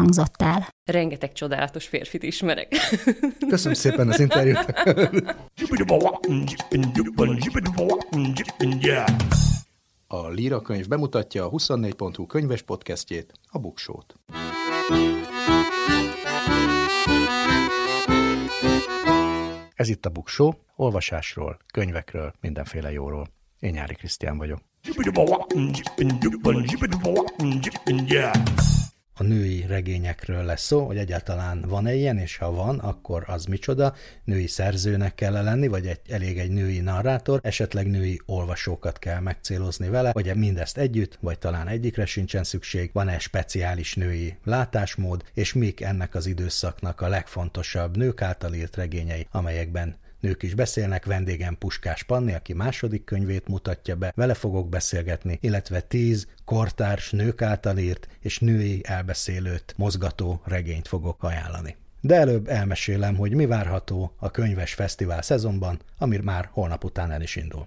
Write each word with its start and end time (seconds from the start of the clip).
hangzott 0.00 0.42
el. 0.42 0.68
Rengeteg 0.84 1.32
csodálatos 1.32 1.86
férfit 1.86 2.22
ismerek. 2.22 2.76
Köszönöm 3.48 3.74
szépen 3.74 4.08
az 4.08 4.20
interjút. 4.20 4.64
A 10.06 10.28
Líra 10.28 10.60
könyv 10.60 10.88
bemutatja 10.88 11.44
a 11.44 11.50
24.hu 11.50 12.26
könyves 12.26 12.62
podcastjét, 12.62 13.32
a 13.50 13.58
Buksót. 13.58 14.14
Ez 19.74 19.88
itt 19.88 20.06
a 20.06 20.10
Buksó, 20.10 20.54
olvasásról, 20.76 21.58
könyvekről, 21.72 22.32
mindenféle 22.40 22.92
jóról. 22.92 23.28
Én 23.58 23.70
Nyári 23.70 23.94
Krisztián 23.94 24.38
vagyok. 24.38 24.58
A 29.20 29.22
női 29.22 29.64
regényekről 29.66 30.44
lesz 30.44 30.62
szó, 30.62 30.86
hogy 30.86 30.96
egyáltalán 30.96 31.64
van-e 31.68 31.94
ilyen, 31.94 32.18
és 32.18 32.36
ha 32.36 32.50
van, 32.50 32.78
akkor 32.78 33.24
az 33.26 33.44
micsoda, 33.44 33.94
női 34.24 34.46
szerzőnek 34.46 35.14
kell 35.14 35.36
-e 35.36 35.42
lenni, 35.42 35.66
vagy 35.66 35.86
egy, 35.86 36.00
elég 36.08 36.38
egy 36.38 36.50
női 36.50 36.78
narrátor, 36.78 37.40
esetleg 37.42 37.86
női 37.86 38.20
olvasókat 38.26 38.98
kell 38.98 39.20
megcélozni 39.20 39.88
vele, 39.88 40.12
vagy 40.12 40.36
mindezt 40.36 40.78
együtt, 40.78 41.18
vagy 41.20 41.38
talán 41.38 41.68
egyikre 41.68 42.06
sincsen 42.06 42.44
szükség, 42.44 42.90
van-e 42.92 43.18
speciális 43.18 43.94
női 43.94 44.36
látásmód, 44.44 45.24
és 45.34 45.52
mik 45.52 45.80
ennek 45.80 46.14
az 46.14 46.26
időszaknak 46.26 47.00
a 47.00 47.08
legfontosabb 47.08 47.96
nők 47.96 48.22
által 48.22 48.54
írt 48.54 48.76
regényei, 48.76 49.26
amelyekben 49.30 49.96
Nők 50.20 50.42
is 50.42 50.54
beszélnek, 50.54 51.04
vendégem 51.04 51.58
Puskás 51.58 52.02
Panni, 52.02 52.32
aki 52.32 52.52
második 52.52 53.04
könyvét 53.04 53.48
mutatja 53.48 53.96
be, 53.96 54.12
vele 54.16 54.34
fogok 54.34 54.68
beszélgetni, 54.68 55.38
illetve 55.40 55.80
tíz 55.80 56.26
kortárs 56.44 57.10
nők 57.10 57.42
által 57.42 57.78
írt 57.78 58.08
és 58.20 58.38
női 58.38 58.80
elbeszélőt 58.84 59.74
mozgató 59.76 60.40
regényt 60.44 60.88
fogok 60.88 61.22
ajánlani. 61.22 61.76
De 62.00 62.14
előbb 62.14 62.48
elmesélem, 62.48 63.16
hogy 63.16 63.34
mi 63.34 63.46
várható 63.46 64.14
a 64.16 64.30
könyves 64.30 64.74
fesztivál 64.74 65.22
szezonban, 65.22 65.80
ami 65.98 66.16
már 66.16 66.48
holnap 66.52 66.84
után 66.84 67.10
el 67.10 67.22
is 67.22 67.36
indul. 67.36 67.66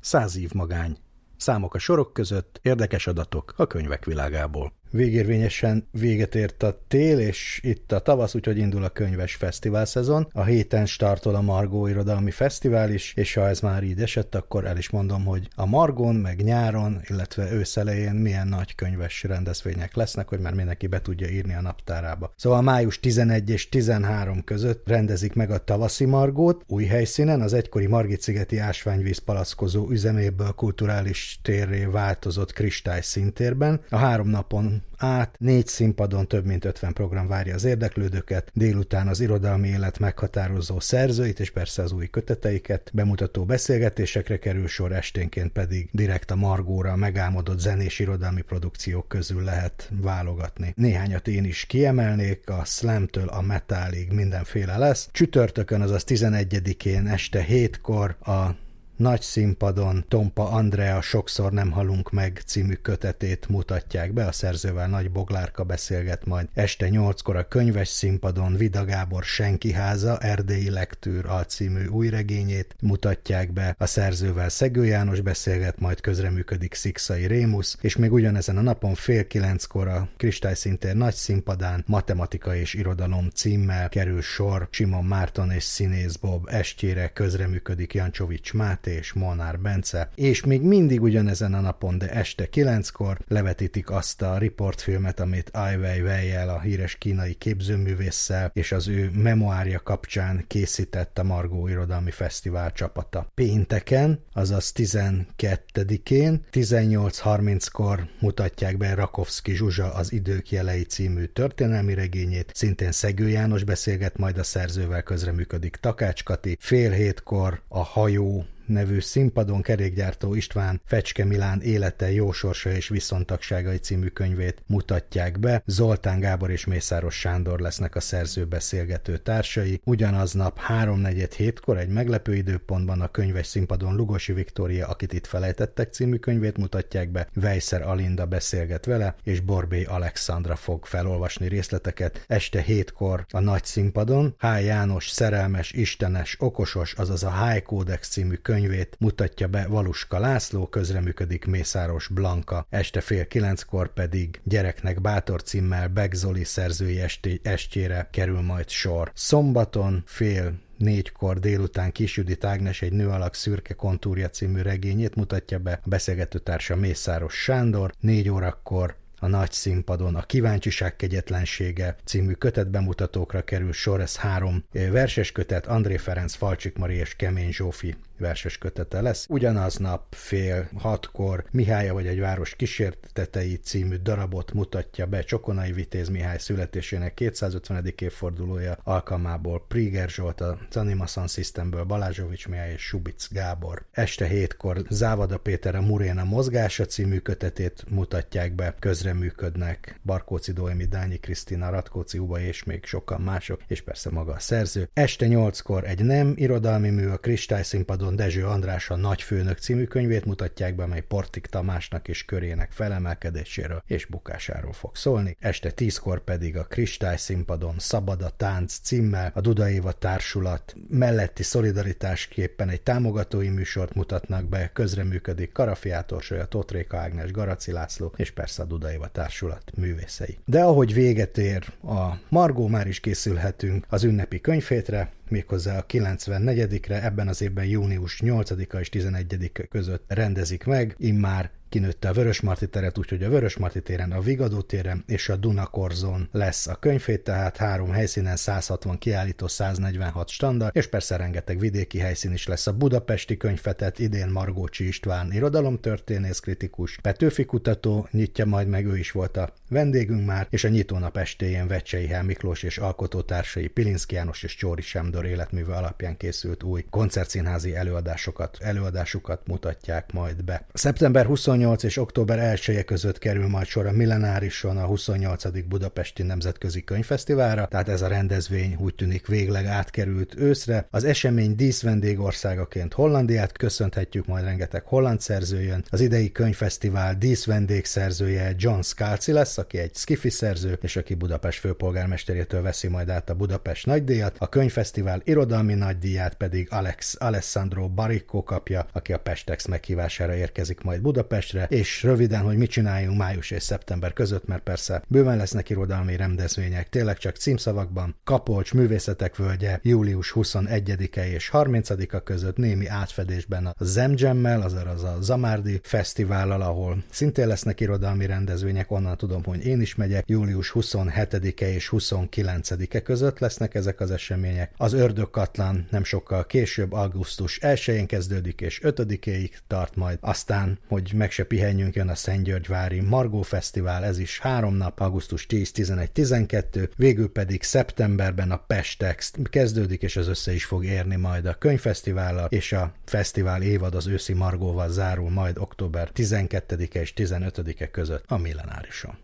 Száz 0.00 0.36
év 0.36 0.52
magány. 0.52 0.96
Számok 1.36 1.74
a 1.74 1.78
sorok 1.78 2.12
között, 2.12 2.58
érdekes 2.62 3.06
adatok 3.06 3.54
a 3.56 3.66
könyvek 3.66 4.04
világából 4.04 4.72
végérvényesen 4.94 5.86
véget 5.90 6.34
ért 6.34 6.62
a 6.62 6.80
tél, 6.88 7.18
és 7.18 7.60
itt 7.62 7.92
a 7.92 7.98
tavasz, 7.98 8.34
úgyhogy 8.34 8.58
indul 8.58 8.84
a 8.84 8.88
könyves 8.88 9.34
fesztivál 9.34 9.84
szezon. 9.84 10.28
A 10.32 10.44
héten 10.44 10.86
startol 10.86 11.34
a 11.34 11.40
Margó 11.40 11.86
Irodalmi 11.86 12.30
Fesztivál 12.30 12.90
is, 12.90 13.12
és 13.16 13.34
ha 13.34 13.48
ez 13.48 13.60
már 13.60 13.82
így 13.82 14.00
esett, 14.00 14.34
akkor 14.34 14.64
el 14.64 14.76
is 14.76 14.90
mondom, 14.90 15.24
hogy 15.24 15.48
a 15.54 15.66
Margon, 15.66 16.14
meg 16.14 16.42
nyáron, 16.42 17.00
illetve 17.08 17.52
őszelején 17.52 18.14
milyen 18.14 18.48
nagy 18.48 18.74
könyves 18.74 19.22
rendezvények 19.22 19.94
lesznek, 19.94 20.28
hogy 20.28 20.40
már 20.40 20.54
mindenki 20.54 20.86
be 20.86 21.00
tudja 21.00 21.28
írni 21.28 21.54
a 21.54 21.60
naptárába. 21.60 22.32
Szóval 22.36 22.62
május 22.62 23.00
11 23.00 23.50
és 23.50 23.68
13 23.68 24.44
között 24.44 24.88
rendezik 24.88 25.34
meg 25.34 25.50
a 25.50 25.64
tavaszi 25.64 26.04
Margót, 26.04 26.64
új 26.66 26.84
helyszínen, 26.84 27.40
az 27.40 27.52
egykori 27.52 27.86
Margit-szigeti 27.86 28.58
ásványvíz 28.58 29.18
palackozó 29.18 29.90
üzeméből 29.90 30.52
kulturális 30.52 31.38
térré 31.42 31.84
változott 31.84 32.52
kristály 32.52 33.00
szintérben. 33.00 33.80
A 33.90 33.96
három 33.96 34.28
napon 34.28 34.82
át, 34.96 35.34
négy 35.38 35.66
színpadon 35.66 36.28
több 36.28 36.44
mint 36.44 36.64
50 36.64 36.92
program 36.92 37.26
várja 37.26 37.54
az 37.54 37.64
érdeklődőket, 37.64 38.50
délután 38.54 39.08
az 39.08 39.20
irodalmi 39.20 39.68
élet 39.68 39.98
meghatározó 39.98 40.80
szerzőit 40.80 41.40
és 41.40 41.50
persze 41.50 41.82
az 41.82 41.92
új 41.92 42.06
köteteiket, 42.06 42.90
bemutató 42.94 43.44
beszélgetésekre 43.44 44.38
kerül 44.38 44.66
sor, 44.66 44.92
esténként 44.92 45.52
pedig 45.52 45.88
direkt 45.92 46.30
a 46.30 46.36
Margóra 46.36 46.96
megálmodott 46.96 47.58
zenés 47.58 47.98
irodalmi 47.98 48.42
produkciók 48.42 49.08
közül 49.08 49.42
lehet 49.42 49.90
válogatni. 50.00 50.72
Néhányat 50.76 51.28
én 51.28 51.44
is 51.44 51.64
kiemelnék, 51.64 52.50
a 52.50 52.64
slamtől 52.64 53.28
a 53.28 53.40
metalig 53.40 54.12
mindenféle 54.12 54.78
lesz. 54.78 55.08
Csütörtökön, 55.12 55.80
azaz 55.80 56.04
11-én 56.06 57.06
este 57.06 57.46
7-kor 57.48 58.16
a 58.20 58.62
nagy 58.96 59.20
színpadon 59.20 60.04
Tompa 60.08 60.50
Andrea 60.50 61.00
Sokszor 61.00 61.52
nem 61.52 61.70
halunk 61.70 62.10
meg 62.10 62.42
című 62.46 62.74
kötetét 62.74 63.48
mutatják 63.48 64.12
be, 64.12 64.26
a 64.26 64.32
szerzővel 64.32 64.88
Nagy 64.88 65.10
Boglárka 65.10 65.64
beszélget 65.64 66.24
majd. 66.24 66.48
Este 66.54 66.88
nyolckor 66.88 67.36
a 67.36 67.48
könyves 67.48 67.88
színpadon 67.88 68.56
Vida 68.56 68.84
Gábor 68.84 69.24
Senki 69.24 69.72
háza, 69.72 70.18
Erdélyi 70.18 70.70
Lektűr 70.70 71.26
alcímű 71.26 71.86
új 71.86 72.08
regényét 72.08 72.76
mutatják 72.80 73.52
be, 73.52 73.74
a 73.78 73.86
szerzővel 73.86 74.48
Szegő 74.48 74.84
János 74.84 75.20
beszélget, 75.20 75.80
majd 75.80 76.00
közreműködik 76.00 76.74
Szikszai 76.74 77.26
Rémusz, 77.26 77.78
és 77.80 77.96
még 77.96 78.12
ugyanezen 78.12 78.56
a 78.56 78.62
napon 78.62 78.94
fél 78.94 79.26
kilenckor 79.26 79.88
a 79.88 80.08
Kristályszintér 80.16 80.94
nagy 80.94 81.14
színpadán 81.14 81.84
Matematika 81.86 82.56
és 82.56 82.74
Irodalom 82.74 83.28
címmel 83.34 83.88
kerül 83.88 84.22
sor. 84.22 84.68
Simon 84.70 85.04
Márton 85.04 85.50
és 85.50 85.62
Színész 85.62 86.16
Bob 86.16 86.48
estjére 86.50 87.08
közreműködik 87.08 87.94
Jancsovics 87.94 88.52
Mát, 88.52 88.83
Máté 88.84 88.98
és 88.98 89.12
Molnár 89.12 89.60
Bence, 89.60 90.10
és 90.14 90.44
még 90.44 90.62
mindig 90.62 91.02
ugyanezen 91.02 91.54
a 91.54 91.60
napon, 91.60 91.98
de 91.98 92.10
este 92.10 92.46
kilenckor 92.46 93.18
levetítik 93.28 93.90
azt 93.90 94.22
a 94.22 94.38
riportfilmet, 94.38 95.20
amit 95.20 95.50
Ai 95.50 95.76
weiwei 95.76 96.32
a 96.32 96.60
híres 96.60 96.96
kínai 96.96 97.34
képzőművésszel 97.34 98.50
és 98.54 98.72
az 98.72 98.88
ő 98.88 99.10
memoárja 99.14 99.80
kapcsán 99.80 100.44
készített 100.46 101.18
a 101.18 101.22
Margó 101.22 101.68
Irodalmi 101.68 102.10
Fesztivál 102.10 102.72
csapata. 102.72 103.30
Pénteken, 103.34 104.20
azaz 104.32 104.72
12-én, 104.76 106.44
18.30-kor 106.52 108.08
mutatják 108.20 108.76
be 108.76 108.94
Rakovszki 108.94 109.54
Zsuzsa 109.54 109.94
az 109.94 110.12
Idők 110.12 110.50
jelei 110.50 110.82
című 110.82 111.24
történelmi 111.24 111.94
regényét, 111.94 112.50
szintén 112.54 112.92
Szegő 112.92 113.28
János 113.28 113.64
beszélget, 113.64 114.18
majd 114.18 114.38
a 114.38 114.42
szerzővel 114.42 115.02
közreműködik 115.02 115.76
Takács 115.76 116.24
Kati, 116.24 116.56
fél 116.60 116.90
hétkor 116.90 117.62
a 117.68 117.82
hajó 117.82 118.44
nevű 118.66 119.00
színpadon 119.00 119.62
kerékgyártó 119.62 120.34
István 120.34 120.80
Fecske 120.84 121.24
Milán 121.24 121.60
élete, 121.60 122.12
jó 122.12 122.32
sorsa 122.32 122.70
és 122.70 122.88
viszontagságai 122.88 123.76
című 123.76 124.06
könyvét 124.06 124.62
mutatják 124.66 125.38
be. 125.38 125.62
Zoltán 125.66 126.20
Gábor 126.20 126.50
és 126.50 126.64
Mészáros 126.64 127.14
Sándor 127.14 127.60
lesznek 127.60 127.94
a 127.94 128.00
szerző 128.00 128.44
beszélgető 128.44 129.16
társai. 129.18 129.80
Ugyanaznap 129.84 130.60
3-4 130.68 131.30
hétkor 131.36 131.78
egy 131.78 131.88
meglepő 131.88 132.34
időpontban 132.34 133.00
a 133.00 133.08
könyves 133.08 133.46
színpadon 133.46 133.94
Lugosi 133.94 134.32
Viktória, 134.32 134.86
akit 134.86 135.12
itt 135.12 135.26
felejtettek 135.26 135.92
című 135.92 136.16
könyvét 136.16 136.56
mutatják 136.56 137.10
be, 137.10 137.28
Vejszer 137.34 137.82
Alinda 137.82 138.26
beszélget 138.26 138.84
vele, 138.84 139.14
és 139.22 139.40
Borbé 139.40 139.84
Alexandra 139.84 140.56
fog 140.56 140.86
felolvasni 140.86 141.48
részleteket. 141.48 142.24
Este 142.26 142.60
hétkor 142.60 143.26
a 143.30 143.40
nagy 143.40 143.64
színpadon 143.64 144.34
H. 144.38 144.64
János 144.64 145.08
szerelmes, 145.08 145.72
istenes, 145.72 146.36
okosos, 146.38 146.92
azaz 146.92 147.22
a 147.24 147.44
High 147.44 147.62
Codex 147.62 148.08
című 148.08 148.34
könyv 148.34 148.52
könyvét 148.54 148.96
mutatja 148.98 149.46
be 149.46 149.66
Valuska 149.66 150.18
László, 150.18 150.66
közreműködik 150.66 151.44
Mészáros 151.44 152.08
Blanka, 152.08 152.66
este 152.70 153.00
fél 153.00 153.26
kilenckor 153.26 153.92
pedig 153.92 154.40
Gyereknek 154.44 155.00
bátor 155.00 155.42
címmel 155.42 155.88
Begzoli 155.88 156.44
szerzői 156.44 157.00
esti, 157.00 157.40
estjére 157.42 158.08
kerül 158.10 158.40
majd 158.40 158.68
sor. 158.68 159.10
Szombaton 159.14 160.02
fél 160.06 160.52
négykor 160.78 161.38
délután 161.38 161.92
Kisjudit 161.92 162.44
Ágnes 162.44 162.82
egy 162.82 162.92
nő 162.92 163.08
alak 163.08 163.34
szürke 163.34 163.74
kontúrja 163.74 164.28
című 164.28 164.60
regényét 164.60 165.14
mutatja 165.14 165.58
be, 165.58 165.80
a 165.84 165.88
beszélgetőtársa 165.88 166.76
Mészáros 166.76 167.34
Sándor, 167.34 167.92
négy 168.00 168.28
órakor 168.28 168.96
a 169.24 169.26
nagy 169.26 169.52
színpadon 169.52 170.14
a 170.14 170.22
Kíváncsiság 170.22 170.96
kegyetlensége 170.96 171.96
című 172.04 172.32
kötetbemutatókra 172.32 173.44
kerül 173.44 173.72
sor, 173.72 174.00
ez 174.00 174.16
három 174.16 174.64
verses 174.72 175.32
kötet, 175.32 175.66
André 175.66 175.96
Ferenc, 175.96 176.34
Falcsik 176.34 176.76
Mari 176.76 176.94
és 176.94 177.16
Kemény 177.16 177.52
Zsófi 177.52 177.96
verses 178.18 178.58
kötete 178.58 179.00
lesz. 179.00 179.26
Ugyanaznap 179.28 180.14
fél 180.14 180.68
hatkor 180.78 181.44
Mihály 181.50 181.88
vagy 181.88 182.06
egy 182.06 182.20
város 182.20 182.54
kísértetei 182.56 183.56
című 183.56 183.96
darabot 183.96 184.52
mutatja 184.52 185.06
be 185.06 185.22
Csokonai 185.22 185.72
Vitéz 185.72 186.08
Mihály 186.08 186.38
születésének 186.38 187.14
250. 187.14 187.92
évfordulója 187.98 188.78
alkalmából 188.82 189.64
Priger 189.68 190.08
Zsolt 190.08 190.40
a 190.40 190.58
Zanima 190.70 191.06
Sound 191.06 191.30
Systemből, 191.30 191.84
Balázsovics 191.84 192.48
Mihály 192.48 192.72
és 192.72 192.82
Subic 192.82 193.32
Gábor. 193.32 193.84
Este 193.92 194.26
hétkor 194.26 194.82
Závada 194.88 195.38
Péter 195.38 195.74
a 195.74 195.80
Muréna 195.80 196.24
mozgása 196.24 196.84
című 196.84 197.18
kötetét 197.18 197.84
mutatják 197.88 198.54
be, 198.54 198.74
közreműködnek 198.78 200.00
Barkóci 200.02 200.52
Doemi, 200.52 200.84
Dányi 200.84 201.16
Krisztina, 201.16 201.70
Ratkóci 201.70 202.18
Uba 202.18 202.40
és 202.40 202.64
még 202.64 202.84
sokan 202.84 203.20
mások, 203.20 203.62
és 203.66 203.82
persze 203.82 204.10
maga 204.10 204.32
a 204.32 204.38
szerző. 204.38 204.88
Este 204.92 205.26
nyolckor 205.26 205.84
egy 205.84 206.04
nem 206.04 206.32
irodalmi 206.36 206.90
mű 206.90 207.06
a 207.06 207.16
Kristályszínpadon 207.16 208.13
Dezső 208.16 208.46
András 208.46 208.90
a 208.90 208.96
Nagyfőnök 208.96 209.58
című 209.58 209.84
könyvét 209.84 210.24
mutatják 210.24 210.74
be, 210.74 210.86
mely 210.86 211.00
Portik 211.00 211.46
Tamásnak 211.46 212.08
és 212.08 212.24
körének 212.24 212.72
felemelkedéséről 212.72 213.82
és 213.86 214.06
bukásáról 214.06 214.72
fog 214.72 214.96
szólni. 214.96 215.36
Este 215.40 215.70
tízkor 215.70 216.24
pedig 216.24 216.56
a 216.56 216.64
Kristályszínpadon 216.64 217.74
Szabad 217.78 218.22
a 218.22 218.30
tánc 218.36 218.78
címmel 218.78 219.30
a 219.34 219.40
Duda 219.40 219.70
Éva 219.70 219.92
Társulat 219.92 220.74
melletti 220.88 221.42
szolidaritásképpen 221.42 222.68
egy 222.68 222.82
támogatói 222.82 223.48
műsort 223.48 223.94
mutatnak 223.94 224.48
be, 224.48 224.70
közreműködik 224.72 225.52
Karafi 225.52 225.90
Átorsolya, 225.90 226.44
Totréka 226.44 226.96
Ágnes, 226.96 227.30
Garaci 227.30 227.72
László 227.72 228.12
és 228.16 228.30
persze 228.30 228.62
a 228.62 228.66
Duda 228.66 228.92
Éva 228.92 229.08
Társulat 229.08 229.70
művészei. 229.76 230.38
De 230.44 230.62
ahogy 230.62 230.94
véget 230.94 231.38
ér 231.38 231.72
a 231.82 232.18
Margó, 232.28 232.68
már 232.68 232.86
is 232.86 233.00
készülhetünk 233.00 233.86
az 233.88 234.04
ünnepi 234.04 234.40
könyvfétre, 234.40 235.12
méghozzá 235.30 235.78
a 235.78 235.86
94-re, 235.86 237.04
ebben 237.04 237.28
az 237.28 237.42
évben 237.42 237.64
június 237.64 238.20
8-a 238.24 238.76
és 238.76 238.88
11 238.88 239.52
között 239.70 240.04
rendezik 240.06 240.64
meg, 240.64 240.94
immár 240.98 241.50
kinőtte 241.74 242.08
a 242.08 242.12
Vörösmarty 242.12 242.64
teret, 242.64 242.98
úgyhogy 242.98 243.22
a 243.22 243.28
Vörösmarty 243.28 243.78
téren, 243.78 244.12
a 244.12 244.20
Vigadó 244.20 244.60
téren 244.60 245.04
és 245.06 245.28
a 245.28 245.36
Dunakorzon 245.36 246.28
lesz 246.32 246.66
a 246.66 246.74
könyvét, 246.74 247.24
tehát 247.24 247.56
három 247.56 247.90
helyszínen 247.90 248.36
160 248.36 248.98
kiállító, 248.98 249.46
146 249.46 250.28
standard, 250.28 250.76
és 250.76 250.86
persze 250.86 251.16
rengeteg 251.16 251.58
vidéki 251.58 251.98
helyszín 251.98 252.32
is 252.32 252.46
lesz. 252.46 252.66
A 252.66 252.72
budapesti 252.72 253.36
könyvfetet 253.36 253.98
idén 253.98 254.28
Margócsi 254.28 254.86
István 254.86 255.32
irodalomtörténész 255.32 256.38
kritikus, 256.38 256.98
Petőfi 257.02 257.44
kutató 257.44 258.08
nyitja 258.10 258.46
majd 258.46 258.68
meg, 258.68 258.86
ő 258.86 258.98
is 258.98 259.10
volt 259.10 259.36
a 259.36 259.52
vendégünk 259.68 260.26
már, 260.26 260.46
és 260.50 260.64
a 260.64 260.68
nyitónap 260.68 261.16
estéjén 261.16 261.66
Vecsei 261.66 262.06
Hel 262.06 262.22
Miklós 262.22 262.62
és 262.62 262.78
alkotótársai 262.78 263.66
Pilinszki 263.66 264.14
János 264.14 264.42
és 264.42 264.56
Csóri 264.56 264.82
Semdor 264.82 265.26
életműve 265.26 265.76
alapján 265.76 266.16
készült 266.16 266.62
új 266.62 266.84
koncertszínházi 266.90 267.74
előadásokat, 267.74 268.58
előadásukat 268.60 269.46
mutatják 269.46 270.12
majd 270.12 270.44
be. 270.44 270.66
Szeptember 270.72 271.26
28 271.26 271.62
28 271.64 271.82
és 271.82 271.96
október 271.96 272.38
1 272.38 272.76
-e 272.76 272.82
között 272.82 273.18
kerül 273.18 273.48
majd 273.48 273.66
sor 273.66 273.86
a 273.86 273.92
Millenárison 273.92 274.76
a 274.76 274.86
28. 274.86 275.66
Budapesti 275.68 276.22
Nemzetközi 276.22 276.84
Könyvfesztiválra, 276.84 277.66
tehát 277.66 277.88
ez 277.88 278.02
a 278.02 278.06
rendezvény 278.06 278.76
úgy 278.78 278.94
tűnik 278.94 279.26
végleg 279.26 279.66
átkerült 279.66 280.34
őszre. 280.36 280.86
Az 280.90 281.04
esemény 281.04 281.54
díszvendégországaként 281.56 282.92
Hollandiát 282.92 283.52
köszönhetjük, 283.52 284.26
majd 284.26 284.44
rengeteg 284.44 284.82
holland 284.84 285.20
szerző 285.20 285.60
jön. 285.60 285.84
Az 285.90 286.00
idei 286.00 286.32
könyvfesztivál 286.32 287.14
díszvendégszerzője 287.18 288.54
John 288.56 288.80
Scalzi 288.80 289.32
lesz, 289.32 289.58
aki 289.58 289.78
egy 289.78 289.94
skifi 289.94 290.30
szerző, 290.30 290.78
és 290.82 290.96
aki 290.96 291.14
Budapest 291.14 291.58
főpolgármesterétől 291.58 292.62
veszi 292.62 292.88
majd 292.88 293.08
át 293.08 293.30
a 293.30 293.34
Budapest 293.34 293.86
nagydíjat. 293.86 294.36
A 294.38 294.48
könyvfesztivál 294.48 295.20
irodalmi 295.24 295.74
nagydíját 295.74 296.34
pedig 296.34 296.68
Alex 296.70 297.16
Alessandro 297.18 297.88
Baricco 297.88 298.42
kapja, 298.42 298.86
aki 298.92 299.12
a 299.12 299.18
Pestex 299.18 299.66
meghívására 299.66 300.34
érkezik 300.34 300.80
majd 300.80 301.00
Budapestre, 301.00 301.53
Budapestre, 301.54 301.76
és 301.76 302.02
röviden, 302.02 302.40
hogy 302.40 302.56
mit 302.56 302.70
csináljunk 302.70 303.18
május 303.18 303.50
és 303.50 303.62
szeptember 303.62 304.12
között, 304.12 304.46
mert 304.46 304.62
persze 304.62 305.02
bőven 305.08 305.36
lesznek 305.36 305.70
irodalmi 305.70 306.16
rendezvények, 306.16 306.88
tényleg 306.88 307.18
csak 307.18 307.36
címszavakban. 307.36 308.16
Kapolcs 308.24 308.74
Művészetek 308.74 309.36
Völgye 309.36 309.78
július 309.82 310.32
21-e 310.34 311.28
és 311.28 311.50
30-a 311.52 312.22
között 312.22 312.56
némi 312.56 312.86
átfedésben 312.86 313.66
a 313.66 313.74
Zemjemmel, 313.78 314.60
azaz 314.62 315.02
a 315.02 315.16
Zamárdi 315.20 315.80
Fesztivállal, 315.82 316.62
ahol 316.62 317.04
szintén 317.10 317.46
lesznek 317.46 317.80
irodalmi 317.80 318.26
rendezvények, 318.26 318.90
onnan 318.90 319.16
tudom, 319.16 319.44
hogy 319.44 319.66
én 319.66 319.80
is 319.80 319.94
megyek. 319.94 320.28
Július 320.28 320.72
27-e 320.74 321.68
és 321.68 321.88
29-e 321.92 323.00
között 323.00 323.38
lesznek 323.38 323.74
ezek 323.74 324.00
az 324.00 324.10
események. 324.10 324.72
Az 324.76 324.92
Ördögkatlan 324.92 325.86
nem 325.90 326.04
sokkal 326.04 326.46
később, 326.46 326.92
augusztus 326.92 327.58
1-én 327.62 328.06
kezdődik 328.06 328.60
és 328.60 328.80
5-éig 328.82 329.50
tart 329.66 329.96
majd. 329.96 330.18
Aztán, 330.20 330.78
hogy 330.88 331.12
meg 331.14 331.30
se 331.34 331.44
pihenjünk, 331.44 331.94
jön 331.94 332.08
a 332.08 332.14
Szentgyörgyvári 332.14 333.00
Margó 333.00 333.42
Fesztivál, 333.42 334.04
ez 334.04 334.18
is 334.18 334.38
három 334.38 334.74
nap, 334.74 335.00
augusztus 335.00 335.46
10, 335.46 335.72
11, 335.72 336.12
12, 336.12 336.90
végül 336.96 337.32
pedig 337.32 337.62
szeptemberben 337.62 338.50
a 338.50 338.56
Pestex 338.56 339.32
kezdődik, 339.42 340.02
és 340.02 340.16
az 340.16 340.28
össze 340.28 340.52
is 340.52 340.64
fog 340.64 340.84
érni 340.84 341.16
majd 341.16 341.46
a 341.46 341.54
könyvfesztivállal, 341.54 342.46
és 342.50 342.72
a 342.72 342.92
fesztivál 343.04 343.62
évad 343.62 343.94
az 343.94 344.06
őszi 344.06 344.32
Margóval 344.32 344.88
zárul 344.88 345.30
majd 345.30 345.58
október 345.58 346.10
12-e 346.14 347.00
és 347.00 347.12
15-e 347.16 347.90
között 347.90 348.24
a 348.26 348.38
Millenárison. 348.38 349.14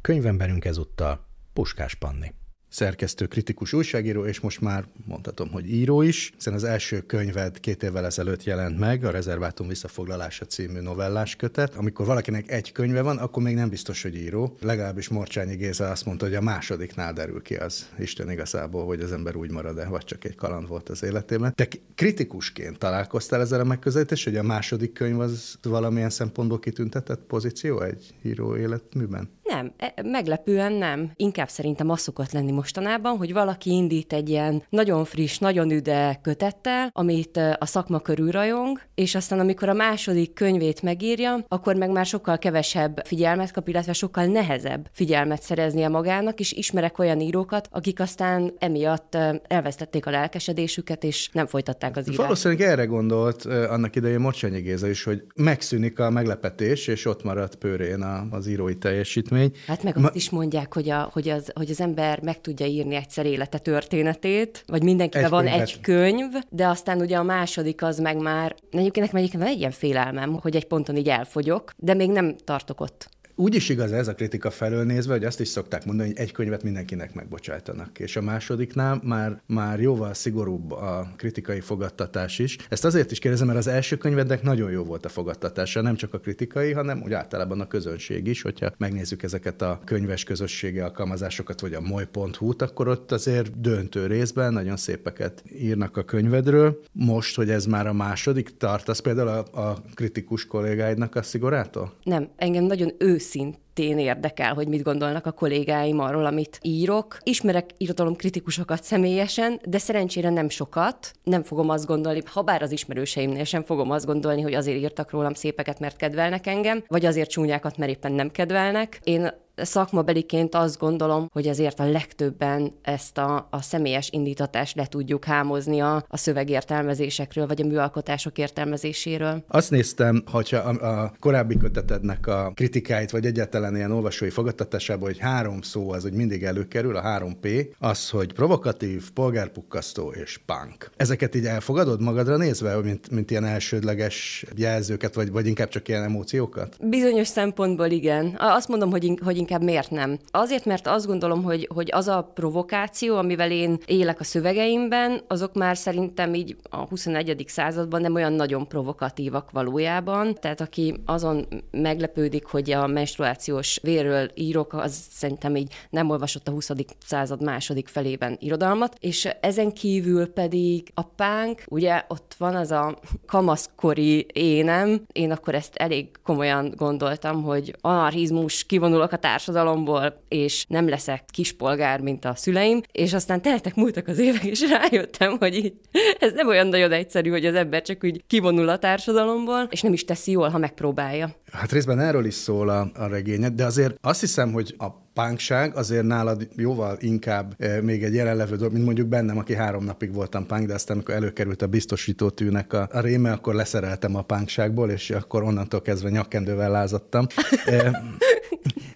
Könyvemberünk 0.00 0.64
ezúttal 0.64 1.26
Puskás 1.52 1.94
Panni 1.94 2.34
szerkesztő, 2.74 3.26
kritikus 3.26 3.72
újságíró, 3.72 4.24
és 4.24 4.40
most 4.40 4.60
már 4.60 4.84
mondhatom, 5.06 5.50
hogy 5.50 5.70
író 5.70 6.02
is, 6.02 6.32
hiszen 6.34 6.54
az 6.54 6.64
első 6.64 7.00
könyved 7.00 7.60
két 7.60 7.82
évvel 7.82 8.04
ezelőtt 8.04 8.44
jelent 8.44 8.78
meg, 8.78 9.04
a 9.04 9.10
Rezervátum 9.10 9.68
visszafoglalása 9.68 10.44
című 10.44 10.80
novellás 10.80 11.36
kötet. 11.36 11.74
Amikor 11.74 12.06
valakinek 12.06 12.50
egy 12.50 12.72
könyve 12.72 13.02
van, 13.02 13.18
akkor 13.18 13.42
még 13.42 13.54
nem 13.54 13.68
biztos, 13.68 14.02
hogy 14.02 14.16
író. 14.16 14.56
Legalábbis 14.60 15.08
Morcsányi 15.08 15.56
Géza 15.56 15.90
azt 15.90 16.04
mondta, 16.04 16.24
hogy 16.24 16.34
a 16.34 16.40
másodiknál 16.40 17.12
derül 17.12 17.42
ki 17.42 17.54
az 17.54 17.88
Isten 17.98 18.30
igazából, 18.30 18.84
hogy 18.84 19.00
az 19.00 19.12
ember 19.12 19.36
úgy 19.36 19.50
marad-e, 19.50 19.88
vagy 19.88 20.04
csak 20.04 20.24
egy 20.24 20.34
kaland 20.34 20.68
volt 20.68 20.88
az 20.88 21.02
életében. 21.02 21.54
Te 21.54 21.68
kritikusként 21.94 22.78
találkoztál 22.78 23.40
ezzel 23.40 23.60
a 23.60 23.64
megközelítés, 23.64 24.24
hogy 24.24 24.36
a 24.36 24.42
második 24.42 24.92
könyv 24.92 25.20
az 25.20 25.58
valamilyen 25.62 26.10
szempontból 26.10 26.58
kitüntetett 26.58 27.20
pozíció 27.20 27.80
egy 27.80 28.14
író 28.22 28.56
életműben? 28.56 29.30
Nem, 29.44 29.72
e, 29.76 29.94
meglepően 30.02 30.72
nem. 30.72 31.10
Inkább 31.16 31.48
szerintem 31.48 31.90
az 31.90 32.00
szokott 32.00 32.32
lenni 32.32 32.52
mostanában, 32.64 33.16
hogy 33.16 33.32
valaki 33.32 33.70
indít 33.70 34.12
egy 34.12 34.28
ilyen 34.28 34.62
nagyon 34.68 35.04
friss, 35.04 35.38
nagyon 35.38 35.70
üde 35.70 36.18
kötettel, 36.22 36.90
amit 36.92 37.36
a 37.58 37.66
szakma 37.66 37.98
körül 37.98 38.30
rajong, 38.30 38.80
és 38.94 39.14
aztán 39.14 39.38
amikor 39.38 39.68
a 39.68 39.72
második 39.72 40.32
könyvét 40.32 40.82
megírja, 40.82 41.44
akkor 41.48 41.74
meg 41.74 41.90
már 41.90 42.06
sokkal 42.06 42.38
kevesebb 42.38 43.00
figyelmet 43.04 43.52
kap, 43.52 43.68
illetve 43.68 43.92
sokkal 43.92 44.24
nehezebb 44.24 44.88
figyelmet 44.92 45.42
szereznie 45.42 45.88
magának, 45.88 46.40
és 46.40 46.52
ismerek 46.52 46.98
olyan 46.98 47.20
írókat, 47.20 47.68
akik 47.70 48.00
aztán 48.00 48.52
emiatt 48.58 49.16
elvesztették 49.46 50.06
a 50.06 50.10
lelkesedésüket, 50.10 51.04
és 51.04 51.28
nem 51.32 51.46
folytatták 51.46 51.96
az 51.96 52.04
írást. 52.04 52.22
Valószínűleg 52.22 52.68
erre 52.68 52.84
gondolt 52.84 53.44
annak 53.44 53.96
idején 53.96 54.20
Mocsányi 54.20 54.60
Géza 54.60 54.88
is, 54.88 55.04
hogy 55.04 55.24
megszűnik 55.34 55.98
a 55.98 56.10
meglepetés, 56.10 56.86
és 56.86 57.06
ott 57.06 57.22
maradt 57.22 57.54
pőrén 57.54 58.02
az 58.30 58.46
írói 58.46 58.76
teljesítmény. 58.76 59.52
Hát 59.66 59.82
meg 59.82 59.96
azt 59.96 60.04
Ma... 60.04 60.10
is 60.12 60.30
mondják, 60.30 60.74
hogy, 60.74 60.90
a, 60.90 61.08
hogy, 61.12 61.28
az, 61.28 61.50
hogy 61.54 61.70
az 61.70 61.80
ember 61.80 62.22
meg 62.22 62.40
tudja 62.54 62.72
írni 62.72 62.94
egyszer 62.94 63.26
élete 63.26 63.58
történetét, 63.58 64.64
vagy 64.66 64.82
mindenkivel 64.82 65.30
van 65.30 65.44
könyvet. 65.44 65.60
egy 65.60 65.80
könyv, 65.80 66.32
de 66.48 66.66
aztán 66.66 67.00
ugye 67.00 67.16
a 67.16 67.22
második 67.22 67.82
az 67.82 67.98
meg 67.98 68.16
már, 68.16 68.54
egyébként 68.70 69.06
nekem 69.06 69.16
egyébként 69.16 69.42
van 69.42 69.52
egy 69.52 69.58
ilyen 69.58 69.70
félelmem, 69.70 70.38
hogy 70.40 70.56
egy 70.56 70.66
ponton 70.66 70.96
így 70.96 71.08
elfogyok, 71.08 71.72
de 71.76 71.94
még 71.94 72.10
nem 72.10 72.36
tartok 72.44 72.80
ott. 72.80 73.08
Úgy 73.36 73.54
is 73.54 73.68
igaz 73.68 73.92
ez 73.92 74.08
a 74.08 74.14
kritika 74.14 74.50
felől 74.50 74.84
nézve, 74.84 75.12
hogy 75.12 75.24
azt 75.24 75.40
is 75.40 75.48
szokták 75.48 75.84
mondani, 75.84 76.08
hogy 76.08 76.18
egy 76.18 76.32
könyvet 76.32 76.62
mindenkinek 76.62 77.14
megbocsájtanak, 77.14 77.98
és 77.98 78.16
a 78.16 78.22
másodiknál 78.22 79.00
már, 79.04 79.42
már 79.46 79.80
jóval 79.80 80.14
szigorúbb 80.14 80.72
a 80.72 81.12
kritikai 81.16 81.60
fogadtatás 81.60 82.38
is. 82.38 82.56
Ezt 82.68 82.84
azért 82.84 83.10
is 83.10 83.18
kérdezem, 83.18 83.46
mert 83.46 83.58
az 83.58 83.66
első 83.66 83.96
könyvednek 83.96 84.42
nagyon 84.42 84.70
jó 84.70 84.84
volt 84.84 85.04
a 85.04 85.08
fogadtatása, 85.08 85.80
nem 85.80 85.96
csak 85.96 86.14
a 86.14 86.18
kritikai, 86.18 86.72
hanem 86.72 87.02
úgy 87.02 87.12
általában 87.12 87.60
a 87.60 87.66
közönség 87.66 88.26
is. 88.26 88.42
Hogyha 88.42 88.72
megnézzük 88.76 89.22
ezeket 89.22 89.62
a 89.62 89.80
könyves 89.84 90.24
közösségi 90.24 90.78
alkalmazásokat, 90.78 91.60
vagy 91.60 91.74
a 91.74 91.80
moly.hu-t, 91.80 92.62
akkor 92.62 92.88
ott 92.88 93.12
azért 93.12 93.60
döntő 93.60 94.06
részben 94.06 94.52
nagyon 94.52 94.76
szépeket 94.76 95.42
írnak 95.58 95.96
a 95.96 96.04
könyvedről. 96.04 96.80
Most, 96.92 97.36
hogy 97.36 97.50
ez 97.50 97.66
már 97.66 97.86
a 97.86 97.92
második, 97.92 98.56
tartasz 98.56 98.98
például 98.98 99.28
a, 99.28 99.60
a 99.60 99.82
kritikus 99.94 100.46
kollégáidnak 100.46 101.14
a 101.14 101.22
szigorától? 101.22 101.92
Nem, 102.02 102.28
engem 102.36 102.64
nagyon 102.64 102.92
ősz 102.98 103.23
őszintén 103.24 103.98
érdekel, 103.98 104.54
hogy 104.54 104.68
mit 104.68 104.82
gondolnak 104.82 105.26
a 105.26 105.32
kollégáim 105.32 105.98
arról, 105.98 106.26
amit 106.26 106.58
írok. 106.62 107.18
Ismerek 107.22 107.70
irodalomkritikusokat 107.76 108.84
személyesen, 108.84 109.60
de 109.64 109.78
szerencsére 109.78 110.30
nem 110.30 110.48
sokat. 110.48 111.12
Nem 111.22 111.42
fogom 111.42 111.68
azt 111.68 111.86
gondolni, 111.86 112.20
ha 112.26 112.42
bár 112.42 112.62
az 112.62 112.72
ismerőseimnél 112.72 113.44
sem 113.44 113.62
fogom 113.62 113.90
azt 113.90 114.06
gondolni, 114.06 114.42
hogy 114.42 114.54
azért 114.54 114.78
írtak 114.78 115.10
rólam 115.10 115.34
szépeket, 115.34 115.80
mert 115.80 115.96
kedvelnek 115.96 116.46
engem, 116.46 116.84
vagy 116.88 117.04
azért 117.04 117.30
csúnyákat, 117.30 117.76
mert 117.76 117.90
éppen 117.90 118.12
nem 118.12 118.30
kedvelnek. 118.30 119.00
Én 119.04 119.30
szakmabeliként 119.56 120.54
azt 120.54 120.78
gondolom, 120.78 121.28
hogy 121.32 121.48
azért 121.48 121.80
a 121.80 121.90
legtöbben 121.90 122.72
ezt 122.82 123.18
a, 123.18 123.48
a 123.50 123.62
személyes 123.62 124.08
indítatást 124.10 124.76
le 124.76 124.86
tudjuk 124.86 125.24
hámozni 125.24 125.80
a, 125.80 126.04
a 126.08 126.16
szövegértelmezésekről, 126.16 127.46
vagy 127.46 127.62
a 127.62 127.66
műalkotások 127.66 128.38
értelmezéséről. 128.38 129.44
Azt 129.48 129.70
néztem, 129.70 130.22
hogyha 130.30 130.56
a, 130.56 131.02
a 131.02 131.12
korábbi 131.20 131.56
kötetednek 131.56 132.26
a 132.26 132.52
kritikáit, 132.54 133.10
vagy 133.10 133.26
egyáltalán 133.26 133.76
ilyen 133.76 133.92
olvasói 133.92 134.30
fogadtatásában, 134.30 135.04
hogy 135.04 135.18
három 135.18 135.62
szó 135.62 135.90
az, 135.90 136.02
hogy 136.02 136.12
mindig 136.12 136.42
előkerül, 136.42 136.96
a 136.96 137.00
három 137.00 137.40
P, 137.40 137.48
az, 137.78 138.10
hogy 138.10 138.32
provokatív, 138.32 139.10
polgárpukkasztó 139.10 140.10
és 140.10 140.40
punk. 140.46 140.90
Ezeket 140.96 141.34
így 141.34 141.44
elfogadod 141.44 142.00
magadra 142.00 142.36
nézve, 142.36 142.82
mint, 142.82 143.10
mint 143.10 143.30
ilyen 143.30 143.44
elsődleges 143.44 144.44
jelzőket, 144.56 145.14
vagy, 145.14 145.30
vagy 145.30 145.46
inkább 145.46 145.68
csak 145.68 145.88
ilyen 145.88 146.02
emóciókat? 146.02 146.76
Bizonyos 146.88 147.28
szempontból 147.28 147.86
igen. 147.86 148.34
Azt 148.38 148.68
mondom, 148.68 148.90
hogy, 148.90 149.04
in, 149.04 149.18
hogy 149.24 149.36
inkább 149.44 149.62
miért 149.62 149.90
nem. 149.90 150.18
Azért, 150.30 150.64
mert 150.64 150.86
azt 150.86 151.06
gondolom, 151.06 151.42
hogy, 151.42 151.68
hogy 151.74 151.88
az 151.92 152.08
a 152.08 152.30
provokáció, 152.34 153.16
amivel 153.16 153.50
én 153.50 153.78
élek 153.86 154.20
a 154.20 154.24
szövegeimben, 154.24 155.20
azok 155.28 155.54
már 155.54 155.76
szerintem 155.76 156.34
így 156.34 156.56
a 156.70 156.76
21. 156.76 157.44
században 157.46 158.00
nem 158.00 158.14
olyan 158.14 158.32
nagyon 158.32 158.68
provokatívak 158.68 159.50
valójában. 159.50 160.34
Tehát 160.34 160.60
aki 160.60 161.00
azon 161.06 161.46
meglepődik, 161.70 162.46
hogy 162.46 162.70
a 162.70 162.86
menstruációs 162.86 163.78
vérről 163.82 164.30
írok, 164.34 164.72
az 164.72 165.06
szerintem 165.10 165.56
így 165.56 165.72
nem 165.90 166.10
olvasott 166.10 166.48
a 166.48 166.50
20. 166.50 166.70
század 167.06 167.42
második 167.42 167.88
felében 167.88 168.36
irodalmat, 168.40 168.96
és 169.00 169.28
ezen 169.40 169.72
kívül 169.72 170.32
pedig 170.32 170.90
a 170.94 171.02
pánk, 171.02 171.62
ugye 171.68 172.04
ott 172.08 172.34
van 172.38 172.54
az 172.54 172.70
a 172.70 172.98
kamaszkori 173.26 174.26
énem, 174.32 175.02
én 175.12 175.30
akkor 175.30 175.54
ezt 175.54 175.76
elég 175.76 176.08
komolyan 176.22 176.72
gondoltam, 176.76 177.42
hogy 177.42 177.76
anarchizmus, 177.80 178.64
kivonulok 178.64 179.12
a 179.12 179.16
társadalomból, 179.34 180.22
és 180.28 180.64
nem 180.68 180.88
leszek 180.88 181.24
kispolgár, 181.30 182.00
mint 182.00 182.24
a 182.24 182.34
szüleim, 182.34 182.80
és 182.92 183.12
aztán 183.12 183.42
teltek 183.42 183.74
múltak 183.74 184.08
az 184.08 184.18
évek, 184.18 184.44
és 184.44 184.60
rájöttem, 184.70 185.36
hogy 185.38 185.54
így, 185.54 185.74
ez 186.18 186.32
nem 186.32 186.48
olyan 186.48 186.66
nagyon 186.66 186.92
egyszerű, 186.92 187.30
hogy 187.30 187.46
az 187.46 187.54
ember 187.54 187.82
csak 187.82 188.04
úgy 188.04 188.24
kivonul 188.26 188.68
a 188.68 188.78
társadalomból, 188.78 189.66
és 189.70 189.80
nem 189.80 189.92
is 189.92 190.04
teszi 190.04 190.30
jól, 190.30 190.48
ha 190.48 190.58
megpróbálja. 190.58 191.34
Hát 191.52 191.72
részben 191.72 192.00
erről 192.00 192.24
is 192.24 192.34
szól 192.34 192.68
a, 192.68 192.90
a 192.94 193.06
regényed, 193.06 193.52
de 193.52 193.64
azért 193.64 193.96
azt 194.00 194.20
hiszem, 194.20 194.52
hogy 194.52 194.74
a 194.78 194.86
pánkság 195.14 195.76
azért 195.76 196.04
nálad 196.04 196.48
jóval 196.56 196.96
inkább 197.00 197.54
e, 197.58 197.82
még 197.82 198.02
egy 198.02 198.14
jelenlevő 198.14 198.56
dolog, 198.56 198.72
mint 198.72 198.84
mondjuk 198.84 199.06
bennem, 199.06 199.38
aki 199.38 199.54
három 199.54 199.84
napig 199.84 200.14
voltam 200.14 200.46
pánk, 200.46 200.66
de 200.66 200.74
aztán 200.74 200.96
amikor 200.96 201.14
előkerült 201.14 201.62
a 201.62 201.66
biztosító 201.66 202.30
tűnek 202.30 202.72
a, 202.72 202.88
a 202.92 203.00
réme, 203.00 203.32
akkor 203.32 203.54
leszereltem 203.54 204.16
a 204.16 204.22
pánkságból, 204.22 204.90
és 204.90 205.10
akkor 205.10 205.42
onnantól 205.42 205.82
kezdve 205.82 206.10
nyakkendővel 206.10 206.70
lázadtam. 206.70 207.26
E, 207.64 208.02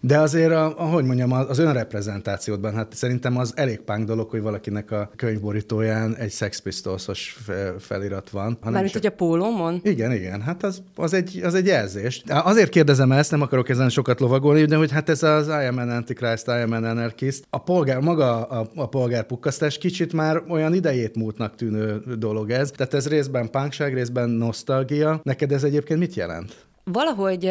de 0.01 0.19
azért, 0.19 0.53
a, 0.53 0.79
ahogy 0.79 1.05
mondjam, 1.05 1.33
az 1.33 1.59
önreprezentációdban, 1.59 2.75
hát 2.75 2.95
szerintem 2.95 3.37
az 3.37 3.53
elég 3.57 3.81
pánk 3.81 4.07
dolog, 4.07 4.31
hogy 4.31 4.41
valakinek 4.41 4.91
a 4.91 5.11
könyvborítóján 5.17 6.17
egy 6.17 6.33
Sex 6.33 6.61
Pistols-os 6.61 7.39
felirat 7.79 8.31
van. 8.31 8.59
Mármint, 8.63 8.93
csak... 8.93 9.03
hogy 9.03 9.11
a 9.13 9.15
pólómon? 9.15 9.81
Igen, 9.83 10.13
igen, 10.13 10.41
hát 10.41 10.63
az, 10.63 10.83
az, 10.97 11.13
egy, 11.13 11.41
az 11.45 11.55
egy 11.55 11.67
jelzés. 11.67 12.23
Azért 12.27 12.69
kérdezem 12.69 13.13
ezt, 13.13 13.31
nem 13.31 13.43
akarok 13.43 13.69
ezen 13.69 13.89
sokat 13.89 14.21
lovagolni, 14.21 14.65
de 14.65 14.77
hogy 14.77 14.91
hát 14.91 15.09
ez 15.09 15.23
az 15.23 15.49
I 15.49 15.67
am 15.67 15.79
an 15.79 15.91
Antichrist, 15.91 16.47
I 16.47 16.51
am 16.51 16.73
an 16.73 16.85
Anarchist. 16.85 17.47
A 17.51 17.59
polgár, 17.63 18.01
maga 18.01 18.43
a, 18.43 18.71
a 18.75 18.89
polgárpukkasztás 18.89 19.79
kicsit 19.79 20.13
már 20.13 20.43
olyan 20.49 20.75
idejét 20.75 21.17
múltnak 21.17 21.55
tűnő 21.55 22.03
dolog 22.19 22.51
ez. 22.51 22.71
Tehát 22.71 22.95
ez 22.95 23.09
részben 23.09 23.51
pánkság, 23.51 23.95
részben 23.95 24.31
nosztalgia. 24.31 25.21
Neked 25.23 25.53
ez 25.53 25.65
egyébként 25.65 25.99
mit 25.99 26.15
jelent? 26.15 26.67
Valahogy 26.93 27.45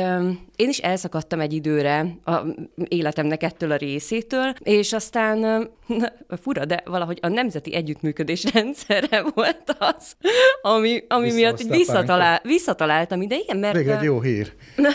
én 0.56 0.70
is 0.70 0.78
elszakadtam 0.78 1.40
egy 1.40 1.54
időre 1.54 2.06
a 2.26 2.42
életemnek 2.88 3.44
ettől 3.44 3.72
a 3.72 3.76
részétől, 3.76 4.54
és 4.64 4.94
aztán 4.94 5.38
na, 5.88 6.12
fura, 6.42 6.66
de 6.66 6.82
valahogy 6.86 7.20
a 7.22 7.28
nemzeti 7.28 7.74
együttműködés 7.74 8.54
rendszere 8.54 9.24
volt 9.34 9.76
az, 9.80 10.16
ami, 10.62 11.04
ami 11.08 11.32
miatt 11.32 11.62
visszatalál, 11.62 12.42
visszataláltam 12.44 13.22
ide. 13.22 13.36
Igen, 13.36 13.58
mert... 13.58 13.76
Még 13.76 13.88
egy 13.88 14.04
jó 14.04 14.22
hír. 14.22 14.54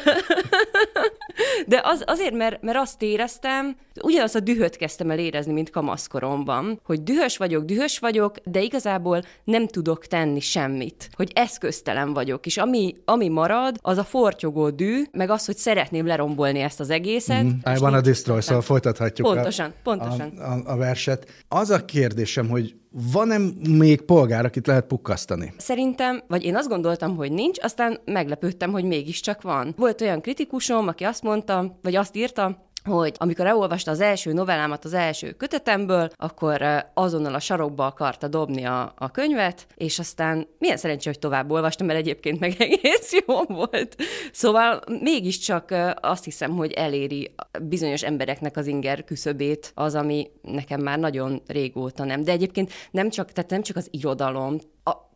De 1.66 1.80
az, 1.84 2.02
azért, 2.06 2.34
mert, 2.34 2.62
mert 2.62 2.78
azt 2.78 3.02
éreztem, 3.02 3.76
ugyanazt 4.02 4.34
a 4.34 4.40
dühöt 4.40 4.76
kezdtem 4.76 5.10
el 5.10 5.18
érezni, 5.18 5.52
mint 5.52 5.70
kamaszkoromban, 5.70 6.80
hogy 6.84 7.02
dühös 7.02 7.36
vagyok, 7.36 7.64
dühös 7.64 7.98
vagyok, 7.98 8.36
de 8.44 8.60
igazából 8.60 9.22
nem 9.44 9.66
tudok 9.66 10.06
tenni 10.06 10.40
semmit, 10.40 11.08
hogy 11.12 11.30
eszköztelen 11.34 12.12
vagyok, 12.12 12.46
és 12.46 12.56
ami, 12.56 12.94
ami 13.04 13.28
marad, 13.28 13.76
az 13.80 13.98
a 13.98 14.04
fortyogó 14.04 14.70
dű, 14.70 15.02
meg 15.12 15.30
az, 15.30 15.44
hogy 15.44 15.56
szeretném 15.56 16.06
lerombolni 16.06 16.58
ezt 16.58 16.80
az 16.80 16.90
egészet. 16.90 17.42
Mm, 17.42 17.48
I 17.48 17.78
wanna 17.80 18.00
destroy, 18.00 18.40
szóval 18.40 18.62
folytathatjuk 18.62 19.34
pontosan, 19.34 19.70
a, 19.70 19.72
pontosan. 19.82 20.32
A, 20.38 20.42
a, 20.42 20.60
a 20.64 20.76
verset. 20.76 21.26
Az 21.48 21.70
a 21.70 21.84
kérdésem, 21.84 22.48
hogy 22.48 22.74
van-e 23.12 23.38
még 23.68 24.00
polgár, 24.00 24.44
akit 24.44 24.66
lehet 24.66 24.86
pukkasztani? 24.86 25.52
Szerintem, 25.56 26.22
vagy 26.28 26.44
én 26.44 26.56
azt 26.56 26.68
gondoltam, 26.68 27.16
hogy 27.16 27.32
nincs, 27.32 27.58
aztán 27.62 28.00
meglepődtem, 28.04 28.70
hogy 28.70 28.84
mégiscsak 28.84 29.42
van. 29.42 29.74
Volt 29.76 30.00
olyan 30.00 30.20
kritikusom, 30.20 30.88
aki 30.88 31.04
azt 31.04 31.22
mondta, 31.22 31.78
vagy 31.82 31.94
azt 31.94 32.16
írta, 32.16 32.70
hogy 32.84 33.14
amikor 33.18 33.46
elolvasta 33.46 33.90
az 33.90 34.00
első 34.00 34.32
novellámat 34.32 34.84
az 34.84 34.92
első 34.92 35.32
kötetemből, 35.32 36.10
akkor 36.16 36.62
azonnal 36.94 37.34
a 37.34 37.40
sarokba 37.40 37.86
akarta 37.86 38.28
dobni 38.28 38.64
a, 38.64 38.92
a 38.96 39.10
könyvet, 39.10 39.66
és 39.74 39.98
aztán 39.98 40.46
milyen 40.58 40.76
szerencsé, 40.76 41.08
hogy 41.08 41.18
tovább 41.18 41.50
olvastam, 41.50 41.86
mert 41.86 41.98
egyébként 41.98 42.40
meg 42.40 42.54
egész 42.62 43.12
jó 43.26 43.42
volt. 43.42 43.96
Szóval 44.32 44.80
mégiscsak 45.00 45.74
azt 46.00 46.24
hiszem, 46.24 46.50
hogy 46.50 46.72
eléri 46.72 47.34
bizonyos 47.62 48.02
embereknek 48.02 48.56
az 48.56 48.66
inger 48.66 49.04
küszöbét 49.04 49.72
az, 49.74 49.94
ami 49.94 50.30
nekem 50.42 50.80
már 50.80 50.98
nagyon 50.98 51.42
régóta 51.46 52.04
nem. 52.04 52.24
De 52.24 52.32
egyébként 52.32 52.72
nem 52.90 53.10
csak, 53.10 53.32
tehát 53.32 53.50
nem 53.50 53.62
csak 53.62 53.76
az 53.76 53.88
irodalom, 53.90 54.58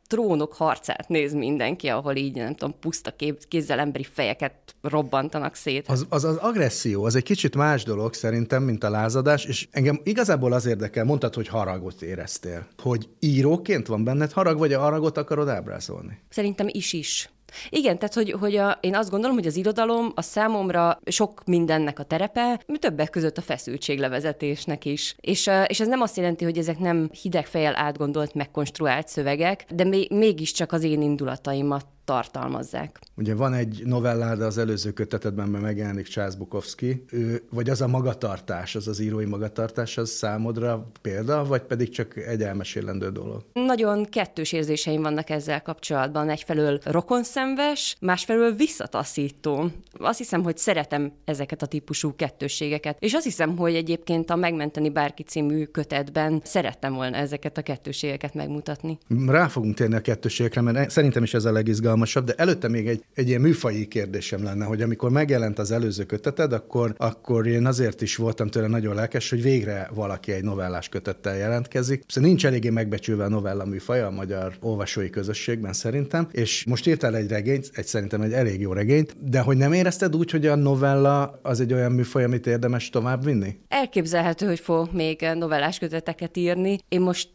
trónok 0.06 0.54
harcát 0.54 1.08
néz 1.08 1.32
mindenki, 1.32 1.88
ahol 1.88 2.16
így, 2.16 2.34
nem 2.34 2.54
tudom, 2.54 2.75
puszta 2.80 3.14
kézzel 3.48 3.78
emberi 3.78 4.04
fejeket 4.04 4.54
robbantanak 4.82 5.54
szét. 5.54 5.88
Az, 5.88 6.06
az, 6.08 6.25
az 6.25 6.36
agresszió, 6.36 7.04
az 7.04 7.14
egy 7.14 7.22
kicsit 7.22 7.56
más 7.56 7.84
dolog 7.84 8.14
szerintem, 8.14 8.62
mint 8.62 8.84
a 8.84 8.90
lázadás, 8.90 9.44
és 9.44 9.68
engem 9.70 10.00
igazából 10.02 10.52
az 10.52 10.66
érdekel, 10.66 11.04
mondtad, 11.04 11.34
hogy 11.34 11.48
haragot 11.48 12.02
éreztél. 12.02 12.66
Hogy 12.82 13.08
íróként 13.20 13.86
van 13.86 14.04
benned 14.04 14.32
harag, 14.32 14.58
vagy 14.58 14.72
a 14.72 14.80
haragot 14.80 15.16
akarod 15.16 15.48
ábrázolni? 15.48 16.18
Szerintem 16.28 16.66
is 16.70 16.92
is. 16.92 17.30
Igen, 17.68 17.98
tehát 17.98 18.14
hogy, 18.14 18.30
hogy 18.30 18.56
a, 18.56 18.78
én 18.80 18.94
azt 18.94 19.10
gondolom, 19.10 19.36
hogy 19.36 19.46
az 19.46 19.56
irodalom 19.56 20.12
a 20.14 20.22
számomra 20.22 20.98
sok 21.04 21.42
mindennek 21.44 21.98
a 21.98 22.02
terepe, 22.02 22.60
többek 22.78 23.10
között 23.10 23.38
a 23.38 23.42
feszültséglevezetésnek 23.42 24.84
is. 24.84 25.14
És, 25.20 25.50
és 25.66 25.80
ez 25.80 25.88
nem 25.88 26.00
azt 26.00 26.16
jelenti, 26.16 26.44
hogy 26.44 26.58
ezek 26.58 26.78
nem 26.78 27.10
hideg 27.22 27.46
fejjel 27.46 27.76
átgondolt, 27.76 28.34
megkonstruált 28.34 29.08
szövegek, 29.08 29.64
de 29.74 29.84
még, 29.84 30.10
mégiscsak 30.10 30.72
az 30.72 30.82
én 30.82 31.02
indulataimat 31.02 31.86
tartalmazzák. 32.06 32.98
Ugye 33.16 33.34
van 33.34 33.54
egy 33.54 33.82
novellád 33.84 34.40
az 34.40 34.58
előző 34.58 34.90
kötetedben, 34.90 35.48
mert 35.48 35.64
megjelenik 35.64 36.06
Charles 36.06 36.36
Bukowski, 36.36 37.04
ő, 37.10 37.42
vagy 37.50 37.70
az 37.70 37.80
a 37.80 37.86
magatartás, 37.86 38.75
az 38.75 38.88
az 38.88 38.98
írói 39.00 39.25
magatartás, 39.25 39.98
az 39.98 40.10
számodra 40.10 40.90
példa, 41.02 41.44
vagy 41.44 41.62
pedig 41.62 41.88
csak 41.88 42.16
egy 42.16 42.42
elmesélendő 42.42 43.10
dolog? 43.10 43.42
Nagyon 43.52 44.04
kettős 44.04 44.52
érzéseim 44.52 45.02
vannak 45.02 45.30
ezzel 45.30 45.62
kapcsolatban. 45.62 46.28
Egyfelől 46.28 46.80
rokonszenves, 46.84 47.96
másfelől 48.00 48.52
visszataszító. 48.52 49.70
Azt 49.98 50.18
hiszem, 50.18 50.42
hogy 50.42 50.56
szeretem 50.56 51.12
ezeket 51.25 51.62
a 51.62 51.66
típusú 51.66 52.16
kettőségeket, 52.16 52.96
és 53.00 53.12
azt 53.12 53.25
hiszem, 53.25 53.56
hogy 53.56 53.75
egyébként 53.75 54.30
a 54.30 54.36
Megmenteni 54.36 54.90
bárki 54.90 55.22
című 55.22 55.64
kötetben 55.64 56.40
szerettem 56.44 56.94
volna 56.94 57.16
ezeket 57.16 57.58
a 57.58 57.62
kettőségeket 57.62 58.34
megmutatni. 58.34 58.98
Rá 59.26 59.48
fogunk 59.48 59.75
térni 59.75 59.94
a 59.94 60.00
kettőségekre, 60.00 60.60
mert 60.60 60.90
szerintem 60.90 61.22
is 61.22 61.34
ez 61.34 61.44
a 61.44 61.52
legizgalmasabb 61.52 61.94
izgalmasabb, 61.96 62.24
de 62.24 62.34
előtte 62.36 62.68
még 62.68 62.88
egy, 62.88 63.04
egy 63.14 63.28
ilyen 63.28 63.40
műfaji 63.40 63.86
kérdésem 63.86 64.44
lenne, 64.44 64.64
hogy 64.64 64.82
amikor 64.82 65.10
megjelent 65.10 65.58
az 65.58 65.70
előző 65.70 66.04
köteted, 66.04 66.52
akkor, 66.52 66.94
akkor 66.96 67.46
én 67.46 67.66
azért 67.66 68.02
is 68.02 68.16
voltam 68.16 68.48
tőle 68.48 68.66
nagyon 68.66 68.94
lelkes, 68.94 69.30
hogy 69.30 69.42
végre 69.42 69.90
valaki 69.94 70.32
egy 70.32 70.42
novellás 70.42 70.88
kötettel 70.88 71.36
jelentkezik. 71.36 72.02
Szóval 72.06 72.28
nincs 72.28 72.46
eléggé 72.46 72.70
megbecsülve 72.70 73.24
a 73.24 73.28
novella 73.28 73.64
műfaja 73.64 74.06
a 74.06 74.10
magyar 74.10 74.56
olvasói 74.60 75.10
közösségben 75.10 75.72
szerintem, 75.72 76.28
és 76.32 76.64
most 76.64 76.86
írtál 76.86 77.16
egy 77.16 77.28
regényt, 77.28 77.70
egy 77.72 77.86
szerintem 77.86 78.20
egy 78.20 78.32
elég 78.32 78.60
jó 78.60 78.72
regényt, 78.72 79.16
de 79.30 79.40
hogy 79.40 79.56
nem 79.56 79.72
érezted 79.72 80.16
úgy, 80.16 80.30
hogy 80.30 80.46
a 80.46 80.54
novella 80.54 81.38
az 81.42 81.60
egy 81.60 81.72
olyan 81.72 81.92
műfaj, 81.92 82.24
amit 82.24 82.46
érdemes 82.46 82.90
tovább 82.90 83.24
vinni? 83.24 83.58
Elképzelhető, 83.68 84.46
hogy 84.46 84.60
fogok 84.60 84.92
még 84.92 85.26
novellás 85.34 85.78
köteteket 85.78 86.36
írni. 86.36 86.78
Én 86.88 87.00
most 87.00 87.30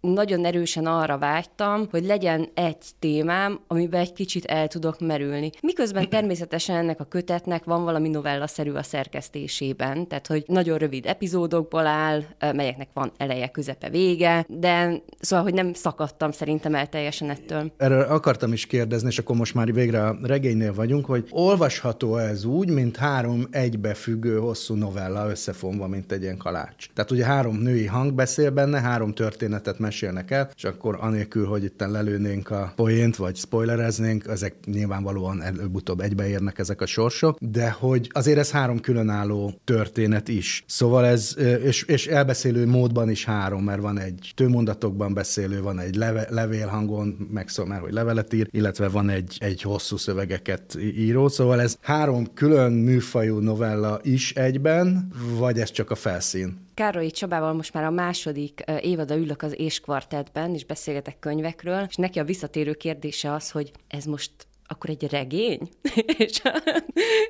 nagyon 0.00 0.44
erősen 0.44 0.86
arra 0.86 1.18
vágytam, 1.18 1.88
hogy 1.90 2.04
legyen 2.04 2.48
egy 2.54 2.76
témám, 2.98 3.60
amiben 3.66 4.00
egy 4.00 4.12
kicsit 4.12 4.44
el 4.44 4.68
tudok 4.68 5.00
merülni. 5.00 5.50
Miközben 5.60 6.08
természetesen 6.18 6.76
ennek 6.76 7.00
a 7.00 7.04
kötetnek 7.04 7.64
van 7.64 7.84
valami 7.84 8.08
novellaszerű 8.08 8.72
a 8.72 8.82
szerkesztésében, 8.82 10.08
tehát 10.08 10.26
hogy 10.26 10.44
nagyon 10.46 10.78
rövid 10.78 11.06
epizódokból 11.06 11.86
áll, 11.86 12.22
melyeknek 12.38 12.88
van 12.94 13.12
eleje, 13.16 13.48
közepe, 13.48 13.90
vége, 13.90 14.44
de 14.48 15.02
szóval, 15.20 15.44
hogy 15.44 15.54
nem 15.54 15.72
szakadtam 15.72 16.30
szerintem 16.30 16.74
el 16.74 16.88
teljesen 16.88 17.30
ettől. 17.30 17.72
Erről 17.76 18.02
akartam 18.02 18.52
is 18.52 18.66
kérdezni, 18.66 19.08
és 19.08 19.18
akkor 19.18 19.36
most 19.36 19.54
már 19.54 19.72
végre 19.72 20.04
a 20.06 20.18
regénynél 20.22 20.74
vagyunk, 20.74 21.06
hogy 21.06 21.26
olvasható 21.30 22.16
ez 22.16 22.44
úgy, 22.44 22.70
mint 22.70 22.96
három 22.96 23.46
egybefüggő 23.50 24.38
hosszú 24.38 24.74
novella 24.74 25.30
összefonva, 25.30 25.86
mint 25.86 26.12
egy 26.12 26.22
ilyen 26.22 26.36
kalács. 26.36 26.86
Tehát 26.94 27.10
ugye 27.10 27.24
három 27.24 27.56
női 27.56 27.86
hang 27.86 28.12
beszél 28.12 28.50
benne, 28.50 28.80
három 28.80 29.14
történetet 29.14 29.78
mesélnek 29.90 30.30
el, 30.30 30.50
és 30.56 30.64
akkor 30.64 30.96
anélkül, 31.00 31.46
hogy 31.46 31.64
itt 31.64 31.80
lelőnénk 31.80 32.50
a 32.50 32.72
poént, 32.76 33.16
vagy 33.16 33.36
spoilereznénk, 33.36 34.26
ezek 34.26 34.54
nyilvánvalóan 34.64 35.42
előbb-utóbb 35.42 36.00
egybeérnek 36.00 36.58
ezek 36.58 36.80
a 36.80 36.86
sorsok, 36.86 37.38
de 37.40 37.70
hogy 37.70 38.10
azért 38.12 38.38
ez 38.38 38.50
három 38.50 38.80
különálló 38.80 39.60
történet 39.64 40.28
is. 40.28 40.64
Szóval 40.66 41.06
ez, 41.06 41.36
és, 41.62 41.82
és 41.82 42.06
elbeszélő 42.06 42.66
módban 42.66 43.10
is 43.10 43.24
három, 43.24 43.64
mert 43.64 43.80
van 43.80 43.98
egy 43.98 44.32
tőmondatokban 44.34 45.14
beszélő, 45.14 45.62
van 45.62 45.78
egy 45.78 45.94
leve, 45.94 46.26
levélhangon, 46.30 47.28
megszól 47.32 47.66
már, 47.66 47.80
hogy 47.80 47.92
levelet 47.92 48.32
ír, 48.32 48.48
illetve 48.50 48.88
van 48.88 49.08
egy, 49.08 49.36
egy 49.40 49.62
hosszú 49.62 49.96
szövegeket 49.96 50.78
író, 50.80 51.28
szóval 51.28 51.60
ez 51.60 51.76
három 51.80 52.34
külön 52.34 52.72
műfajú 52.72 53.38
novella 53.38 54.00
is 54.02 54.32
egyben, 54.32 55.12
vagy 55.38 55.58
ez 55.58 55.70
csak 55.70 55.90
a 55.90 55.94
felszín? 55.94 56.68
Károly 56.74 57.10
Csabával 57.10 57.52
most 57.52 57.72
már 57.72 57.84
a 57.84 57.90
második 57.90 58.60
évada 58.80 59.16
ülök 59.16 59.42
az 59.42 59.58
És 59.58 59.80
kvartetben, 59.80 60.54
és 60.54 60.64
beszélgetek 60.64 61.18
könyvekről, 61.18 61.86
és 61.88 61.94
neki 61.94 62.18
a 62.18 62.24
visszatérő 62.24 62.72
kérdése 62.72 63.32
az, 63.32 63.50
hogy 63.50 63.72
ez 63.88 64.04
most 64.04 64.32
akkor 64.70 64.90
egy 64.90 65.10
regény? 65.10 65.60
és, 66.18 66.42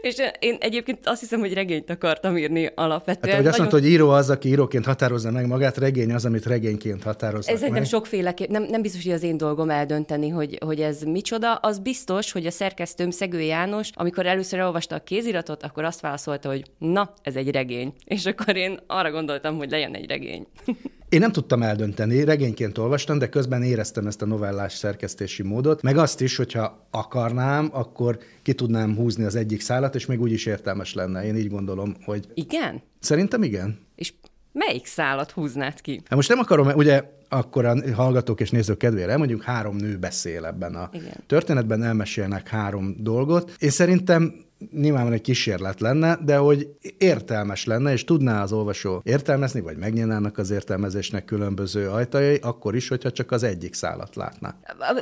és 0.03 0.17
én 0.39 0.57
egyébként 0.61 0.99
azt 1.07 1.21
hiszem, 1.21 1.41
hogy 1.41 1.53
regényt 1.53 1.91
akartam 1.91 2.37
írni 2.37 2.71
alapvetően. 2.75 3.35
Hát, 3.35 3.43
hogy 3.43 3.47
azt 3.47 3.59
mondta, 3.59 3.77
hogy 3.77 3.87
író 3.87 4.11
az, 4.11 4.31
aki 4.31 4.49
íróként 4.49 4.85
határozza 4.85 5.31
meg 5.31 5.47
magát, 5.47 5.77
regény 5.77 6.13
az, 6.13 6.25
amit 6.25 6.47
regényként 6.47 7.03
határoz 7.03 7.49
Ez 7.49 7.61
meg. 7.61 7.71
nem 7.71 7.85
sokféleképp, 7.85 8.49
nem, 8.49 8.63
nem 8.63 8.83
biztos, 8.83 9.05
hogy 9.05 9.13
az 9.13 9.23
én 9.23 9.37
dolgom 9.37 9.71
eldönteni, 9.71 10.29
hogy, 10.29 10.59
hogy 10.65 10.81
ez 10.81 11.03
micsoda. 11.03 11.55
Az 11.55 11.79
biztos, 11.79 12.33
hogy 12.33 12.47
a 12.47 12.51
szerkesztőm 12.51 13.11
Szegő 13.11 13.41
János, 13.41 13.91
amikor 13.95 14.27
először 14.27 14.59
elolvasta 14.59 14.95
a 14.95 15.03
kéziratot, 15.03 15.63
akkor 15.63 15.85
azt 15.85 16.01
válaszolta, 16.01 16.49
hogy 16.49 16.63
na, 16.79 17.13
ez 17.23 17.37
egy 17.37 17.51
regény. 17.51 17.93
És 18.05 18.27
akkor 18.27 18.57
én 18.57 18.79
arra 18.87 19.11
gondoltam, 19.11 19.57
hogy 19.57 19.71
legyen 19.71 19.95
egy 19.95 20.07
regény. 20.07 20.47
Én 21.11 21.21
nem 21.21 21.33
tudtam 21.33 21.63
eldönteni, 21.63 22.25
regényként 22.25 22.79
olvastam, 22.79 23.19
de 23.19 23.29
közben 23.29 23.63
éreztem 23.63 24.07
ezt 24.07 24.23
a 24.23 24.27
novellás 24.27 24.73
szerkesztési 24.73 25.43
módot, 25.43 25.83
meg 25.83 25.97
azt 25.97 26.21
is, 26.21 26.37
hogyha 26.37 26.87
akarnám, 26.91 27.69
akkor 27.73 28.19
ki 28.43 28.53
tudnám 28.53 28.97
húzni 28.97 29.25
az 29.25 29.35
egyik 29.35 29.61
szálat, 29.61 29.95
és 29.95 30.07
még 30.07 30.21
úgy 30.21 30.33
is 30.33 30.47
értelmes 30.47 30.95
lenne. 30.95 31.25
Én 31.25 31.37
így 31.37 31.49
gondolom, 31.49 31.97
hogy... 32.05 32.27
Igen? 32.35 32.83
Szerintem 33.01 33.43
igen. 33.43 33.79
És 33.95 34.13
melyik 34.53 34.87
szálat 34.87 35.31
húznád 35.31 35.81
ki? 35.81 36.01
Hát 36.05 36.15
most 36.15 36.29
nem 36.29 36.39
akarom, 36.39 36.67
ugye 36.67 37.03
akkor 37.29 37.65
a 37.65 37.95
hallgatók 37.95 38.41
és 38.41 38.51
nézők 38.51 38.79
kedvére 38.79 39.17
mondjuk 39.17 39.43
három 39.43 39.77
nő 39.77 39.97
beszél 39.97 40.45
ebben 40.45 40.75
a 40.75 40.89
Igen. 40.93 41.15
történetben, 41.27 41.83
elmesélnek 41.83 42.49
három 42.49 42.97
dolgot. 42.99 43.55
Én 43.59 43.71
szerintem 43.71 44.35
nyilván 44.73 45.13
egy 45.13 45.21
kísérlet 45.21 45.81
lenne, 45.81 46.19
de 46.25 46.37
hogy 46.37 46.69
értelmes 46.99 47.65
lenne, 47.65 47.93
és 47.93 48.05
tudná 48.05 48.43
az 48.43 48.53
olvasó 48.53 49.01
értelmezni, 49.05 49.61
vagy 49.61 49.77
megnyílnának 49.77 50.39
az 50.39 50.51
értelmezésnek 50.51 51.25
különböző 51.25 51.89
ajtajai, 51.89 52.39
akkor 52.43 52.75
is, 52.75 52.89
hogyha 52.89 53.11
csak 53.11 53.31
az 53.31 53.43
egyik 53.43 53.75
szálat 53.75 54.17
látná. 54.17 54.55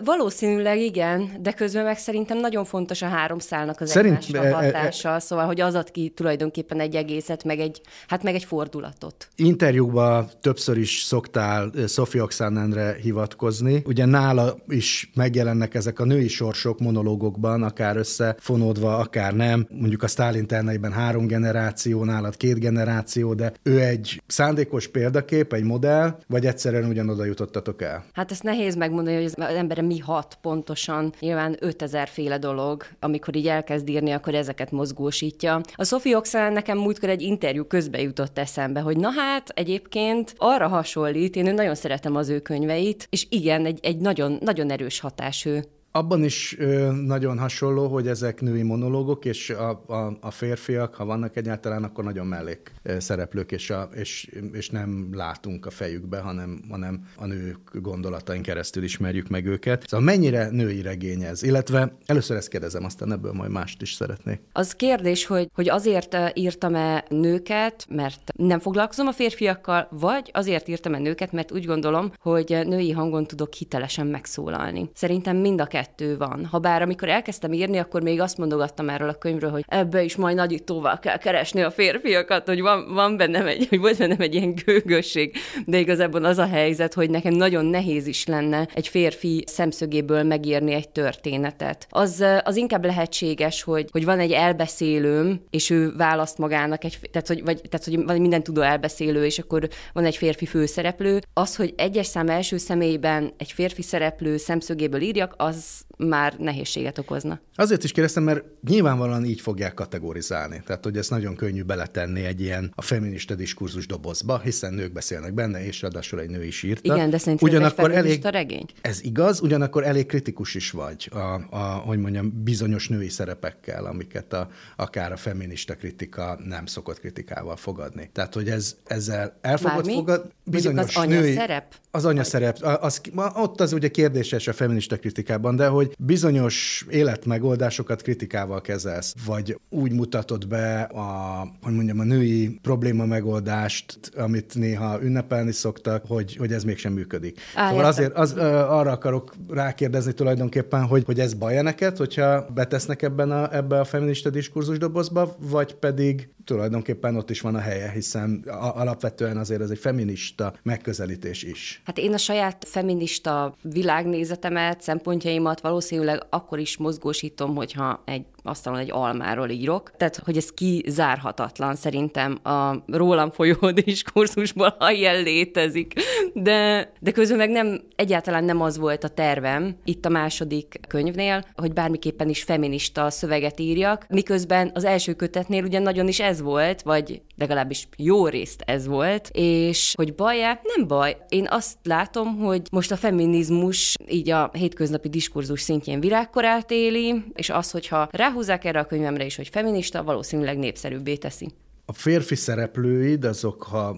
Valószínűleg 0.04 0.78
igen, 0.78 1.30
de 1.40 1.52
közben 1.52 1.84
meg 1.84 1.98
szerintem 1.98 2.38
nagyon 2.38 2.64
fontos 2.64 3.02
a 3.02 3.06
három 3.06 3.38
szálnak 3.38 3.80
az 3.80 3.90
Szerint, 3.90 4.22
egymásra 4.22 4.44
e, 4.44 4.48
e, 4.48 4.52
hatása, 4.52 5.14
e, 5.14 5.18
szóval, 5.18 5.46
hogy 5.46 5.60
az 5.60 5.74
ad 5.74 5.90
ki 5.90 6.08
tulajdonképpen 6.08 6.80
egy 6.80 6.94
egészet, 6.94 7.44
meg 7.44 7.58
egy, 7.58 7.80
hát 8.08 8.22
meg 8.22 8.34
egy 8.34 8.44
fordulatot. 8.44 9.28
Interjúkban 9.36 10.30
többször 10.40 10.78
is 10.78 11.02
szoktál 11.02 11.72
Sophie 11.86 12.22
Oxanenre 12.22 12.96
hivatkozni. 13.02 13.82
Ugye 13.86 14.04
nála 14.04 14.56
is 14.68 15.10
megjelennek 15.14 15.74
ezek 15.74 16.00
a 16.00 16.04
női 16.04 16.28
sorsok 16.28 16.78
monológokban, 16.78 17.62
akár 17.62 17.96
összefonódva, 17.96 18.96
akár 18.96 19.34
nem, 19.34 19.47
nem, 19.48 19.66
mondjuk 19.70 20.02
a 20.02 20.06
Stalin 20.06 20.46
terneiben 20.46 20.92
három 20.92 21.26
generáció, 21.26 22.04
nálad 22.04 22.36
két 22.36 22.58
generáció, 22.58 23.34
de 23.34 23.52
ő 23.62 23.80
egy 23.80 24.22
szándékos 24.26 24.88
példakép, 24.88 25.52
egy 25.52 25.64
modell, 25.64 26.18
vagy 26.26 26.46
egyszerűen 26.46 26.88
ugyanoda 26.88 27.24
jutottatok 27.24 27.82
el? 27.82 28.04
Hát 28.12 28.30
ezt 28.30 28.42
nehéz 28.42 28.74
megmondani, 28.74 29.16
hogy 29.16 29.24
az 29.24 29.34
emberre 29.38 29.82
mi 29.82 29.98
hat 29.98 30.38
pontosan. 30.42 31.12
Nyilván 31.20 31.56
5000 31.60 32.08
féle 32.08 32.38
dolog, 32.38 32.84
amikor 33.00 33.36
így 33.36 33.48
elkezd 33.48 33.88
írni, 33.88 34.10
akkor 34.10 34.34
ezeket 34.34 34.70
mozgósítja. 34.70 35.60
A 35.74 35.84
Sophie 35.84 36.16
Oxen 36.16 36.52
nekem 36.52 36.78
múltkor 36.78 37.08
egy 37.08 37.22
interjú 37.22 37.64
közbe 37.64 38.00
jutott 38.00 38.38
eszembe, 38.38 38.80
hogy 38.80 38.96
na 38.96 39.10
hát 39.10 39.48
egyébként 39.48 40.34
arra 40.36 40.68
hasonlít, 40.68 41.36
én 41.36 41.54
nagyon 41.54 41.74
szeretem 41.74 42.16
az 42.16 42.28
ő 42.28 42.40
könyveit, 42.40 43.06
és 43.10 43.26
igen, 43.30 43.66
egy, 43.66 43.78
egy 43.82 43.98
nagyon, 43.98 44.38
nagyon 44.40 44.70
erős 44.70 45.00
hatású 45.00 45.50
abban 45.98 46.24
is 46.24 46.56
ö, 46.58 46.92
nagyon 46.92 47.38
hasonló, 47.38 47.88
hogy 47.88 48.08
ezek 48.08 48.40
női 48.40 48.62
monológok, 48.62 49.24
és 49.24 49.50
a, 49.50 49.70
a, 49.86 50.16
a 50.20 50.30
férfiak, 50.30 50.94
ha 50.94 51.04
vannak 51.04 51.36
egyáltalán, 51.36 51.84
akkor 51.84 52.04
nagyon 52.04 52.26
mellék 52.26 52.72
szereplők, 52.98 53.52
és, 53.52 53.70
a, 53.70 53.88
és, 53.94 54.30
és 54.52 54.70
nem 54.70 55.08
látunk 55.12 55.66
a 55.66 55.70
fejükbe, 55.70 56.18
hanem, 56.18 56.60
hanem 56.70 57.08
a 57.16 57.26
nők 57.26 57.58
gondolatain 57.72 58.42
keresztül 58.42 58.82
ismerjük 58.82 59.28
meg 59.28 59.46
őket. 59.46 59.88
Szóval 59.88 60.06
mennyire 60.06 60.48
női 60.50 60.82
regény 60.82 61.22
ez? 61.22 61.42
Illetve 61.42 61.96
először 62.06 62.36
ezt 62.36 62.48
kérdezem, 62.48 62.84
aztán 62.84 63.12
ebből 63.12 63.32
majd 63.32 63.50
mást 63.50 63.82
is 63.82 63.92
szeretnék. 63.92 64.40
Az 64.52 64.72
kérdés, 64.72 65.26
hogy, 65.26 65.50
hogy 65.54 65.68
azért 65.68 66.16
írtam-e 66.34 67.04
nőket, 67.08 67.86
mert 67.88 68.32
nem 68.36 68.58
foglalkozom 68.58 69.06
a 69.06 69.12
férfiakkal, 69.12 69.88
vagy 69.90 70.30
azért 70.32 70.68
írtam-e 70.68 70.98
nőket, 70.98 71.32
mert 71.32 71.52
úgy 71.52 71.64
gondolom, 71.64 72.12
hogy 72.18 72.58
női 72.64 72.90
hangon 72.90 73.26
tudok 73.26 73.52
hitelesen 73.52 74.06
megszólalni. 74.06 74.90
Szerintem 74.94 75.36
mind 75.36 75.60
a 75.60 75.66
kettő 75.66 75.86
van. 76.18 76.46
Habár 76.50 76.82
amikor 76.82 77.08
elkezdtem 77.08 77.52
írni, 77.52 77.78
akkor 77.78 78.02
még 78.02 78.20
azt 78.20 78.38
mondogattam 78.38 78.88
erről 78.88 79.08
a 79.08 79.14
könyvről, 79.14 79.50
hogy 79.50 79.64
ebbe 79.68 80.02
is 80.02 80.16
majd 80.16 80.36
nagyítóval 80.36 80.98
kell 80.98 81.16
keresni 81.16 81.62
a 81.62 81.70
férfiakat, 81.70 82.46
hogy 82.46 82.60
van, 82.60 82.94
van 82.94 83.16
bennem 83.16 83.46
egy, 83.46 83.66
hogy 83.68 83.78
volt 83.78 83.98
bennem 83.98 84.20
egy 84.20 84.34
ilyen 84.34 84.54
gőgösség, 84.64 85.36
de 85.64 85.78
igazából 85.78 86.24
az 86.24 86.38
a 86.38 86.46
helyzet, 86.46 86.94
hogy 86.94 87.10
nekem 87.10 87.32
nagyon 87.32 87.64
nehéz 87.64 88.06
is 88.06 88.26
lenne 88.26 88.68
egy 88.74 88.88
férfi 88.88 89.44
szemszögéből 89.46 90.22
megírni 90.22 90.72
egy 90.72 90.88
történetet. 90.88 91.86
Az, 91.90 92.24
az 92.42 92.56
inkább 92.56 92.84
lehetséges, 92.84 93.62
hogy, 93.62 93.88
hogy 93.92 94.04
van 94.04 94.18
egy 94.18 94.32
elbeszélőm, 94.32 95.40
és 95.50 95.70
ő 95.70 95.92
választ 95.96 96.38
magának 96.38 96.84
egy, 96.84 96.98
tehát 97.12 97.28
hogy, 97.28 97.44
vagy, 97.44 97.60
tehát, 97.68 97.86
hogy 97.86 98.04
van 98.04 98.20
minden 98.20 98.42
tudó 98.42 98.60
elbeszélő, 98.60 99.24
és 99.24 99.38
akkor 99.38 99.68
van 99.92 100.04
egy 100.04 100.16
férfi 100.16 100.46
főszereplő. 100.46 101.20
Az, 101.32 101.56
hogy 101.56 101.74
egyes 101.76 102.06
szám 102.06 102.28
első 102.28 102.56
személyben 102.56 103.32
egy 103.36 103.52
férfi 103.52 103.82
szereplő 103.82 104.36
szemszögéből 104.36 105.00
írjak, 105.00 105.34
az 105.36 105.77
már 105.98 106.34
nehézséget 106.38 106.98
okozna. 106.98 107.40
Azért 107.54 107.84
is 107.84 107.92
kérdeztem, 107.92 108.22
mert 108.22 108.44
nyilvánvalóan 108.68 109.24
így 109.24 109.40
fogják 109.40 109.74
kategorizálni. 109.74 110.62
Tehát, 110.66 110.84
hogy 110.84 110.96
ez 110.96 111.08
nagyon 111.08 111.36
könnyű 111.36 111.62
beletenni 111.62 112.24
egy 112.24 112.40
ilyen 112.40 112.72
a 112.74 112.82
feminista 112.82 113.34
diskurzus 113.34 113.86
dobozba, 113.86 114.38
hiszen 114.38 114.74
nők 114.74 114.92
beszélnek 114.92 115.34
benne, 115.34 115.64
és 115.66 115.82
ráadásul 115.82 116.20
egy 116.20 116.30
nő 116.30 116.44
is 116.44 116.62
írta. 116.62 116.94
Igen, 116.94 117.10
de 117.10 117.18
szerintem 117.18 117.48
ugyanakkor 117.48 117.92
elég, 117.92 118.24
regény. 118.24 118.66
Ez 118.80 119.02
igaz, 119.02 119.40
ugyanakkor 119.40 119.84
elég 119.84 120.06
kritikus 120.06 120.54
is 120.54 120.70
vagy, 120.70 121.08
a, 121.12 121.40
a, 121.50 121.58
hogy 121.58 121.98
mondjam, 121.98 122.42
bizonyos 122.42 122.88
női 122.88 123.08
szerepekkel, 123.08 123.84
amiket 123.84 124.32
a, 124.32 124.48
akár 124.76 125.12
a 125.12 125.16
feminista 125.16 125.74
kritika 125.74 126.38
nem 126.44 126.66
szokott 126.66 127.00
kritikával 127.00 127.56
fogadni. 127.56 128.10
Tehát, 128.12 128.34
hogy 128.34 128.48
ez 128.48 128.76
ezzel 128.84 129.38
elfogott 129.40 129.90
fogad, 129.90 130.32
bizonyos 130.44 130.96
az 130.96 131.06
női... 131.06 131.34
szerep? 131.34 131.74
Az 131.90 132.04
anyaszerep. 132.04 132.58
Az, 132.62 133.00
ott 133.34 133.60
az 133.60 133.72
ugye 133.72 133.88
kérdéses 133.88 134.48
a 134.48 134.52
feminista 134.52 134.96
kritikában, 134.96 135.56
de 135.56 135.66
hogy 135.66 135.87
bizonyos 135.98 136.86
életmegoldásokat 136.90 138.02
kritikával 138.02 138.60
kezelsz, 138.60 139.14
vagy 139.26 139.60
úgy 139.70 139.92
mutatod 139.92 140.48
be 140.48 140.82
a, 140.82 141.40
hogy 141.62 141.74
mondjam, 141.74 141.98
a 141.98 142.04
női 142.04 142.58
probléma 142.62 143.04
megoldást, 143.04 143.98
amit 144.16 144.54
néha 144.54 145.02
ünnepelni 145.02 145.52
szoktak, 145.52 146.04
hogy, 146.06 146.36
hogy 146.36 146.52
ez 146.52 146.64
mégsem 146.64 146.92
működik. 146.92 147.40
Á, 147.54 147.68
szóval 147.68 147.84
azért 147.84 148.12
az, 148.12 148.32
arra 148.32 148.90
akarok 148.90 149.34
rákérdezni 149.48 150.12
tulajdonképpen, 150.12 150.86
hogy, 150.86 151.04
hogy 151.04 151.20
ez 151.20 151.34
baj 151.34 151.62
neked, 151.62 151.96
hogyha 151.96 152.46
betesznek 152.54 153.02
ebben 153.02 153.30
a, 153.30 153.54
ebbe 153.54 153.80
a 153.80 153.84
feminista 153.84 154.30
diskurzus 154.30 154.78
dobozba, 154.78 155.36
vagy 155.38 155.74
pedig 155.74 156.28
tulajdonképpen 156.48 157.16
ott 157.16 157.30
is 157.30 157.40
van 157.40 157.54
a 157.54 157.58
helye, 157.58 157.90
hiszen 157.90 158.44
alapvetően 158.74 159.36
azért 159.36 159.60
ez 159.60 159.70
egy 159.70 159.78
feminista 159.78 160.52
megközelítés 160.62 161.42
is. 161.42 161.80
Hát 161.84 161.98
én 161.98 162.12
a 162.12 162.16
saját 162.16 162.64
feminista 162.68 163.54
világnézetemet, 163.62 164.82
szempontjaimat 164.82 165.60
valószínűleg 165.78 166.26
akkor 166.30 166.58
is 166.58 166.76
mozgósítom, 166.76 167.54
hogyha 167.54 168.02
egy 168.04 168.26
asztalon 168.48 168.78
egy 168.78 168.90
almáról 168.90 169.48
írok. 169.48 169.90
Tehát, 169.96 170.16
hogy 170.24 170.36
ez 170.36 170.50
kizárhatatlan 170.50 171.74
szerintem 171.74 172.38
a 172.42 172.74
rólam 172.86 173.30
folyó 173.30 173.70
diskurzusból, 173.84 174.76
ha 174.78 174.90
ilyen 174.90 175.22
létezik. 175.22 175.92
De, 176.34 176.90
de 177.00 177.10
közben 177.10 177.36
meg 177.36 177.50
nem, 177.50 177.80
egyáltalán 177.96 178.44
nem 178.44 178.60
az 178.60 178.78
volt 178.78 179.04
a 179.04 179.08
tervem 179.08 179.76
itt 179.84 180.04
a 180.04 180.08
második 180.08 180.80
könyvnél, 180.88 181.44
hogy 181.54 181.72
bármiképpen 181.72 182.28
is 182.28 182.42
feminista 182.42 183.10
szöveget 183.10 183.60
írjak, 183.60 184.06
miközben 184.08 184.70
az 184.74 184.84
első 184.84 185.12
kötetnél 185.12 185.64
ugye 185.64 185.78
nagyon 185.78 186.08
is 186.08 186.20
ez 186.20 186.40
volt, 186.40 186.82
vagy 186.82 187.22
legalábbis 187.36 187.88
jó 187.96 188.26
részt 188.26 188.62
ez 188.66 188.86
volt, 188.86 189.30
és 189.32 189.92
hogy 189.96 190.14
baj 190.14 190.38
nem 190.76 190.86
baj. 190.86 191.16
Én 191.28 191.46
azt 191.50 191.76
látom, 191.82 192.36
hogy 192.36 192.62
most 192.70 192.90
a 192.90 192.96
feminizmus 192.96 193.94
így 194.08 194.30
a 194.30 194.50
hétköznapi 194.52 195.08
diskurzus 195.08 195.60
szintjén 195.60 196.00
virágkorát 196.00 196.70
éli, 196.70 197.24
és 197.34 197.50
az, 197.50 197.70
hogyha 197.70 198.08
ráhúzzák 198.38 198.64
erre 198.64 198.78
a 198.78 198.86
könyvemre 198.86 199.24
is, 199.24 199.36
hogy 199.36 199.48
feminista, 199.48 200.04
valószínűleg 200.04 200.58
népszerűbbé 200.58 201.16
teszi 201.16 201.48
a 201.90 201.92
férfi 201.92 202.34
szereplőid, 202.34 203.24
azok, 203.24 203.62
ha 203.62 203.88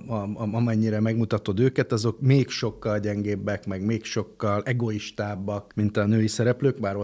amennyire 0.53 1.01
megmutatod 1.01 1.61
őket, 1.61 1.93
azok 1.93 2.21
még 2.21 2.49
sokkal 2.49 2.99
gyengébbek, 2.99 3.67
meg 3.67 3.85
még 3.85 4.05
sokkal 4.05 4.63
egoistábbak, 4.65 5.73
mint 5.75 5.97
a 5.97 6.07
női 6.07 6.27
szereplők, 6.27 6.81
bár 6.81 6.97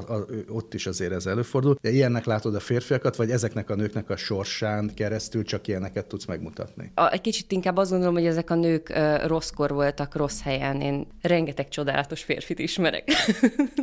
ott 0.49 0.75
is 0.75 0.87
azért 0.87 1.13
ez 1.13 1.27
előfordul. 1.27 1.79
De 1.81 1.91
ilyennek 1.91 2.25
látod 2.25 2.55
a 2.55 2.61
férfiakat, 2.61 3.17
vagy 3.17 3.31
ezeknek 3.31 3.71
a 3.71 3.75
nőknek 3.75 4.11
a 4.11 4.17
sorsán 4.17 4.91
keresztül 4.95 5.45
csak 5.45 5.67
ilyeneket 5.67 6.07
tudsz 6.07 6.25
megmutatni? 6.25 6.91
A, 6.95 7.13
egy 7.13 7.21
kicsit 7.21 7.53
inkább 7.53 7.77
azt 7.77 7.91
gondolom, 7.91 8.15
hogy 8.15 8.27
ezek 8.27 8.51
a 8.51 8.55
nők 8.55 8.93
uh, 8.95 9.27
rosszkor 9.27 9.71
voltak, 9.71 10.15
rossz 10.15 10.41
helyen. 10.41 10.81
Én 10.81 11.07
rengeteg 11.23 11.69
csodálatos 11.69 12.23
férfit 12.23 12.59
ismerek. 12.59 13.11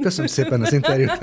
Köszönöm 0.01 0.27
szépen 0.27 0.61
az 0.61 0.73
interjút. 0.73 1.17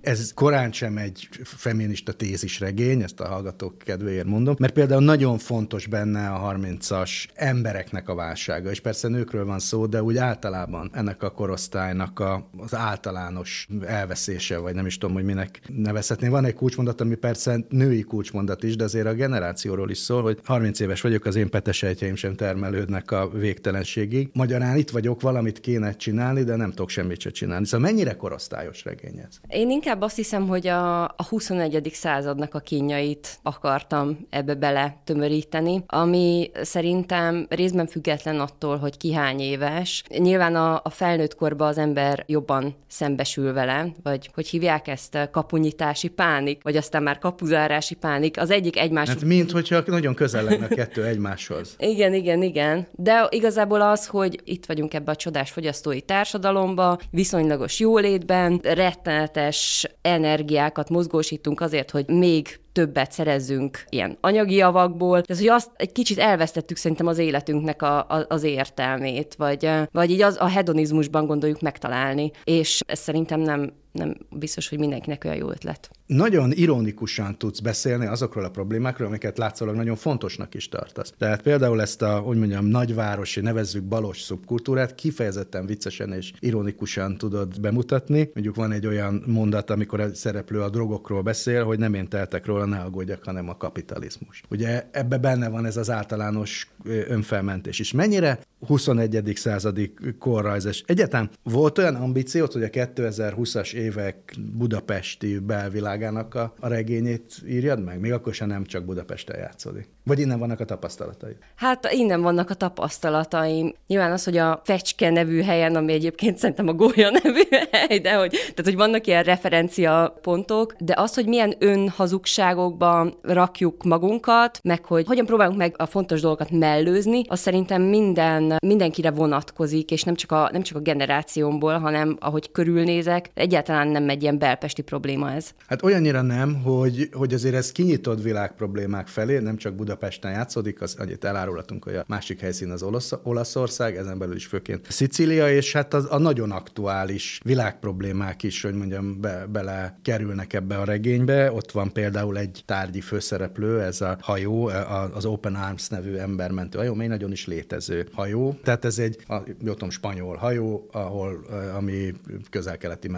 ez 0.00 0.32
korán 0.34 0.72
sem 0.72 0.96
egy 0.96 1.28
feminista 1.42 2.12
tézis 2.12 2.60
regény, 2.60 3.02
ezt 3.02 3.20
a 3.20 3.42
hallgatók 3.44 3.78
kedvéért 3.78 4.26
mondom, 4.26 4.54
mert 4.58 4.72
például 4.72 5.02
nagyon 5.02 5.38
fontos 5.38 5.86
benne 5.86 6.28
a 6.28 6.54
30-as 6.54 7.10
embereknek 7.34 8.08
a 8.08 8.14
válsága, 8.14 8.70
és 8.70 8.80
persze 8.80 9.08
nőkről 9.08 9.44
van 9.44 9.58
szó, 9.58 9.86
de 9.86 10.02
úgy 10.02 10.16
általában 10.16 10.90
ennek 10.92 11.22
a 11.22 11.30
korosztálynak 11.30 12.20
a, 12.20 12.48
az 12.56 12.74
általános 12.74 13.68
elveszése, 13.86 14.58
vagy 14.58 14.74
nem 14.74 14.86
is 14.86 14.98
tudom, 14.98 15.14
hogy 15.14 15.24
minek 15.24 15.60
nevezhetné. 15.76 16.28
Van 16.28 16.44
egy 16.44 16.54
kulcsmondat, 16.54 17.00
ami 17.00 17.14
persze 17.14 17.58
női 17.68 18.02
kulcsmondat 18.02 18.62
is, 18.62 18.76
de 18.76 18.84
azért 18.84 19.06
a 19.06 19.12
generációról 19.12 19.90
is 19.90 19.98
szól, 19.98 20.22
hogy 20.22 20.38
30 20.44 20.80
éves 20.80 21.00
vagyok, 21.00 21.24
az 21.24 21.36
én 21.36 21.50
petesejtjeim 21.50 22.14
sem 22.14 22.34
termelődnek 22.34 23.10
a 23.10 23.28
végtelenségig. 23.28 24.30
Magyarán 24.32 24.76
itt 24.76 24.90
vagyok, 24.90 25.20
valamit 25.20 25.60
kéne 25.60 25.92
csinálni, 25.92 26.42
de 26.42 26.56
nem 26.56 26.70
tudok 26.70 26.88
semmit 26.88 27.20
se 27.20 27.30
csinálni. 27.30 27.66
Szóval 27.66 27.90
mennyire 27.90 28.16
korosztályos 28.16 28.84
regény 28.84 29.18
ez? 29.18 29.38
Én 29.48 29.70
inkább 29.70 30.00
azt 30.00 30.16
hiszem, 30.16 30.46
hogy 30.46 30.66
a, 30.66 31.02
a 31.04 31.24
21. 31.28 31.90
századnak 31.92 32.54
a 32.54 32.60
kínjait 32.60 33.33
akartam 33.42 34.26
ebbe 34.30 34.54
bele 34.54 35.00
tömöríteni, 35.04 35.84
ami 35.86 36.50
szerintem 36.62 37.46
részben 37.48 37.86
független 37.86 38.40
attól, 38.40 38.76
hogy 38.76 38.96
ki 38.96 39.12
hány 39.12 39.40
éves. 39.40 40.04
Nyilván 40.18 40.54
a, 40.54 40.80
a 40.84 40.90
felnőtt 40.90 41.34
korban 41.34 41.68
az 41.68 41.78
ember 41.78 42.24
jobban 42.26 42.76
szembesül 42.86 43.52
vele, 43.52 43.86
vagy 44.02 44.30
hogy 44.34 44.48
hívják 44.48 44.88
ezt 44.88 45.28
kapunyítási 45.30 46.08
pánik, 46.08 46.62
vagy 46.62 46.76
aztán 46.76 47.02
már 47.02 47.18
kapuzárási 47.18 47.94
pánik. 47.94 48.40
Az 48.40 48.50
egyik 48.50 48.78
egymás... 48.78 49.08
Hát 49.08 49.24
mint 49.24 49.50
hogyha 49.50 49.82
nagyon 49.86 50.14
közel 50.14 50.44
lenne 50.44 50.64
a 50.64 50.68
kettő 50.68 51.04
egymáshoz. 51.04 51.74
igen, 51.94 52.14
igen, 52.14 52.42
igen. 52.42 52.86
De 52.92 53.26
igazából 53.30 53.80
az, 53.80 54.06
hogy 54.06 54.40
itt 54.44 54.66
vagyunk 54.66 54.94
ebbe 54.94 55.10
a 55.10 55.16
csodás 55.16 55.50
fogyasztói 55.50 56.00
társadalomba, 56.00 56.98
viszonylagos 57.10 57.80
jólétben, 57.80 58.60
rettenetes 58.62 59.88
energiákat 60.02 60.88
mozgósítunk 60.88 61.60
azért, 61.60 61.90
hogy 61.90 62.08
még 62.08 62.62
többet 62.74 63.12
szerezzünk 63.12 63.84
ilyen 63.88 64.18
anyagi 64.20 64.54
javakból. 64.54 65.22
Tehát, 65.22 65.42
hogy 65.42 65.52
azt 65.52 65.70
egy 65.76 65.92
kicsit 65.92 66.18
elvesztettük 66.18 66.76
szerintem 66.76 67.06
az 67.06 67.18
életünknek 67.18 67.82
a, 67.82 67.98
a, 67.98 68.24
az 68.28 68.42
értelmét, 68.42 69.34
vagy, 69.34 69.70
vagy 69.92 70.10
így 70.10 70.22
az, 70.22 70.36
a 70.40 70.48
hedonizmusban 70.48 71.26
gondoljuk 71.26 71.60
megtalálni. 71.60 72.30
És 72.44 72.80
ez 72.86 72.98
szerintem 72.98 73.40
nem, 73.40 73.72
nem 73.94 74.16
biztos, 74.30 74.68
hogy 74.68 74.78
mindenkinek 74.78 75.24
olyan 75.24 75.36
jó 75.36 75.50
ötlet. 75.50 75.90
Nagyon 76.06 76.52
ironikusan 76.52 77.38
tudsz 77.38 77.60
beszélni 77.60 78.06
azokról 78.06 78.44
a 78.44 78.50
problémákról, 78.50 79.08
amiket 79.08 79.38
látszólag 79.38 79.74
nagyon 79.74 79.96
fontosnak 79.96 80.54
is 80.54 80.68
tartasz. 80.68 81.12
Tehát 81.18 81.42
például 81.42 81.80
ezt 81.80 82.02
a, 82.02 82.18
hogy 82.18 82.38
mondjam, 82.38 82.64
nagyvárosi, 82.64 83.40
nevezzük 83.40 83.82
balos 83.82 84.20
szubkultúrát 84.20 84.94
kifejezetten 84.94 85.66
viccesen 85.66 86.12
és 86.12 86.32
ironikusan 86.38 87.16
tudod 87.16 87.60
bemutatni. 87.60 88.30
Mondjuk 88.34 88.56
van 88.56 88.72
egy 88.72 88.86
olyan 88.86 89.22
mondat, 89.26 89.70
amikor 89.70 90.00
a 90.00 90.14
szereplő 90.14 90.60
a 90.60 90.70
drogokról 90.70 91.22
beszél, 91.22 91.64
hogy 91.64 91.78
nem 91.78 91.94
én 91.94 92.08
teltek 92.08 92.46
róla, 92.46 92.64
ne 92.64 92.78
aggódjak, 92.78 93.24
hanem 93.24 93.48
a 93.48 93.56
kapitalizmus. 93.56 94.42
Ugye 94.50 94.88
ebbe 94.90 95.18
benne 95.18 95.48
van 95.48 95.66
ez 95.66 95.76
az 95.76 95.90
általános 95.90 96.68
önfelmentés 96.84 97.78
is. 97.78 97.92
Mennyire 97.92 98.38
21. 98.66 99.32
századi 99.34 99.94
korrajzes. 100.18 100.84
Egyetem 100.86 101.30
volt 101.42 101.78
olyan 101.78 101.94
ambíciót, 101.94 102.52
hogy 102.52 102.62
a 102.62 102.68
2020-as 102.68 103.72
évek 103.84 104.34
budapesti 104.52 105.38
belvilágának 105.38 106.34
a, 106.34 106.54
a 106.60 106.68
regényét 106.68 107.34
írjad 107.48 107.84
meg? 107.84 108.00
Még 108.00 108.12
akkor 108.12 108.34
sem 108.34 108.48
nem 108.48 108.64
csak 108.64 108.84
Budapesten 108.84 109.38
játszódik. 109.38 109.88
Vagy 110.04 110.18
innen 110.18 110.38
vannak 110.38 110.60
a 110.60 110.64
tapasztalatai? 110.64 111.36
Hát 111.56 111.92
innen 111.92 112.22
vannak 112.22 112.50
a 112.50 112.54
tapasztalataim. 112.54 113.74
Nyilván 113.86 114.12
az, 114.12 114.24
hogy 114.24 114.36
a 114.36 114.60
Fecske 114.64 115.10
nevű 115.10 115.42
helyen, 115.42 115.76
ami 115.76 115.92
egyébként 115.92 116.38
szerintem 116.38 116.68
a 116.68 116.72
Gólya 116.72 117.10
nevű 117.22 117.42
hely, 117.70 117.98
de 117.98 118.14
hogy, 118.14 118.30
tehát, 118.30 118.64
hogy 118.64 118.76
vannak 118.76 119.06
ilyen 119.06 119.22
referencia 119.22 120.18
pontok, 120.22 120.74
de 120.78 120.94
az, 120.96 121.14
hogy 121.14 121.26
milyen 121.26 121.54
önhazugságokban 121.58 123.14
rakjuk 123.22 123.82
magunkat, 123.82 124.60
meg 124.62 124.84
hogy 124.84 125.06
hogyan 125.06 125.26
próbálunk 125.26 125.58
meg 125.58 125.74
a 125.78 125.86
fontos 125.86 126.20
dolgokat 126.20 126.50
mellőzni, 126.50 127.22
az 127.28 127.40
szerintem 127.40 127.82
minden, 127.82 128.56
mindenkire 128.66 129.10
vonatkozik, 129.10 129.90
és 129.90 130.02
nem 130.02 130.14
csak 130.14 130.32
a, 130.32 130.48
nem 130.52 130.62
csak 130.62 130.76
a 130.76 130.80
generációmból, 130.80 131.78
hanem 131.78 132.16
ahogy 132.20 132.50
körülnézek, 132.52 133.30
egyáltalán 133.34 133.73
nem 133.82 134.08
egy 134.08 134.22
ilyen 134.22 134.38
belpesti 134.38 134.82
probléma 134.82 135.32
ez. 135.32 135.50
Hát 135.66 135.82
olyannyira 135.82 136.22
nem, 136.22 136.62
hogy, 136.62 137.08
hogy 137.12 137.34
azért 137.34 137.54
ez 137.54 137.72
kinyitott 137.72 138.22
világ 138.22 138.54
problémák 138.54 139.06
felé, 139.06 139.38
nem 139.38 139.56
csak 139.56 139.74
Buda 139.74 139.94
Budapesten 139.94 140.32
játszódik, 140.32 140.80
az 140.80 140.96
annyit 140.98 141.24
elárulhatunk, 141.24 141.84
hogy 141.84 141.94
a 141.94 142.04
másik 142.06 142.40
helyszín 142.40 142.70
az 142.70 142.82
Olasz, 142.82 143.12
Olaszország, 143.22 143.96
ezen 143.96 144.18
belül 144.18 144.34
is 144.34 144.46
főként 144.46 144.90
Szicília, 144.90 145.50
és 145.50 145.72
hát 145.72 145.94
az, 145.94 146.06
a 146.10 146.18
nagyon 146.18 146.50
aktuális 146.50 147.40
világproblémák 147.44 148.42
is, 148.42 148.62
hogy 148.62 148.74
mondjam, 148.74 149.20
be, 149.20 149.46
bele 149.46 149.98
kerülnek 150.02 150.52
ebbe 150.52 150.76
a 150.76 150.84
regénybe. 150.84 151.52
Ott 151.52 151.70
van 151.70 151.92
például 151.92 152.38
egy 152.38 152.62
tárgyi 152.66 153.00
főszereplő, 153.00 153.80
ez 153.80 154.00
a 154.00 154.16
hajó, 154.20 154.70
az 155.14 155.24
Open 155.24 155.54
Arms 155.54 155.88
nevű 155.88 156.14
embermentő 156.14 156.78
hajó, 156.78 156.94
mely 156.94 157.06
nagyon 157.06 157.32
is 157.32 157.46
létező 157.46 158.08
hajó. 158.12 158.58
Tehát 158.62 158.84
ez 158.84 158.98
egy, 158.98 159.16
a, 159.26 159.42
tudom, 159.64 159.90
spanyol 159.90 160.36
hajó, 160.36 160.88
ahol, 160.92 161.46
ami 161.76 162.12
közel-keleti 162.50 163.08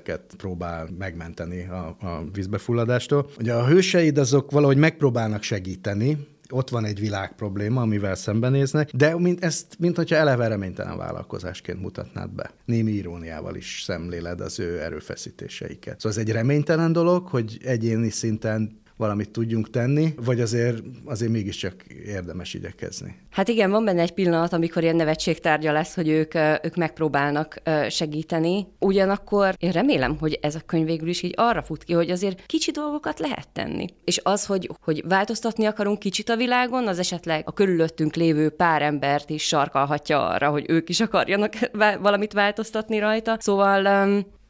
menekülteket 0.00 0.34
próbál 0.36 0.88
megmenteni 0.98 1.68
a, 1.68 1.96
a 2.00 2.24
vízbefulladástól. 2.32 3.30
Ugye 3.38 3.54
a 3.54 3.66
hőseid 3.66 4.18
azok 4.18 4.50
valahogy 4.50 4.76
megpróbálnak 4.76 5.42
segíteni, 5.42 6.28
ott 6.52 6.68
van 6.68 6.84
egy 6.84 7.00
világ 7.00 7.34
probléma, 7.34 7.80
amivel 7.80 8.14
szembenéznek, 8.14 8.90
de 8.94 9.18
mint 9.18 9.44
ezt, 9.44 9.76
mint 9.78 9.96
hogyha 9.96 10.16
eleve 10.16 10.48
reménytelen 10.48 10.96
vállalkozásként 10.96 11.80
mutatnád 11.80 12.30
be. 12.30 12.50
Némi 12.64 12.90
iróniával 12.92 13.56
is 13.56 13.82
szemléled 13.86 14.40
az 14.40 14.58
ő 14.58 14.80
erőfeszítéseiket. 14.80 16.00
Szóval 16.00 16.18
ez 16.18 16.26
egy 16.26 16.32
reménytelen 16.32 16.92
dolog, 16.92 17.26
hogy 17.26 17.58
egyéni 17.64 18.10
szinten 18.10 18.79
valamit 19.00 19.30
tudjunk 19.30 19.70
tenni, 19.70 20.14
vagy 20.24 20.40
azért, 20.40 20.82
azért 21.04 21.32
mégiscsak 21.32 21.74
érdemes 22.06 22.54
igyekezni. 22.54 23.16
Hát 23.30 23.48
igen, 23.48 23.70
van 23.70 23.84
benne 23.84 24.00
egy 24.00 24.12
pillanat, 24.12 24.52
amikor 24.52 24.82
ilyen 24.82 24.96
nevetségtárgya 24.96 25.72
lesz, 25.72 25.94
hogy 25.94 26.08
ők, 26.08 26.34
ők 26.34 26.76
megpróbálnak 26.76 27.62
segíteni. 27.88 28.66
Ugyanakkor 28.78 29.54
én 29.58 29.70
remélem, 29.70 30.16
hogy 30.18 30.38
ez 30.42 30.54
a 30.54 30.60
könyv 30.66 30.86
végül 30.86 31.08
is 31.08 31.22
így 31.22 31.34
arra 31.36 31.62
fut 31.62 31.84
ki, 31.84 31.92
hogy 31.92 32.10
azért 32.10 32.46
kicsi 32.46 32.70
dolgokat 32.70 33.18
lehet 33.18 33.48
tenni. 33.48 33.86
És 34.04 34.20
az, 34.22 34.46
hogy, 34.46 34.70
hogy 34.80 35.02
változtatni 35.08 35.64
akarunk 35.64 35.98
kicsit 35.98 36.28
a 36.28 36.36
világon, 36.36 36.88
az 36.88 36.98
esetleg 36.98 37.42
a 37.46 37.52
körülöttünk 37.52 38.14
lévő 38.14 38.48
pár 38.48 38.82
embert 38.82 39.30
is 39.30 39.42
sarkalhatja 39.42 40.28
arra, 40.28 40.50
hogy 40.50 40.64
ők 40.68 40.88
is 40.88 41.00
akarjanak 41.00 41.52
valamit 42.02 42.32
változtatni 42.32 42.98
rajta. 42.98 43.36
Szóval 43.40 43.86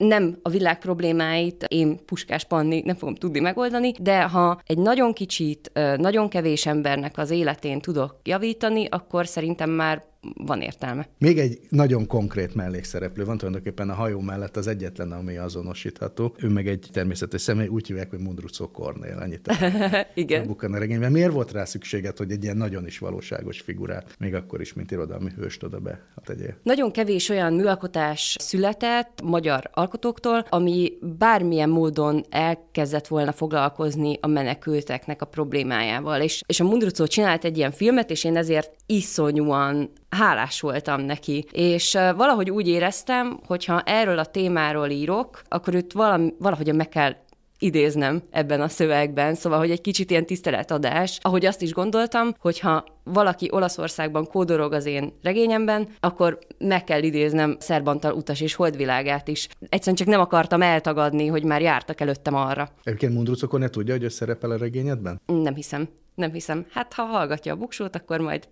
nem 0.01 0.39
a 0.43 0.49
világ 0.49 0.79
problémáit 0.79 1.65
én 1.69 2.05
Puskás 2.05 2.45
Panni 2.45 2.83
nem 2.85 2.97
fogom 2.97 3.15
tudni 3.15 3.41
megoldani, 3.41 3.93
de 4.01 4.23
ha 4.23 4.61
egy 4.67 4.79
nagyon 4.79 5.13
kicsit, 5.13 5.71
nagyon 5.97 6.29
kevés 6.29 6.67
embernek 6.67 7.19
az 7.19 7.31
életén 7.31 7.81
tudok 7.81 8.17
javítani, 8.25 8.87
akkor 8.91 9.27
szerintem 9.27 9.71
már 9.71 10.03
van 10.35 10.61
értelme. 10.61 11.09
Még 11.19 11.39
egy 11.39 11.59
nagyon 11.69 12.07
konkrét 12.07 12.55
mellékszereplő 12.55 13.25
van 13.25 13.39
tulajdonképpen 13.39 13.91
a 13.91 13.95
hajó 13.95 14.21
mellett 14.21 14.57
az 14.57 14.67
egyetlen, 14.67 15.13
ami 15.13 15.37
azonosítható. 15.37 16.35
Ő 16.39 16.49
meg 16.49 16.69
egy 16.69 16.89
természetes 16.93 17.41
személy, 17.41 17.67
úgy 17.67 17.87
hívják, 17.87 18.11
hogy 18.11 18.19
Mundrucó 18.19 18.71
Kornél. 18.71 19.19
Annyit 19.21 19.49
Igen. 20.15 20.57
a 20.59 20.79
regényben. 20.79 21.13
Miért 21.13 21.33
volt 21.33 21.53
rá 21.53 21.65
szükséged, 21.65 22.17
hogy 22.17 22.31
egy 22.31 22.45
ilyen 22.45 22.57
nagyon 22.57 22.87
is 22.87 22.99
valóságos 22.99 23.61
figurát, 23.61 24.15
még 24.19 24.35
akkor 24.35 24.61
is, 24.61 24.73
mint 24.73 24.91
irodalmi 24.91 25.31
hőst 25.37 25.63
oda 25.63 25.79
be 25.79 26.07
tegyél? 26.25 26.57
Nagyon 26.63 26.91
kevés 26.91 27.29
olyan 27.29 27.53
műalkotás 27.53 28.37
született 28.39 29.23
magyar 29.23 29.71
alkotóktól, 29.73 30.47
ami 30.49 30.93
bármilyen 31.19 31.69
módon 31.69 32.25
elkezdett 32.31 33.07
volna 33.07 33.33
foglalkozni 33.33 34.19
a 34.21 34.27
menekülteknek 34.27 35.23
a 35.23 35.27
problémájával. 35.27 36.21
És, 36.21 36.43
és 36.47 36.61
a 36.61 36.65
Mundrucó 36.65 37.07
csinált 37.07 37.45
egy 37.45 37.57
ilyen 37.57 37.71
filmet, 37.71 38.11
és 38.11 38.25
én 38.25 38.37
ezért 38.37 38.75
iszonyúan 38.87 39.91
hálás 40.11 40.61
voltam 40.61 41.01
neki. 41.01 41.45
És 41.53 41.93
valahogy 41.93 42.51
úgy 42.51 42.69
éreztem, 42.69 43.41
hogyha 43.47 43.81
erről 43.81 44.19
a 44.19 44.25
témáról 44.25 44.89
írok, 44.89 45.43
akkor 45.49 45.75
őt 45.75 45.93
valami, 45.93 46.35
valahogyan 46.39 46.77
meg 46.77 46.89
kell 46.89 47.15
idéznem 47.63 48.23
ebben 48.31 48.61
a 48.61 48.69
szövegben, 48.69 49.35
szóval, 49.35 49.59
hogy 49.59 49.71
egy 49.71 49.81
kicsit 49.81 50.11
ilyen 50.11 50.27
tiszteletadás, 50.27 51.19
ahogy 51.23 51.47
azt 51.47 51.63
is 51.63 51.73
gondoltam, 51.73 52.35
hogyha 52.39 52.85
valaki 53.05 53.49
Olaszországban 53.53 54.27
kódorog 54.27 54.73
az 54.73 54.87
én 54.87 55.13
regényemben, 55.23 55.89
akkor 56.01 56.39
meg 56.59 56.85
kell 56.85 57.03
idéznem 57.03 57.57
Szerbantal 57.59 58.13
utas 58.13 58.41
és 58.41 58.55
holdvilágát 58.55 59.29
is. 59.29 59.49
Egyszerűen 59.69 59.97
csak 59.97 60.07
nem 60.07 60.21
akartam 60.21 60.63
eltagadni, 60.63 61.27
hogy 61.27 61.45
már 61.45 61.63
jártak 61.63 62.01
előttem 62.01 62.35
arra. 62.35 62.69
Egyébként 62.83 63.15
Mundrucokon 63.15 63.61
ne 63.61 63.69
tudja, 63.69 63.95
hogy 63.95 64.03
ő 64.03 64.09
szerepel 64.09 64.51
a 64.51 64.57
regényedben? 64.57 65.21
Nem 65.27 65.55
hiszem. 65.55 65.89
Nem 66.21 66.33
hiszem. 66.33 66.67
Hát, 66.71 66.93
ha 66.93 67.03
hallgatja 67.03 67.53
a 67.53 67.57
buksót, 67.57 67.97
akkor 67.97 68.21
majd 68.21 68.49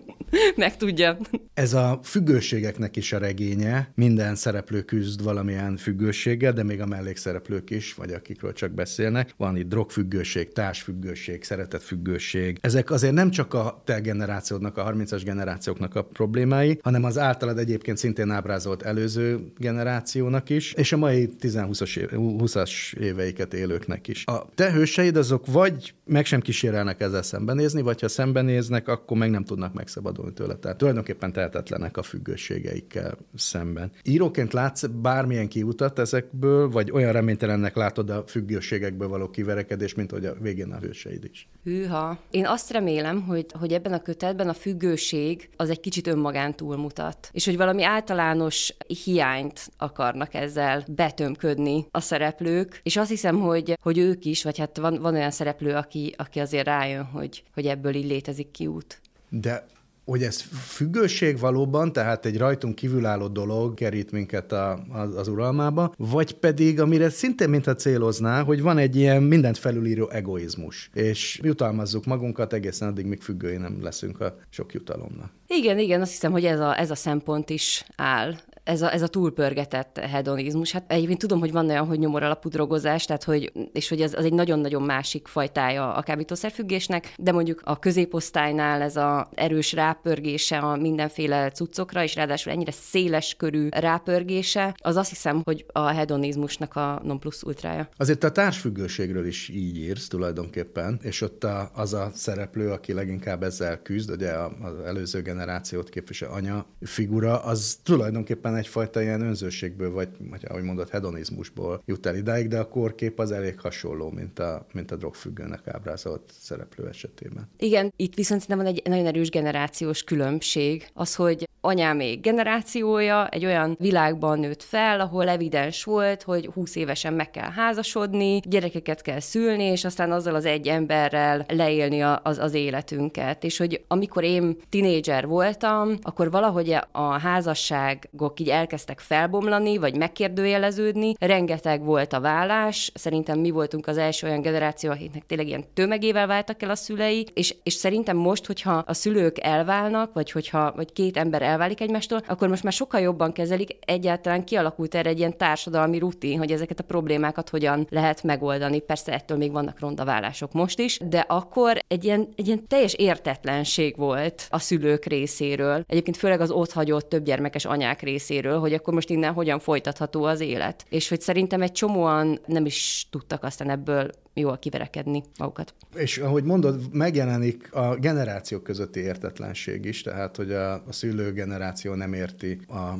megtudja. 0.56 1.18
Ez 1.54 1.72
a 1.74 2.00
függőségeknek 2.02 2.96
is 2.96 3.12
a 3.12 3.18
regénye. 3.18 3.90
Minden 3.94 4.34
szereplő 4.34 4.82
küzd 4.82 5.22
valamilyen 5.22 5.76
függőséggel, 5.76 6.52
de 6.52 6.62
még 6.62 6.80
a 6.80 6.86
mellékszereplők 6.86 7.70
is, 7.70 7.94
vagy 7.94 8.12
akikről 8.12 8.52
csak 8.52 8.70
beszélnek. 8.70 9.34
Van 9.36 9.56
itt 9.56 9.68
drogfüggőség, 9.68 10.52
társfüggőség, 10.52 11.44
szeretetfüggőség. 11.44 12.58
Ezek 12.60 12.90
azért 12.90 13.14
nem 13.14 13.30
csak 13.30 13.54
a 13.54 13.82
te 13.84 14.00
generációdnak, 14.00 14.76
a 14.76 14.92
30-as 14.92 15.20
generációknak 15.24 15.94
a 15.94 16.02
problémái, 16.02 16.78
hanem 16.82 17.04
az 17.04 17.18
általad 17.18 17.58
egyébként 17.58 17.96
szintén 17.96 18.30
ábrázolt 18.30 18.82
előző 18.82 19.52
generációnak 19.56 20.50
is, 20.50 20.72
és 20.72 20.92
a 20.92 20.96
mai 20.96 21.28
10-20-as 21.40 22.96
éveiket 22.96 23.54
élőknek 23.54 24.08
is. 24.08 24.24
A 24.24 24.48
te 24.54 24.72
hőseid 24.72 25.16
azok 25.16 25.46
vagy 25.46 25.94
meg 26.04 26.24
sem 26.24 26.40
kísérelnek 26.40 26.97
tudnak 26.98 27.00
ezzel 27.00 27.22
szembenézni, 27.22 27.82
vagy 27.82 28.00
ha 28.00 28.08
szembenéznek, 28.08 28.88
akkor 28.88 29.16
meg 29.16 29.30
nem 29.30 29.44
tudnak 29.44 29.72
megszabadulni 29.72 30.32
tőle. 30.32 30.54
Tehát 30.54 30.76
tulajdonképpen 30.76 31.32
tehetetlenek 31.32 31.96
a 31.96 32.02
függőségeikkel 32.02 33.16
szemben. 33.34 33.90
Íróként 34.04 34.52
látsz 34.52 34.84
bármilyen 34.84 35.48
kiutat 35.48 35.98
ezekből, 35.98 36.68
vagy 36.68 36.90
olyan 36.90 37.12
reménytelennek 37.12 37.76
látod 37.76 38.10
a 38.10 38.24
függőségekből 38.26 39.08
való 39.08 39.30
kiverekedés, 39.30 39.94
mint 39.94 40.10
hogy 40.10 40.24
a 40.24 40.34
végén 40.40 40.72
a 40.72 40.78
hőseid 40.78 41.24
is? 41.24 41.48
Hűha. 41.64 42.18
Én 42.30 42.46
azt 42.46 42.70
remélem, 42.70 43.22
hogy, 43.22 43.46
hogy 43.52 43.72
ebben 43.72 43.92
a 43.92 44.02
kötetben 44.02 44.48
a 44.48 44.52
függőség 44.52 45.48
az 45.56 45.70
egy 45.70 45.80
kicsit 45.80 46.06
önmagán 46.06 46.56
túlmutat, 46.56 47.30
és 47.32 47.44
hogy 47.44 47.56
valami 47.56 47.82
általános 47.82 48.74
hiányt 49.04 49.70
akarnak 49.76 50.34
ezzel 50.34 50.84
betömködni 50.88 51.86
a 51.90 52.00
szereplők, 52.00 52.80
és 52.82 52.96
azt 52.96 53.08
hiszem, 53.08 53.40
hogy, 53.40 53.78
hogy 53.82 53.98
ők 53.98 54.24
is, 54.24 54.42
vagy 54.42 54.58
hát 54.58 54.76
van, 54.76 54.98
van 55.00 55.14
olyan 55.14 55.30
szereplő, 55.30 55.74
aki, 55.74 56.14
aki 56.16 56.40
azért 56.40 56.66
rá 56.66 56.87
rájön, 56.88 57.04
hogy, 57.04 57.42
hogy 57.54 57.66
ebből 57.66 57.94
így 57.94 58.06
létezik 58.06 58.50
kiút. 58.50 59.00
De 59.28 59.66
hogy 60.04 60.22
ez 60.22 60.40
függőség 60.50 61.38
valóban, 61.38 61.92
tehát 61.92 62.26
egy 62.26 62.38
rajtunk 62.38 62.74
kívülálló 62.74 63.26
dolog 63.26 63.74
kerít 63.74 64.10
minket 64.10 64.52
a, 64.52 64.84
az, 64.92 65.16
az 65.16 65.28
uralmába, 65.28 65.92
vagy 65.96 66.32
pedig, 66.32 66.80
amire 66.80 67.10
szintén 67.10 67.48
mintha 67.48 67.74
célozná, 67.74 68.42
hogy 68.42 68.62
van 68.62 68.78
egy 68.78 68.96
ilyen 68.96 69.22
mindent 69.22 69.58
felülíró 69.58 70.08
egoizmus, 70.10 70.90
és 70.94 71.40
jutalmazzuk 71.42 72.04
magunkat 72.04 72.52
egészen 72.52 72.88
addig, 72.88 73.06
míg 73.06 73.20
függői 73.20 73.56
nem 73.56 73.82
leszünk 73.82 74.20
a 74.20 74.36
sok 74.50 74.72
jutalomnak. 74.72 75.30
Igen, 75.46 75.78
igen, 75.78 76.00
azt 76.00 76.10
hiszem, 76.10 76.32
hogy 76.32 76.44
ez 76.44 76.60
a, 76.60 76.78
ez 76.78 76.90
a 76.90 76.94
szempont 76.94 77.50
is 77.50 77.84
áll 77.96 78.34
ez 78.68 78.82
a, 78.82 78.92
ez 78.92 79.02
a 79.02 79.06
túlpörgetett 79.06 79.98
hedonizmus. 79.98 80.72
Hát 80.72 80.84
egyébként 80.92 81.18
tudom, 81.18 81.38
hogy 81.38 81.52
van 81.52 81.68
olyan, 81.68 81.86
hogy 81.86 81.98
nyomor 81.98 82.22
alapú 82.22 82.48
drogozás, 82.48 83.04
tehát 83.04 83.24
hogy, 83.24 83.52
és 83.72 83.88
hogy 83.88 84.00
ez 84.00 84.14
az 84.14 84.24
egy 84.24 84.32
nagyon-nagyon 84.32 84.82
másik 84.82 85.26
fajtája 85.26 85.94
a 85.94 86.02
kábítószerfüggésnek, 86.02 87.14
de 87.18 87.32
mondjuk 87.32 87.60
a 87.64 87.78
középosztálynál 87.78 88.82
ez 88.82 88.96
a 88.96 89.28
erős 89.34 89.72
rápörgése 89.72 90.58
a 90.58 90.76
mindenféle 90.76 91.50
cuccokra, 91.50 92.02
és 92.02 92.14
ráadásul 92.14 92.52
ennyire 92.52 92.72
széles 92.72 93.34
körű 93.34 93.68
rápörgése, 93.70 94.74
az 94.82 94.96
azt 94.96 95.08
hiszem, 95.08 95.40
hogy 95.44 95.64
a 95.72 95.86
hedonizmusnak 95.86 96.76
a 96.76 97.00
non 97.04 97.20
plus 97.20 97.42
ultrája. 97.42 97.88
Azért 97.96 98.24
a 98.24 98.30
társfüggőségről 98.30 99.26
is 99.26 99.48
így 99.48 99.76
írsz 99.76 100.08
tulajdonképpen, 100.08 100.98
és 101.02 101.20
ott 101.20 101.44
a, 101.44 101.70
az 101.74 101.94
a 101.94 102.10
szereplő, 102.14 102.70
aki 102.70 102.92
leginkább 102.92 103.42
ezzel 103.42 103.82
küzd, 103.82 104.10
ugye 104.10 104.32
az 104.62 104.78
előző 104.84 105.22
generációt 105.22 105.88
képvisel 105.88 106.30
anya 106.30 106.66
figura, 106.80 107.42
az 107.42 107.78
tulajdonképpen 107.82 108.56
egyfajta 108.58 109.02
ilyen 109.02 109.20
önzőségből, 109.20 109.92
vagy, 109.92 110.08
vagy 110.30 110.44
ahogy 110.48 110.62
mondod, 110.62 110.88
hedonizmusból 110.88 111.82
jut 111.84 112.06
el 112.06 112.16
idáig, 112.16 112.48
de 112.48 112.58
a 112.58 112.68
korkép 112.68 113.18
az 113.18 113.30
elég 113.30 113.60
hasonló, 113.60 114.10
mint 114.10 114.38
a, 114.38 114.66
mint 114.72 114.90
a 114.90 114.96
drogfüggőnek 114.96 115.66
ábrázolt 115.66 116.32
szereplő 116.40 116.88
esetében. 116.88 117.48
Igen, 117.58 117.92
itt 117.96 118.14
viszont 118.14 118.48
nem 118.48 118.58
van 118.58 118.66
egy 118.66 118.82
nagyon 118.84 119.06
erős 119.06 119.30
generációs 119.30 120.02
különbség. 120.02 120.88
Az, 120.94 121.14
hogy 121.14 121.48
anyámék 121.60 122.20
generációja 122.20 123.28
egy 123.28 123.44
olyan 123.44 123.76
világban 123.80 124.38
nőtt 124.38 124.62
fel, 124.62 125.00
ahol 125.00 125.28
evidens 125.28 125.84
volt, 125.84 126.22
hogy 126.22 126.50
20 126.54 126.76
évesen 126.76 127.14
meg 127.14 127.30
kell 127.30 127.50
házasodni, 127.50 128.40
gyerekeket 128.44 129.02
kell 129.02 129.20
szülni, 129.20 129.64
és 129.64 129.84
aztán 129.84 130.12
azzal 130.12 130.34
az 130.34 130.44
egy 130.44 130.68
emberrel 130.68 131.46
leélni 131.48 132.00
az, 132.02 132.38
az 132.38 132.54
életünket. 132.54 133.44
És 133.44 133.58
hogy 133.58 133.84
amikor 133.88 134.24
én 134.24 134.56
tinédzser 134.68 135.26
voltam, 135.26 135.94
akkor 136.02 136.30
valahogy 136.30 136.76
a 136.92 137.18
házasságok 137.18 138.40
így 138.40 138.47
elkezdtek 138.50 139.00
felbomlani, 139.00 139.76
vagy 139.76 139.96
megkérdőjeleződni. 139.96 141.14
Rengeteg 141.18 141.84
volt 141.84 142.12
a 142.12 142.20
vállás, 142.20 142.90
szerintem 142.94 143.38
mi 143.38 143.50
voltunk 143.50 143.86
az 143.86 143.96
első 143.96 144.26
olyan 144.26 144.42
generáció, 144.42 144.90
akiknek 144.90 145.26
tényleg 145.26 145.46
ilyen 145.46 145.64
tömegével 145.74 146.26
váltak 146.26 146.62
el 146.62 146.70
a 146.70 146.74
szülei, 146.74 147.26
és, 147.34 147.54
és 147.62 147.72
szerintem 147.72 148.16
most, 148.16 148.46
hogyha 148.46 148.82
a 148.86 148.94
szülők 148.94 149.38
elválnak, 149.40 150.12
vagy 150.12 150.30
hogyha 150.30 150.72
vagy 150.76 150.92
két 150.92 151.16
ember 151.16 151.42
elválik 151.42 151.80
egymástól, 151.80 152.22
akkor 152.26 152.48
most 152.48 152.62
már 152.62 152.72
sokkal 152.72 153.00
jobban 153.00 153.32
kezelik, 153.32 153.76
egyáltalán 153.80 154.44
kialakult 154.44 154.94
erre 154.94 155.08
egy 155.08 155.18
ilyen 155.18 155.36
társadalmi 155.36 155.98
rutin, 155.98 156.38
hogy 156.38 156.52
ezeket 156.52 156.80
a 156.80 156.84
problémákat 156.84 157.48
hogyan 157.48 157.86
lehet 157.90 158.22
megoldani. 158.22 158.80
Persze 158.80 159.12
ettől 159.12 159.36
még 159.36 159.52
vannak 159.52 159.80
ronda 159.80 160.04
vállások 160.04 160.52
most 160.52 160.78
is, 160.78 160.98
de 161.08 161.24
akkor 161.28 161.78
egy 161.88 162.04
ilyen, 162.04 162.28
egy 162.36 162.46
ilyen 162.46 162.66
teljes 162.66 162.94
értetlenség 162.94 163.96
volt 163.96 164.46
a 164.50 164.58
szülők 164.58 165.04
részéről. 165.04 165.84
Egyébként 165.86 166.16
főleg 166.16 166.40
az 166.40 166.50
ott 166.50 166.72
hagyott 166.72 167.08
több 167.08 167.24
gyermekes 167.24 167.64
anyák 167.64 168.02
részéről, 168.02 168.27
hogy 168.58 168.72
akkor 168.72 168.94
most 168.94 169.10
innen 169.10 169.32
hogyan 169.32 169.58
folytatható 169.58 170.24
az 170.24 170.40
élet. 170.40 170.84
És 170.88 171.08
hogy 171.08 171.20
szerintem 171.20 171.62
egy 171.62 171.72
csomóan 171.72 172.40
nem 172.46 172.66
is 172.66 173.06
tudtak 173.10 173.44
aztán 173.44 173.70
ebből 173.70 174.10
jól 174.34 174.58
kiverekedni 174.58 175.22
magukat. 175.38 175.74
És 175.94 176.18
ahogy 176.18 176.44
mondod, 176.44 176.82
megjelenik 176.92 177.72
a 177.72 177.96
generációk 177.96 178.62
közötti 178.62 179.00
értetlenség 179.00 179.84
is, 179.84 180.02
tehát 180.02 180.36
hogy 180.36 180.52
a, 180.52 180.72
a 180.72 180.92
szülő 180.92 181.32
generáció 181.32 181.94
nem 181.94 182.12
érti 182.12 182.60
a 182.68 182.92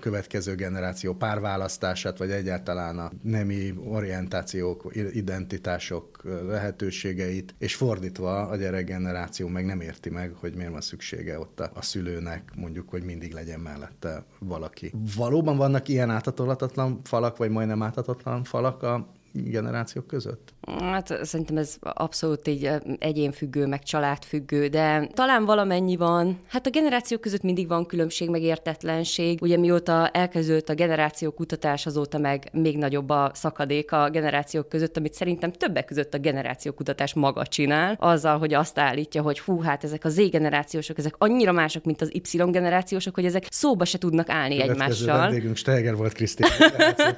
következő 0.00 0.54
generáció 0.54 1.14
párválasztását, 1.14 2.18
vagy 2.18 2.30
egyáltalán 2.30 2.98
a 2.98 3.10
nemi 3.22 3.74
orientációk, 3.84 4.90
identitások 5.12 6.22
lehetőségeit, 6.46 7.54
és 7.58 7.74
fordítva 7.74 8.46
a 8.46 8.56
gyerek 8.56 8.84
generáció 8.84 9.48
meg 9.48 9.64
nem 9.64 9.80
érti 9.80 10.10
meg, 10.10 10.32
hogy 10.40 10.54
miért 10.54 10.70
van 10.70 10.80
szüksége 10.80 11.38
ott 11.38 11.60
a, 11.60 11.70
a 11.74 11.82
szülőnek, 11.82 12.52
mondjuk, 12.56 12.88
hogy 12.88 13.02
mindig 13.02 13.32
legyen 13.32 13.60
mellette 13.60 14.24
valaki. 14.38 14.92
Valóban 15.16 15.56
vannak 15.56 15.88
ilyen 15.88 16.10
áthatolhatatlan 16.10 17.00
falak, 17.04 17.36
vagy 17.36 17.50
majdnem 17.50 17.82
áthatatlan 17.82 18.44
falak 18.44 18.82
a 18.82 19.06
generációk 19.34 20.06
között? 20.06 20.54
Hát 20.80 21.18
szerintem 21.22 21.56
ez 21.56 21.76
abszolút 21.80 22.46
egy 22.46 22.70
egyénfüggő, 22.98 23.66
meg 23.66 23.82
családfüggő, 23.82 24.66
de 24.66 25.06
talán 25.14 25.44
valamennyi 25.44 25.96
van. 25.96 26.40
Hát 26.48 26.66
a 26.66 26.70
generációk 26.70 27.20
között 27.20 27.42
mindig 27.42 27.68
van 27.68 27.86
különbség, 27.86 28.30
meg 28.30 28.42
értetlenség. 28.42 29.42
Ugye 29.42 29.56
mióta 29.56 30.08
elkezdődött 30.08 30.68
a 30.68 30.74
generáció 30.74 31.30
kutatás, 31.30 31.86
azóta 31.86 32.18
meg 32.18 32.48
még 32.52 32.78
nagyobb 32.78 33.10
a 33.10 33.30
szakadék 33.34 33.92
a 33.92 34.10
generációk 34.10 34.68
között, 34.68 34.96
amit 34.96 35.14
szerintem 35.14 35.52
többek 35.52 35.84
között 35.84 36.14
a 36.14 36.18
generáció 36.18 36.72
kutatás 36.72 37.14
maga 37.14 37.46
csinál, 37.46 37.96
azzal, 37.98 38.38
hogy 38.38 38.54
azt 38.54 38.78
állítja, 38.78 39.22
hogy 39.22 39.40
hú, 39.40 39.60
hát 39.60 39.84
ezek 39.84 40.04
a 40.04 40.08
Z 40.08 40.30
generációsok, 40.30 40.98
ezek 40.98 41.14
annyira 41.18 41.52
mások, 41.52 41.84
mint 41.84 42.00
az 42.00 42.10
Y 42.12 42.50
generációsok, 42.50 43.14
hogy 43.14 43.24
ezek 43.24 43.46
szóba 43.50 43.84
se 43.84 43.98
tudnak 43.98 44.28
állni 44.28 44.56
Következő 44.56 44.82
egymással. 44.82 45.18
vendégünk 45.18 45.56
Steger 45.56 45.96
volt 45.96 46.12
Krisztina, 46.12 46.48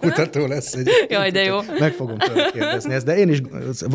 kutató 0.01 0.47
lesz 0.47 0.75
egy. 0.75 0.89
Jaj, 1.09 1.31
de 1.31 1.43
jó. 1.43 1.59
Meg 1.79 1.93
fog 1.93 2.06
fogom 2.09 2.51
kérdezni 2.53 2.95
ezt, 2.95 3.05
de 3.05 3.17
én 3.17 3.29
is, 3.29 3.41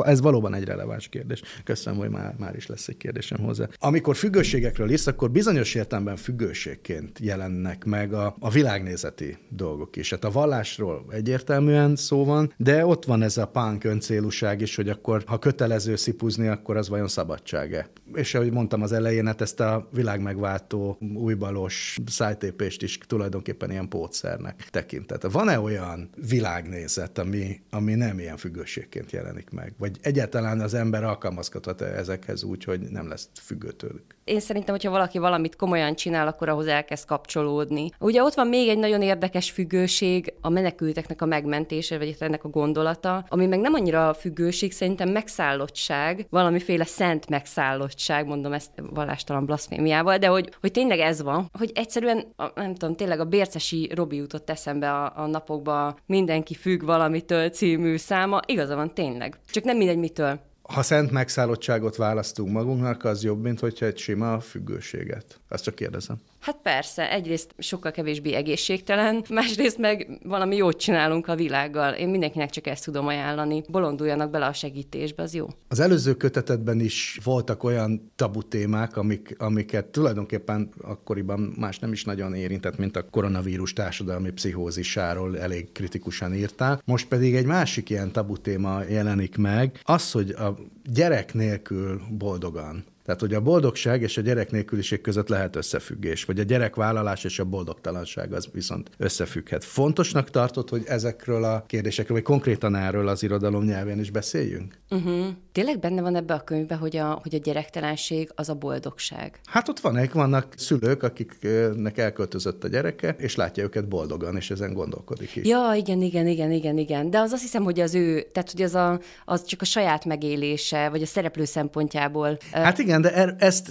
ez 0.03 0.21
valóban 0.21 0.53
egy 0.53 0.63
releváns 0.63 1.07
kérdés. 1.07 1.41
Köszönöm, 1.63 1.99
hogy 1.99 2.09
már, 2.09 2.35
már 2.37 2.55
is 2.55 2.67
lesz 2.67 2.87
egy 2.87 2.97
kérdésem 2.97 3.39
hozzá. 3.39 3.67
Amikor 3.79 4.15
függőségekről 4.15 4.89
is, 4.89 5.07
akkor 5.07 5.31
bizonyos 5.31 5.75
értelemben 5.75 6.15
függőségként 6.15 7.19
jelennek 7.19 7.85
meg 7.85 8.13
a, 8.13 8.35
a 8.39 8.49
világnézeti 8.49 9.37
dolgok 9.49 9.95
is. 9.95 10.09
Hát 10.09 10.23
a 10.23 10.31
vallásról 10.31 11.05
egyértelműen 11.09 11.95
szó 11.95 12.25
van, 12.25 12.53
de 12.57 12.85
ott 12.85 13.05
van 13.05 13.21
ez 13.21 13.37
a 13.37 13.47
pánk 13.47 13.83
öncélúság 13.83 14.61
is, 14.61 14.75
hogy 14.75 14.89
akkor, 14.89 15.23
ha 15.25 15.39
kötelező 15.39 15.95
szipuzni, 15.95 16.47
akkor 16.47 16.77
az 16.77 16.89
vajon 16.89 17.07
szabadsága. 17.07 17.85
És 18.13 18.33
ahogy 18.33 18.51
mondtam 18.51 18.81
az 18.81 18.91
elején, 18.91 19.25
hát 19.25 19.41
ezt 19.41 19.59
a 19.59 19.89
világmegváltó 19.93 20.97
újbalos 21.15 21.97
szájtépést 22.05 22.81
is 22.81 22.97
tulajdonképpen 22.97 23.71
ilyen 23.71 23.87
pótszernek 23.87 24.67
tekintett. 24.69 25.31
Van-e 25.31 25.59
olyan 25.59 26.09
világnézet, 26.29 27.17
ami, 27.17 27.61
ami 27.69 27.93
nem 28.05 28.19
ilyen 28.19 28.37
függőségként 28.37 29.11
jelenik 29.11 29.49
meg? 29.49 29.73
Vagy 29.77 29.97
egyáltalán 30.01 30.59
az 30.59 30.73
ember 30.73 31.03
alkalmazkodhat 31.03 31.81
ezekhez 31.81 32.43
úgy, 32.43 32.63
hogy 32.63 32.79
nem 32.79 33.07
lesz 33.07 33.29
függő 33.41 33.71
tőlük? 33.71 34.15
Én 34.23 34.39
szerintem, 34.39 34.75
hogyha 34.75 34.91
valaki 34.91 35.17
valamit 35.17 35.55
komolyan 35.55 35.95
csinál, 35.95 36.27
akkor 36.27 36.49
ahhoz 36.49 36.67
elkezd 36.67 37.05
kapcsolódni. 37.05 37.89
Ugye 37.99 38.23
ott 38.23 38.33
van 38.33 38.47
még 38.47 38.69
egy 38.69 38.77
nagyon 38.77 39.01
érdekes 39.01 39.51
függőség, 39.51 40.33
a 40.41 40.49
menekülteknek 40.49 41.21
a 41.21 41.25
megmentése, 41.25 41.97
vagy 41.97 42.15
ennek 42.19 42.43
a 42.43 42.49
gondolata, 42.49 43.25
ami 43.29 43.45
meg 43.45 43.59
nem 43.59 43.73
annyira 43.73 44.13
függőség, 44.13 44.71
szerintem 44.71 45.09
megszállottság, 45.09 46.25
valamiféle 46.29 46.85
szent 46.85 47.29
megszállottság, 47.29 48.25
mondom 48.25 48.53
ezt 48.53 48.71
vallástalan 48.89 49.45
blaszfémiával, 49.45 50.17
de 50.17 50.27
hogy, 50.27 50.49
hogy 50.61 50.71
tényleg 50.71 50.99
ez 50.99 51.21
van, 51.21 51.49
hogy 51.57 51.71
egyszerűen, 51.73 52.33
a, 52.35 52.51
nem 52.55 52.75
tudom, 52.75 52.95
tényleg 52.95 53.19
a 53.19 53.25
Bércesi 53.25 53.91
Robi 53.95 54.15
jutott 54.15 54.49
eszembe 54.49 54.91
a, 54.91 55.13
a 55.15 55.25
napokban 55.25 55.95
mindenki 56.05 56.53
függ 56.53 56.83
valamitől 56.83 57.49
című 57.49 57.90
száma, 57.97 58.39
igaza 58.45 58.75
van 58.75 58.93
tényleg. 58.93 59.39
Csak 59.51 59.63
nem 59.63 59.77
mindegy 59.77 59.97
mitől 59.97 60.39
ha 60.73 60.81
szent 60.81 61.11
megszállottságot 61.11 61.95
választunk 61.95 62.51
magunknak, 62.51 63.03
az 63.03 63.23
jobb, 63.23 63.41
mint 63.41 63.59
hogyha 63.59 63.85
egy 63.85 63.97
sima 63.97 64.39
függőséget. 64.39 65.39
Azt 65.49 65.63
csak 65.63 65.75
kérdezem. 65.75 66.17
Hát 66.39 66.57
persze, 66.63 67.11
egyrészt 67.11 67.53
sokkal 67.57 67.91
kevésbé 67.91 68.33
egészségtelen, 68.33 69.23
másrészt 69.29 69.77
meg 69.77 70.19
valami 70.23 70.55
jót 70.55 70.79
csinálunk 70.79 71.27
a 71.27 71.35
világgal. 71.35 71.93
Én 71.93 72.09
mindenkinek 72.09 72.49
csak 72.49 72.67
ezt 72.67 72.83
tudom 72.83 73.07
ajánlani. 73.07 73.63
Bolonduljanak 73.69 74.29
bele 74.29 74.45
a 74.45 74.53
segítésbe, 74.53 75.23
az 75.23 75.33
jó. 75.33 75.47
Az 75.67 75.79
előző 75.79 76.13
kötetetben 76.15 76.79
is 76.79 77.19
voltak 77.23 77.63
olyan 77.63 78.11
tabu 78.15 78.41
témák, 78.41 78.97
amik, 78.97 79.35
amiket 79.37 79.85
tulajdonképpen 79.85 80.69
akkoriban 80.81 81.39
más 81.39 81.79
nem 81.79 81.91
is 81.91 82.03
nagyon 82.03 82.33
érintett, 82.33 82.77
mint 82.77 82.95
a 82.95 83.09
koronavírus 83.09 83.73
társadalmi 83.73 84.31
pszichózisáról 84.31 85.39
elég 85.39 85.71
kritikusan 85.71 86.33
írtál. 86.33 86.81
Most 86.85 87.07
pedig 87.07 87.35
egy 87.35 87.45
másik 87.45 87.89
ilyen 87.89 88.11
tabu 88.11 88.37
téma 88.37 88.83
jelenik 88.89 89.37
meg, 89.37 89.79
az, 89.83 90.11
hogy 90.11 90.29
a 90.29 90.57
gyerek 90.83 91.33
nélkül 91.33 92.01
boldogan 92.09 92.85
tehát, 93.05 93.19
hogy 93.19 93.33
a 93.33 93.41
boldogság 93.41 94.01
és 94.01 94.17
a 94.17 94.21
gyerek 94.21 94.51
nélküliség 94.51 95.01
között 95.01 95.27
lehet 95.27 95.55
összefüggés, 95.55 96.25
vagy 96.25 96.39
a 96.39 96.43
gyerekvállalás 96.43 97.23
és 97.23 97.39
a 97.39 97.43
boldogtalanság 97.43 98.33
az 98.33 98.47
viszont 98.53 98.89
összefügghet. 98.97 99.63
Fontosnak 99.63 100.29
tartott, 100.29 100.69
hogy 100.69 100.83
ezekről 100.85 101.43
a 101.43 101.63
kérdésekről, 101.67 102.17
vagy 102.17 102.25
konkrétan 102.25 102.75
erről 102.75 103.07
az 103.07 103.23
irodalom 103.23 103.63
nyelvén 103.63 103.99
is 103.99 104.09
beszéljünk? 104.09 104.77
Uh-huh. 104.89 105.25
Tényleg 105.51 105.79
benne 105.79 106.01
van 106.01 106.15
ebbe 106.15 106.33
a 106.33 106.43
könyvben, 106.43 106.77
hogy 106.77 106.97
a, 106.97 107.19
hogy 107.21 107.35
a 107.35 107.37
gyerektelenség 107.37 108.31
az 108.35 108.49
a 108.49 108.55
boldogság? 108.55 109.39
Hát 109.45 109.69
ott 109.69 109.79
van, 109.79 110.09
vannak 110.13 110.53
szülők, 110.57 111.03
akiknek 111.03 111.97
elköltözött 111.97 112.63
a 112.63 112.67
gyereke, 112.67 113.15
és 113.17 113.35
látja 113.35 113.63
őket 113.63 113.87
boldogan, 113.87 114.35
és 114.35 114.51
ezen 114.51 114.73
gondolkodik 114.73 115.35
is. 115.35 115.47
Ja, 115.47 115.73
igen, 115.75 116.01
igen, 116.01 116.27
igen, 116.27 116.51
igen, 116.51 116.77
igen. 116.77 117.09
De 117.09 117.19
az 117.19 117.31
azt 117.31 117.41
hiszem, 117.41 117.63
hogy 117.63 117.79
az 117.79 117.95
ő, 117.95 118.21
tehát 118.31 118.51
hogy 118.51 118.61
az, 118.61 118.75
a, 118.75 118.99
az 119.25 119.45
csak 119.45 119.61
a 119.61 119.65
saját 119.65 120.05
megélése, 120.05 120.89
vagy 120.89 121.01
a 121.01 121.05
szereplő 121.05 121.45
szempontjából. 121.45 122.37
Hát 122.51 122.77
igen, 122.77 122.90
igen, 122.91 123.01
de 123.01 123.13
er, 123.13 123.35
ezt 123.37 123.69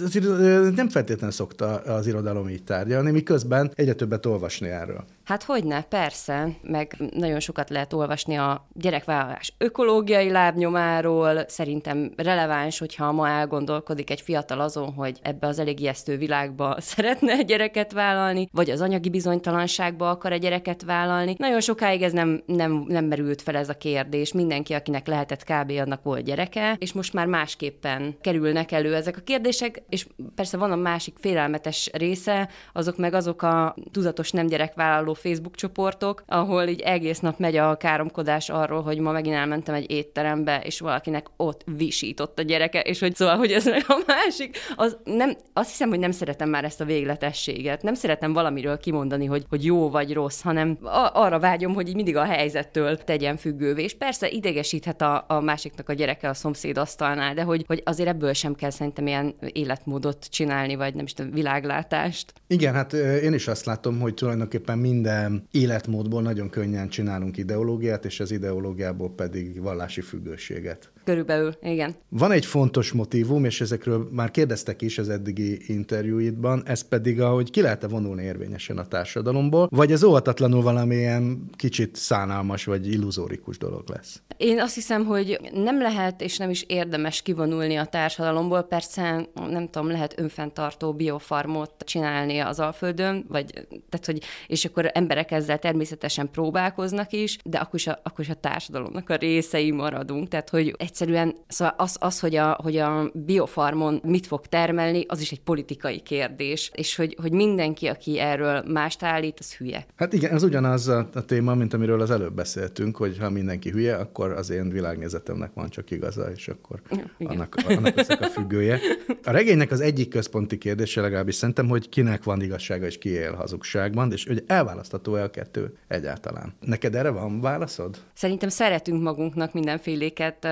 nem 0.75 0.89
feltétlenül 0.89 1.31
szokta 1.31 1.75
az 1.75 2.07
irodalom 2.07 2.49
így 2.49 2.63
tárgyalni, 2.63 3.11
miközben 3.11 3.71
egyre 3.75 3.93
többet 3.93 4.25
olvasni 4.25 4.67
erről. 4.67 5.03
Hát 5.23 5.43
hogyne, 5.43 5.81
persze, 5.81 6.49
meg 6.61 6.95
nagyon 7.13 7.39
sokat 7.39 7.69
lehet 7.69 7.93
olvasni 7.93 8.35
a 8.35 8.67
gyerekvállalás 8.73 9.53
ökológiai 9.57 10.29
lábnyomáról, 10.29 11.43
szerintem 11.47 12.13
releváns, 12.17 12.79
hogyha 12.79 13.11
ma 13.11 13.27
elgondolkodik 13.27 14.09
egy 14.09 14.21
fiatal 14.21 14.59
azon, 14.59 14.93
hogy 14.93 15.19
ebbe 15.21 15.47
az 15.47 15.59
elég 15.59 15.79
ijesztő 15.79 16.17
világba 16.17 16.75
szeretne 16.91 17.31
egy 17.31 17.45
gyereket 17.45 17.91
vállalni, 17.91 18.47
vagy 18.51 18.69
az 18.69 18.81
anyagi 18.81 19.09
bizonytalanságba 19.09 20.09
akar 20.09 20.31
egy 20.31 20.41
gyereket 20.41 20.83
vállalni. 20.83 21.35
Nagyon 21.37 21.61
sokáig 21.61 22.01
ez 22.01 22.11
nem, 22.11 22.43
nem, 22.45 22.85
nem 22.87 23.05
merült 23.05 23.41
fel 23.41 23.55
ez 23.55 23.69
a 23.69 23.77
kérdés. 23.77 24.33
Mindenki, 24.33 24.73
akinek 24.73 25.07
lehetett 25.07 25.43
kb. 25.43 25.71
annak 25.71 26.03
volt 26.03 26.23
gyereke, 26.23 26.75
és 26.79 26.93
most 26.93 27.13
már 27.13 27.25
másképpen 27.25 28.15
kerülnek 28.21 28.71
elő 28.71 28.95
ezek 28.95 29.17
a 29.17 29.21
kérdések, 29.21 29.83
és 29.89 30.07
persze 30.35 30.57
van 30.57 30.71
a 30.71 30.75
másik 30.75 31.17
félelmetes 31.19 31.89
része, 31.93 32.49
azok 32.73 32.97
meg 32.97 33.13
azok 33.13 33.41
a 33.41 33.75
tudatos 33.91 34.31
nem 34.31 34.47
gyerekvállaló 34.47 35.13
Facebook 35.21 35.55
csoportok, 35.55 36.23
ahol 36.27 36.67
így 36.67 36.79
egész 36.79 37.19
nap 37.19 37.39
megy 37.39 37.55
a 37.55 37.75
káromkodás 37.75 38.49
arról, 38.49 38.81
hogy 38.81 38.99
ma 38.99 39.11
megint 39.11 39.35
elmentem 39.35 39.75
egy 39.75 39.91
étterembe, 39.91 40.61
és 40.63 40.79
valakinek 40.79 41.27
ott 41.37 41.63
visított 41.77 42.39
a 42.39 42.41
gyereke, 42.41 42.79
és 42.79 42.99
hogy 42.99 43.15
szóval, 43.15 43.37
hogy 43.37 43.51
ez 43.51 43.65
a 43.67 44.03
másik, 44.07 44.57
az 44.75 44.97
nem, 45.03 45.35
azt 45.53 45.69
hiszem, 45.69 45.89
hogy 45.89 45.99
nem 45.99 46.11
szeretem 46.11 46.49
már 46.49 46.63
ezt 46.63 46.81
a 46.81 46.85
végletességet. 46.85 47.81
Nem 47.81 47.93
szeretem 47.93 48.33
valamiről 48.33 48.77
kimondani, 48.77 49.25
hogy, 49.25 49.45
hogy 49.49 49.65
jó 49.65 49.89
vagy 49.89 50.13
rossz, 50.13 50.41
hanem 50.41 50.77
a, 50.81 51.09
arra 51.13 51.39
vágyom, 51.39 51.73
hogy 51.73 51.87
így 51.87 51.95
mindig 51.95 52.15
a 52.15 52.23
helyzettől 52.23 52.97
tegyen 52.97 53.37
függővé. 53.37 53.83
És 53.83 53.93
persze 53.97 54.29
idegesíthet 54.29 55.01
a, 55.01 55.25
a 55.27 55.39
másiknak 55.39 55.89
a 55.89 55.93
gyereke 55.93 56.29
a 56.29 56.33
szomszéd 56.33 56.77
asztalnál, 56.77 57.33
de 57.33 57.43
hogy, 57.43 57.63
hogy 57.67 57.81
azért 57.85 58.09
ebből 58.09 58.33
sem 58.33 58.55
kell 58.55 58.69
szerintem 58.69 59.07
ilyen 59.07 59.35
életmódot 59.53 60.25
csinálni, 60.29 60.75
vagy 60.75 60.93
nem 60.95 61.05
is 61.05 61.13
tudom, 61.13 61.31
világlátást. 61.31 62.33
Igen, 62.47 62.73
hát 62.73 62.93
én 62.93 63.33
is 63.33 63.47
azt 63.47 63.65
látom, 63.65 63.99
hogy 63.99 64.13
tulajdonképpen 64.13 64.77
minden 64.77 65.00
minden 65.01 65.47
életmódból 65.51 66.21
nagyon 66.21 66.49
könnyen 66.49 66.89
csinálunk 66.89 67.37
ideológiát, 67.37 68.05
és 68.05 68.19
az 68.19 68.31
ideológiából 68.31 69.13
pedig 69.15 69.61
vallási 69.61 70.01
függőséget. 70.01 70.90
Körülbelül, 71.03 71.55
igen. 71.61 71.95
Van 72.09 72.31
egy 72.31 72.45
fontos 72.45 72.91
motivum, 72.91 73.45
és 73.45 73.61
ezekről 73.61 74.07
már 74.11 74.31
kérdeztek 74.31 74.81
is 74.81 74.97
az 74.97 75.09
eddigi 75.09 75.59
interjúidban, 75.67 76.63
ez 76.65 76.87
pedig, 76.87 77.21
ahogy 77.21 77.51
ki 77.51 77.61
lehet-e 77.61 77.87
vonulni 77.87 78.23
érvényesen 78.23 78.77
a 78.77 78.87
társadalomból, 78.87 79.67
vagy 79.71 79.91
ez 79.91 80.03
óvatatlanul 80.03 80.61
valamilyen 80.61 81.49
kicsit 81.55 81.95
szánalmas 81.95 82.65
vagy 82.65 82.87
illuzórikus 82.87 83.57
dolog 83.57 83.89
lesz? 83.89 84.21
Én 84.37 84.59
azt 84.59 84.75
hiszem, 84.75 85.05
hogy 85.05 85.39
nem 85.53 85.81
lehet 85.81 86.21
és 86.21 86.37
nem 86.37 86.49
is 86.49 86.63
érdemes 86.67 87.21
kivonulni 87.21 87.75
a 87.75 87.85
társadalomból. 87.85 88.63
Persze, 88.63 89.27
nem 89.49 89.69
tudom, 89.69 89.89
lehet 89.89 90.19
önfenntartó 90.19 90.93
biofarmot 90.93 91.73
csinálni 91.77 92.39
az 92.39 92.59
Alföldön, 92.59 93.25
vagy, 93.29 93.51
tehát, 93.89 94.05
hogy, 94.05 94.21
és 94.47 94.65
akkor 94.65 94.91
emberek 94.93 95.31
ezzel 95.31 95.59
természetesen 95.59 96.29
próbálkoznak 96.31 97.13
is, 97.13 97.37
de 97.43 97.57
akkor 97.57 97.75
is 97.75 97.87
a, 97.87 97.99
akkor 98.03 98.19
is 98.25 98.29
a 98.29 98.33
társadalomnak 98.33 99.09
a 99.09 99.15
részei 99.15 99.71
maradunk. 99.71 100.27
Tehát, 100.27 100.49
hogy 100.49 100.75
egyszerűen 100.91 101.35
szóval 101.47 101.73
az, 101.77 101.95
az 101.99 102.19
hogy, 102.19 102.35
a, 102.35 102.57
hogy 102.63 102.77
a 102.77 103.11
biofarmon 103.13 104.01
mit 104.03 104.27
fog 104.27 104.45
termelni, 104.45 105.05
az 105.07 105.21
is 105.21 105.31
egy 105.31 105.41
politikai 105.41 105.99
kérdés, 105.99 106.71
és 106.73 106.95
hogy, 106.95 107.17
hogy 107.21 107.31
mindenki, 107.31 107.87
aki 107.87 108.19
erről 108.19 108.63
mást 108.67 109.03
állít, 109.03 109.39
az 109.39 109.55
hülye. 109.55 109.85
Hát 109.95 110.13
igen, 110.13 110.33
ez 110.33 110.43
ugyanaz 110.43 110.87
a, 110.87 111.09
a 111.13 111.25
téma, 111.25 111.55
mint 111.55 111.73
amiről 111.73 112.01
az 112.01 112.11
előbb 112.11 112.33
beszéltünk, 112.33 112.97
hogy 112.97 113.17
ha 113.17 113.29
mindenki 113.29 113.69
hülye, 113.69 113.95
akkor 113.95 114.31
az 114.31 114.49
én 114.49 114.69
világnézetemnek 114.69 115.51
van 115.53 115.69
csak 115.69 115.91
igaza, 115.91 116.31
és 116.31 116.47
akkor 116.47 116.81
igen. 117.17 117.33
annak, 117.33 117.55
annak 117.67 117.97
a 117.97 118.25
függője. 118.25 118.79
A 119.23 119.31
regénynek 119.31 119.71
az 119.71 119.81
egyik 119.81 120.09
központi 120.09 120.57
kérdése 120.57 121.01
legalábbis 121.01 121.35
szerintem, 121.35 121.67
hogy 121.67 121.89
kinek 121.89 122.23
van 122.23 122.41
igazsága 122.41 122.85
és 122.85 122.97
ki 122.97 123.09
él 123.09 123.33
hazugságban, 123.33 124.11
és 124.11 124.25
hogy 124.25 124.43
elválaszt 124.47 124.91
választható-e 124.91 125.23
a 125.23 125.29
kettő 125.29 125.77
egyáltalán? 125.87 126.53
Neked 126.59 126.95
erre 126.95 127.09
van 127.09 127.41
válaszod? 127.41 127.97
Szerintem 128.13 128.49
szeretünk 128.49 129.01
magunknak 129.01 129.53
mindenféléket 129.53 130.47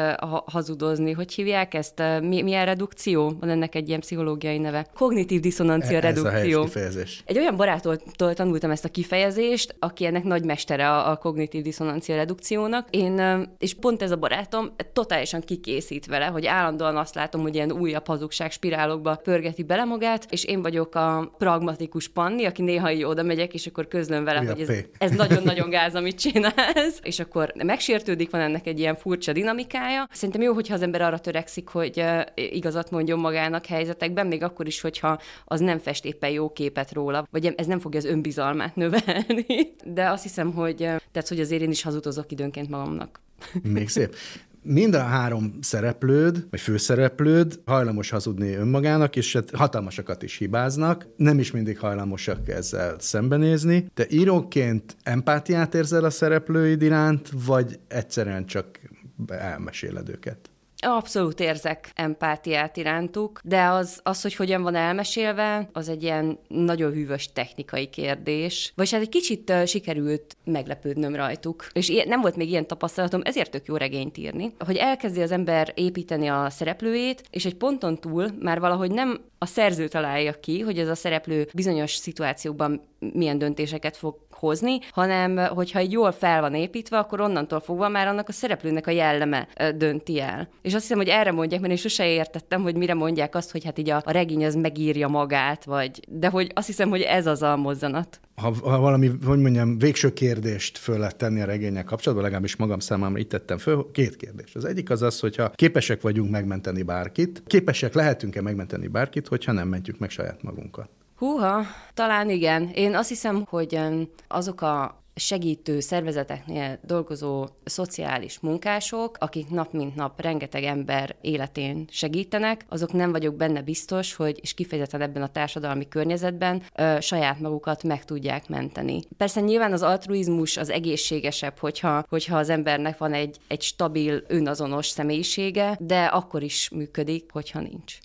hazudozni. 0.46 1.12
Hogy 1.12 1.34
hívják 1.34 1.74
ezt? 1.74 2.04
Mi, 2.22 2.42
milyen 2.42 2.66
redukció? 2.66 3.34
Van 3.40 3.50
ennek 3.50 3.76
egy 3.76 3.88
ilyen 3.88 4.00
pszichológiai 4.00 4.58
neve. 4.58 4.88
Kognitív 4.94 5.40
diszonancia 5.40 5.98
e, 5.98 6.00
redukció. 6.00 6.64
Kifejezés. 6.64 7.24
Egy 7.26 7.38
olyan 7.38 7.56
baráttól 7.56 7.98
tanultam 8.16 8.72
ezt 8.72 8.86
a 8.86 8.90
kifejezést, 8.90 9.76
aki 9.80 10.06
ennek 10.06 10.24
nagy 10.24 10.46
mestere 10.46 10.90
a, 10.90 11.12
a 11.12 11.16
kognitív 11.16 11.62
diszonancia 11.62 12.16
redukciónak. 12.16 12.88
Én, 12.90 13.48
és 13.58 13.74
pont 13.74 14.02
ez 14.02 14.12
a 14.12 14.18
barátom 14.18 14.72
totálisan 14.94 15.42
kikészít 15.42 16.06
vele, 16.06 16.26
hogy 16.26 16.46
állandóan 16.46 16.98
azt 16.98 17.16
látom, 17.16 17.42
hogy 17.42 17.56
ilyen 17.56 17.72
újabb 17.72 18.08
hazugság 18.08 18.52
spirálokba 18.52 19.16
pörgeti 19.16 19.64
bele 19.64 19.84
magát, 19.84 20.26
és 20.30 20.44
én 20.44 20.62
vagyok 20.62 20.96
a 20.96 21.34
pragmatikus 21.38 22.08
panni, 22.08 22.46
aki 22.46 22.62
néha 22.62 22.92
így 22.92 23.04
oda 23.04 23.24
megyek, 23.24 23.54
és 23.54 23.68
akkor 23.68 23.88
közlöm 23.88 24.24
vele, 24.24 24.40
hogy 24.40 24.62
ez, 24.62 24.70
ez 24.98 25.12
nagyon-nagyon 25.12 25.70
gáz, 25.70 25.96
amit 25.96 26.20
csinálsz, 26.20 27.00
és 27.02 27.20
akkor 27.20 27.54
megsértődik, 27.64 28.32
van 28.32 28.42
ennek 28.42 28.68
egy 28.68 28.80
ilyen 28.80 28.96
furcsa 28.96 29.32
dinamikája. 29.32 30.08
Szerintem 30.20 30.42
jó, 30.42 30.54
hogyha 30.54 30.74
az 30.74 30.82
ember 30.82 31.02
arra 31.02 31.20
törekszik, 31.20 31.68
hogy 31.68 32.04
igazat 32.36 32.92
mondjon 32.92 33.20
magának 33.20 33.66
helyzetekben, 33.66 34.28
még 34.28 34.44
akkor 34.44 34.68
is, 34.68 34.82
hogyha 34.82 35.20
az 35.46 35.60
nem 35.60 35.80
fest 35.80 36.06
éppen 36.06 36.30
jó 36.30 36.52
képet 36.52 36.92
róla, 36.92 37.28
vagy 37.32 37.54
ez 37.58 37.66
nem 37.66 37.80
fogja 37.80 38.00
az 38.00 38.06
önbizalmát 38.06 38.76
növelni. 38.76 39.46
De 39.96 40.10
azt 40.10 40.24
hiszem, 40.24 40.54
hogy, 40.54 40.76
tehát, 40.78 41.28
hogy 41.28 41.40
azért 41.40 41.62
én 41.62 41.70
is 41.70 41.82
hazudozok 41.82 42.32
időnként 42.32 42.70
magamnak. 42.70 43.22
Még 43.64 43.90
szép 43.90 44.16
mind 44.64 44.94
a 44.94 45.00
három 45.00 45.58
szereplőd, 45.62 46.46
vagy 46.50 46.60
főszereplőd 46.60 47.60
hajlamos 47.66 48.10
hazudni 48.10 48.54
önmagának, 48.54 49.16
és 49.16 49.34
hát 49.34 49.50
hatalmasakat 49.52 50.24
is 50.24 50.38
hibáznak, 50.38 51.08
nem 51.16 51.40
is 51.40 51.52
mindig 51.52 51.80
hajlamosak 51.80 52.50
ezzel 52.50 52.96
szembenézni. 53.00 53.86
Te 53.94 54.06
íróként 54.10 54.96
empátiát 55.04 55.76
érzel 55.76 56.04
a 56.04 56.10
szereplőid 56.10 56.82
iránt, 56.82 57.30
vagy 57.46 57.80
egyszerűen 57.88 58.46
csak 58.46 58.79
elmeséled 59.28 60.10
őket? 60.10 60.50
Abszolút 60.82 61.40
érzek 61.40 61.92
empátiát 61.96 62.78
irántuk, 62.78 63.40
de 63.44 63.64
az, 63.64 64.00
az, 64.04 64.22
hogy 64.22 64.36
hogyan 64.36 64.62
van 64.62 64.76
elmesélve, 64.76 65.70
az 65.74 65.90
egy 65.90 66.04
ilyen 66.04 66.40
nagyon 66.48 66.92
hűvös 66.92 67.32
technikai 67.32 67.90
kérdés. 67.90 68.74
Vagy 68.76 68.92
hát 68.92 69.02
egy 69.02 69.10
kicsit 69.10 69.50
uh, 69.50 69.66
sikerült 69.66 70.38
meglepődnöm 70.44 71.16
rajtuk. 71.16 71.68
És 71.74 71.90
ilyen, 71.90 72.08
nem 72.08 72.22
volt 72.22 72.36
még 72.36 72.50
ilyen 72.50 72.68
tapasztalatom, 72.68 73.22
ezért 73.24 73.52
tök 73.52 73.66
jó 73.66 73.76
regényt 73.76 74.18
írni. 74.18 74.54
Hogy 74.66 74.76
elkezdi 74.76 75.22
az 75.22 75.32
ember 75.32 75.72
építeni 75.76 76.28
a 76.28 76.50
szereplőjét, 76.50 77.24
és 77.30 77.46
egy 77.46 77.56
ponton 77.56 78.00
túl 78.00 78.28
már 78.40 78.60
valahogy 78.60 78.92
nem 78.92 79.22
a 79.38 79.46
szerző 79.46 79.88
találja 79.88 80.40
ki, 80.40 80.60
hogy 80.60 80.80
ez 80.80 80.88
a 80.88 80.96
szereplő 80.96 81.48
bizonyos 81.54 81.96
szituációkban 81.96 82.82
milyen 83.00 83.38
döntéseket 83.38 83.98
fog 83.98 84.16
hozni, 84.40 84.80
hanem 84.92 85.38
hogyha 85.38 85.80
egy 85.80 85.92
jól 85.92 86.12
fel 86.12 86.42
van 86.42 86.56
építve, 86.56 86.98
akkor 86.98 87.22
onnantól 87.22 87.60
fogva 87.60 87.90
már 87.90 88.08
annak 88.08 88.30
a 88.30 88.32
szereplőnek 88.32 88.88
a 88.88 88.92
jelleme 88.92 89.48
dönti 89.76 90.20
el. 90.20 90.50
És 90.62 90.74
azt 90.74 90.82
hiszem, 90.82 90.98
hogy 90.98 91.08
erre 91.08 91.32
mondják, 91.32 91.60
mert 91.60 91.72
én 91.72 91.80
sose 91.80 92.08
értettem, 92.08 92.62
hogy 92.62 92.76
mire 92.76 92.94
mondják 92.94 93.36
azt, 93.36 93.52
hogy 93.52 93.64
hát 93.64 93.78
így 93.78 93.90
a, 93.90 94.02
a 94.06 94.12
regény 94.12 94.46
az 94.46 94.56
megírja 94.56 95.08
magát, 95.08 95.64
vagy, 95.64 96.00
de 96.08 96.30
hogy 96.30 96.52
azt 96.54 96.68
hiszem, 96.68 96.90
hogy 96.90 97.02
ez 97.02 97.26
az 97.26 97.42
a 97.42 97.56
mozzanat. 97.56 98.20
Ha, 98.36 98.54
ha 98.64 98.80
valami, 98.80 99.12
hogy 99.26 99.40
mondjam, 99.40 99.78
végső 99.78 100.14
kérdést 100.14 100.78
föl 100.78 100.98
lehet 100.98 101.16
tenni 101.16 101.42
a 101.42 101.46
regények 101.46 101.86
kapcsolatban, 101.86 102.26
legalábbis 102.26 102.56
magam 102.56 102.80
számára 102.80 103.18
itt 103.18 103.30
tettem 103.30 103.58
föl, 103.58 103.90
két 103.92 104.16
kérdés. 104.16 104.56
Az 104.56 104.66
egyik 104.66 104.90
az 104.90 105.02
az, 105.02 105.20
hogyha 105.20 105.50
képesek 105.50 106.02
vagyunk 106.02 106.32
megmenteni 106.32 106.84
bárkit, 106.84 107.44
képesek 107.48 107.94
lehetünk-e 107.94 108.42
megmenteni 108.42 108.88
bárkit, 108.88 109.28
hogyha 109.28 109.52
nem 109.52 109.68
mentjük 109.68 110.00
meg 110.00 110.10
saját 110.10 110.44
magunkat. 110.44 110.90
Húha, 111.20 111.66
talán 111.94 112.30
igen. 112.30 112.70
Én 112.74 112.96
azt 112.96 113.10
hiszem, 113.10 113.46
hogy 113.50 113.80
azok 114.28 114.62
a 114.62 115.04
segítő 115.16 115.80
szervezeteknél 115.80 116.80
dolgozó 116.84 117.48
szociális 117.64 118.40
munkások, 118.40 119.18
akik 119.20 119.50
nap 119.50 119.74
mint 119.74 119.96
nap 119.96 120.22
rengeteg 120.22 120.64
ember 120.64 121.16
életén 121.22 121.86
segítenek, 121.90 122.66
azok 122.70 122.94
nem 122.94 123.12
vagyok 123.12 123.36
benne 123.36 123.62
biztos, 123.62 124.14
hogy, 124.16 124.40
és 124.42 124.54
kifejezetten 124.54 125.02
ebben 125.02 125.22
a 125.22 125.32
társadalmi 125.32 125.88
környezetben 125.88 126.64
ö, 126.76 126.98
saját 127.00 127.40
magukat 127.40 127.84
meg 127.84 128.06
tudják 128.06 128.50
menteni. 128.50 129.02
Persze 129.18 129.40
nyilván 129.40 129.74
az 129.74 129.84
altruizmus 129.84 130.58
az 130.58 130.70
egészségesebb, 130.70 131.58
hogyha, 131.58 132.06
hogyha 132.10 132.38
az 132.38 132.50
embernek 132.50 132.98
van 132.98 133.14
egy, 133.14 133.38
egy 133.48 133.62
stabil, 133.62 134.24
önazonos 134.28 134.88
személyisége, 134.88 135.78
de 135.80 136.06
akkor 136.06 136.44
is 136.44 136.70
működik, 136.70 137.32
hogyha 137.32 137.60
nincs. 137.60 137.98